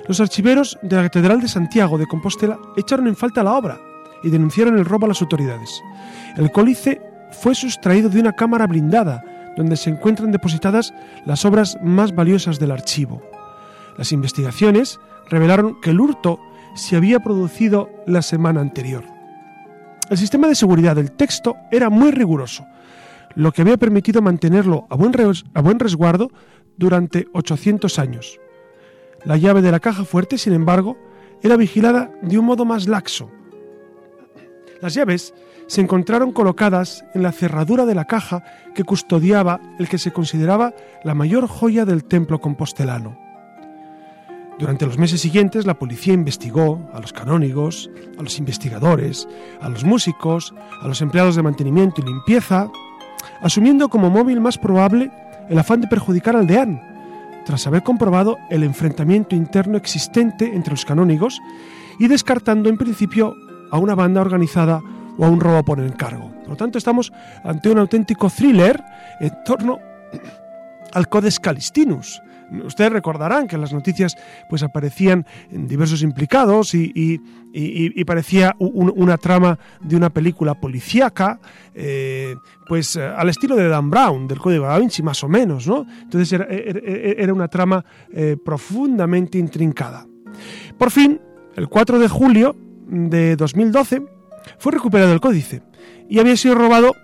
los 0.09 0.20
archiveros 0.20 0.78
de 0.82 0.97
la 0.97 1.03
Catedral 1.03 1.41
de 1.41 1.47
Santiago 1.49 1.99
de 1.99 2.07
Compostela 2.07 2.59
echaron 2.76 3.07
en 3.07 3.14
falta 3.14 3.45
la 3.45 3.53
obra 3.55 3.78
y 4.24 4.30
denunciaron 4.30 4.76
el 4.78 4.84
robo 4.86 5.05
a 5.05 5.09
las 5.11 5.22
autoridades. 5.22 5.80
El 6.36 6.51
cólice 6.51 7.01
fue 7.30 7.55
sustraído 7.55 8.09
de 8.09 8.18
una 8.18 8.32
cámara 8.32 8.66
blindada 8.66 9.22
donde 9.57 9.76
se 9.76 9.91
encuentran 9.91 10.32
depositadas 10.32 10.95
las 11.26 11.45
obras 11.45 11.76
más 11.82 12.14
valiosas 12.14 12.59
del 12.59 12.70
archivo. 12.72 13.22
Las 13.97 14.11
investigaciones 14.12 14.99
revelaron 15.28 15.80
que 15.80 15.91
el 15.91 16.01
hurto 16.01 16.41
se 16.74 16.97
había 16.97 17.20
producido 17.20 17.91
la 18.07 18.22
semana 18.22 18.61
anterior. 18.61 19.05
El 20.09 20.16
sistema 20.16 20.49
de 20.49 20.55
seguridad 20.55 20.97
del 20.97 21.12
texto 21.12 21.57
era 21.70 21.91
muy 21.91 22.12
riguroso, 22.12 22.66
lo 23.34 23.53
que 23.53 23.61
había 23.62 23.76
permitido 23.76 24.22
mantenerlo 24.22 24.86
a 24.89 24.97
buen 24.97 25.78
resguardo 25.78 26.30
durante 26.79 27.29
800 27.35 27.99
años. 27.99 28.41
La 29.24 29.37
llave 29.37 29.61
de 29.61 29.72
la 29.72 29.81
caja 29.81 30.05
fuerte, 30.05 30.39
sin 30.39 30.55
embargo, 30.55 30.97
era 31.43 31.57
vigilada 31.57 32.11
de 32.22 32.39
un 32.39 32.47
modo 32.47 32.64
más 32.64 32.89
laxo. 32.89 33.31
Las 34.81 34.95
llaves 34.95 35.35
se 35.66 35.81
encontraron 35.81 36.33
colocadas 36.33 37.05
en 37.14 37.22
la 37.22 37.33
cerradura 37.33 37.85
de 37.85 37.95
la 37.95 38.07
caja 38.07 38.43
que 38.74 38.85
custodiaba 38.85 39.61
el 39.79 39.89
que 39.89 39.99
se 39.99 40.12
consideraba 40.12 40.72
la 41.05 41.14
mayor 41.14 41.47
joya 41.47 41.85
del 41.85 42.05
templo 42.05 42.41
compostelano. 42.41 43.18
Durante 44.59 44.87
los 44.87 44.99
meses 44.99 45.20
siguientes, 45.20 45.66
la 45.66 45.79
policía 45.79 46.14
investigó 46.14 46.89
a 46.93 47.01
los 47.01 47.12
canónigos, 47.12 47.91
a 48.18 48.22
los 48.22 48.39
investigadores, 48.39 49.29
a 49.61 49.68
los 49.68 49.85
músicos, 49.85 50.53
a 50.83 50.89
los 50.89 51.01
empleados 51.01 51.37
de 51.37 51.43
mantenimiento 51.43 52.01
y 52.01 52.05
limpieza, 52.05 52.68
asumiendo 53.41 53.89
como 53.89 54.11
móvil 54.11 54.41
más 54.41 54.59
probable 54.59 55.12
el 55.49 55.59
afán 55.59 55.81
de 55.81 55.89
perjudicar 55.89 56.37
al 56.37 56.47
deán, 56.47 56.81
tras 57.45 57.67
haber 57.67 57.83
comprobado 57.83 58.37
el 58.51 58.63
enfrentamiento 58.63 59.35
interno 59.35 59.77
existente 59.77 60.55
entre 60.55 60.73
los 60.73 60.85
canónigos 60.85 61.41
y 61.99 62.07
descartando 62.07 62.69
en 62.69 62.77
principio 62.77 63.35
a 63.71 63.79
una 63.79 63.95
banda 63.95 64.21
organizada 64.21 64.81
o 65.17 65.25
a 65.25 65.29
un 65.29 65.41
robo 65.41 65.65
por 65.65 65.81
encargo. 65.81 66.31
Por 66.41 66.51
lo 66.51 66.57
tanto, 66.57 66.79
estamos 66.79 67.13
ante 67.45 67.71
un 67.71 67.79
auténtico 67.79 68.31
thriller 68.31 68.83
en 69.21 69.33
torno 69.45 69.79
al 70.93 71.09
Codex 71.09 71.41
Calistinus. 71.41 72.23
Ustedes 72.65 72.93
recordarán 72.93 73.47
que 73.47 73.57
en 73.57 73.61
las 73.63 73.73
noticias 73.73 74.15
pues 74.49 74.63
aparecían 74.63 75.27
diversos 75.51 76.03
implicados 76.03 76.75
y, 76.75 77.21
parecía 78.07 78.55
un- 78.59 78.93
una 78.97 79.17
trama 79.19 79.59
de 79.81 79.97
una 79.97 80.11
película 80.11 80.55
policíaca, 80.55 81.41
eh, 81.75 82.35
pues 82.67 82.97
eh, 82.97 83.03
al 83.05 83.29
estilo 83.29 83.55
de 83.57 83.69
Dan 83.69 83.91
Brown, 83.91 84.27
del 84.29 84.39
Código 84.39 84.67
da 84.67 84.79
Vinci, 84.79 85.03
más 85.03 85.23
o 85.25 85.29
menos, 85.29 85.67
¿no? 85.67 85.87
Entonces 86.03 86.33
era, 86.33 86.47
era- 86.47 86.81
era 87.23 87.33
una 87.35 87.49
trama 87.49 87.85
eh, 88.13 88.37
profundamente 88.43 89.39
intrincada. 89.39 90.07
Por 90.79 90.91
fin, 90.91 91.21
el 91.57 91.69
4 91.69 91.99
de 91.99 92.09
julio 92.09 92.57
de 92.87 93.37
2012, 93.37 94.03
fue 94.59 94.73
recuperado 94.73 95.13
el 95.13 95.21
códice 95.21 95.63
y 96.09 96.19
había 96.21 96.37
sido 96.37 96.55
robado 96.55 96.95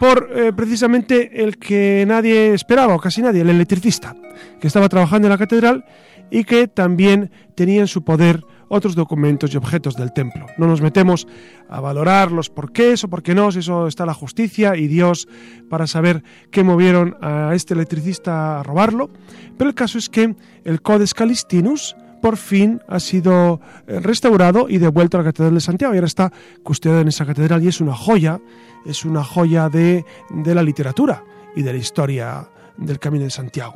por 0.00 0.30
eh, 0.32 0.50
precisamente 0.54 1.44
el 1.44 1.58
que 1.58 2.06
nadie 2.08 2.54
esperaba, 2.54 2.94
o 2.94 2.98
casi 2.98 3.20
nadie, 3.20 3.42
el 3.42 3.50
electricista, 3.50 4.16
que 4.58 4.66
estaba 4.66 4.88
trabajando 4.88 5.28
en 5.28 5.30
la 5.30 5.36
catedral 5.36 5.84
y 6.30 6.44
que 6.44 6.68
también 6.68 7.30
tenía 7.54 7.82
en 7.82 7.86
su 7.86 8.02
poder 8.02 8.42
otros 8.68 8.94
documentos 8.94 9.52
y 9.52 9.58
objetos 9.58 9.96
del 9.96 10.14
templo. 10.14 10.46
No 10.56 10.66
nos 10.66 10.80
metemos 10.80 11.26
a 11.68 11.80
valorar 11.80 12.32
los 12.32 12.48
porqués 12.48 13.04
o 13.04 13.08
por 13.08 13.22
qué 13.22 13.34
no, 13.34 13.52
si 13.52 13.58
eso 13.58 13.88
está 13.88 14.06
la 14.06 14.14
justicia 14.14 14.74
y 14.74 14.86
Dios 14.86 15.28
para 15.68 15.86
saber 15.86 16.22
qué 16.50 16.64
movieron 16.64 17.18
a 17.20 17.52
este 17.54 17.74
electricista 17.74 18.60
a 18.60 18.62
robarlo, 18.62 19.10
pero 19.58 19.68
el 19.68 19.74
caso 19.74 19.98
es 19.98 20.08
que 20.08 20.34
el 20.64 20.80
Codex 20.80 21.12
Calistinus 21.12 21.94
por 22.20 22.36
fin 22.36 22.80
ha 22.88 23.00
sido 23.00 23.60
eh, 23.86 24.00
restaurado 24.00 24.68
y 24.68 24.78
devuelto 24.78 25.16
a 25.16 25.20
la 25.20 25.24
Catedral 25.24 25.54
de 25.54 25.60
Santiago 25.60 25.94
y 25.94 25.96
ahora 25.96 26.06
está 26.06 26.32
custodiado 26.62 27.02
en 27.02 27.08
esa 27.08 27.26
catedral 27.26 27.62
y 27.62 27.68
es 27.68 27.80
una 27.80 27.94
joya, 27.94 28.40
es 28.84 29.04
una 29.04 29.24
joya 29.24 29.68
de, 29.68 30.04
de 30.30 30.54
la 30.54 30.62
literatura 30.62 31.24
y 31.56 31.62
de 31.62 31.72
la 31.72 31.78
historia 31.78 32.48
del 32.76 32.98
Camino 32.98 33.24
de 33.24 33.30
Santiago. 33.30 33.74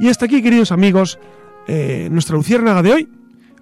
Y 0.00 0.08
hasta 0.08 0.24
aquí, 0.24 0.42
queridos 0.42 0.72
amigos, 0.72 1.18
eh, 1.66 2.08
nuestra 2.10 2.36
luciérnaga 2.36 2.82
de 2.82 2.92
hoy 2.92 3.08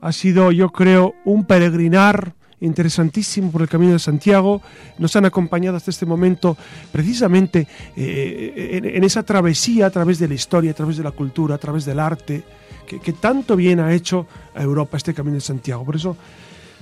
ha 0.00 0.12
sido, 0.12 0.52
yo 0.52 0.70
creo, 0.70 1.14
un 1.24 1.44
peregrinar 1.44 2.34
interesantísimo 2.60 3.50
por 3.50 3.62
el 3.62 3.68
Camino 3.68 3.92
de 3.92 3.98
Santiago. 3.98 4.62
Nos 4.98 5.14
han 5.16 5.24
acompañado 5.24 5.76
hasta 5.76 5.90
este 5.90 6.06
momento 6.06 6.56
precisamente 6.92 7.66
eh, 7.96 8.70
en, 8.72 8.84
en 8.84 9.04
esa 9.04 9.22
travesía 9.22 9.86
a 9.86 9.90
través 9.90 10.18
de 10.18 10.28
la 10.28 10.34
historia, 10.34 10.70
a 10.72 10.74
través 10.74 10.96
de 10.96 11.04
la 11.04 11.10
cultura, 11.12 11.54
a 11.54 11.58
través 11.58 11.84
del 11.84 12.00
arte, 12.00 12.42
que, 12.86 13.00
que 13.00 13.12
tanto 13.12 13.56
bien 13.56 13.80
ha 13.80 13.92
hecho 13.92 14.26
a 14.54 14.62
Europa 14.62 14.96
este 14.96 15.14
Camino 15.14 15.34
de 15.36 15.40
Santiago. 15.40 15.84
Por 15.84 15.96
eso, 15.96 16.16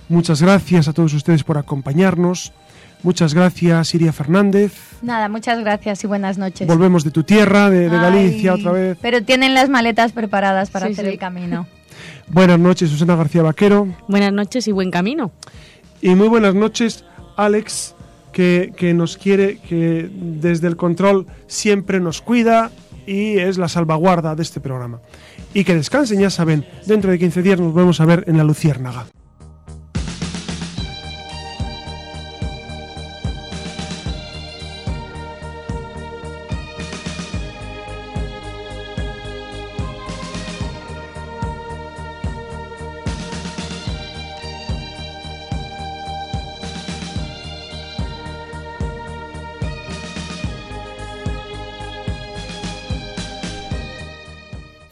muchas 0.08 0.40
gracias 0.42 0.88
a 0.88 0.92
todos 0.92 1.12
ustedes 1.14 1.44
por 1.44 1.58
acompañarnos. 1.58 2.52
Muchas 3.02 3.34
gracias, 3.34 3.94
Iria 3.94 4.12
Fernández. 4.12 4.72
Nada, 5.02 5.28
muchas 5.28 5.60
gracias 5.60 6.02
y 6.02 6.06
buenas 6.06 6.38
noches. 6.38 6.66
Volvemos 6.66 7.04
de 7.04 7.10
tu 7.10 7.22
tierra, 7.24 7.68
de, 7.68 7.90
de 7.90 7.96
Galicia, 7.96 8.52
Ay, 8.54 8.60
otra 8.60 8.72
vez. 8.72 8.98
Pero 9.02 9.22
tienen 9.22 9.52
las 9.52 9.68
maletas 9.68 10.12
preparadas 10.12 10.70
para 10.70 10.86
Sí, 10.86 10.92
hacer 10.92 11.04
sí. 11.04 11.10
el 11.12 11.18
camino. 11.18 11.66
Buenas 12.28 12.58
noches, 12.58 12.90
Susana 12.90 13.16
García 13.16 13.42
Vaquero. 13.42 13.88
Buenas 14.08 14.32
noches 14.32 14.66
y 14.68 14.72
buen 14.72 14.90
camino. 14.90 15.32
Y 16.00 16.14
muy 16.14 16.28
buenas 16.28 16.54
noches, 16.54 17.04
Alex, 17.36 17.94
que, 18.32 18.72
que 18.76 18.94
nos 18.94 19.16
quiere, 19.16 19.58
que 19.58 20.10
desde 20.12 20.68
el 20.68 20.76
control 20.76 21.26
siempre 21.46 22.00
nos 22.00 22.20
cuida 22.20 22.70
y 23.06 23.38
es 23.38 23.58
la 23.58 23.68
salvaguarda 23.68 24.34
de 24.34 24.42
este 24.42 24.60
programa. 24.60 25.00
Y 25.54 25.64
que 25.64 25.74
descansen, 25.74 26.20
ya 26.20 26.30
saben, 26.30 26.66
dentro 26.86 27.10
de 27.10 27.18
15 27.18 27.42
días 27.42 27.60
nos 27.60 27.72
vamos 27.72 28.00
a 28.00 28.04
ver 28.04 28.24
en 28.26 28.36
la 28.36 28.44
Luciérnaga. 28.44 29.06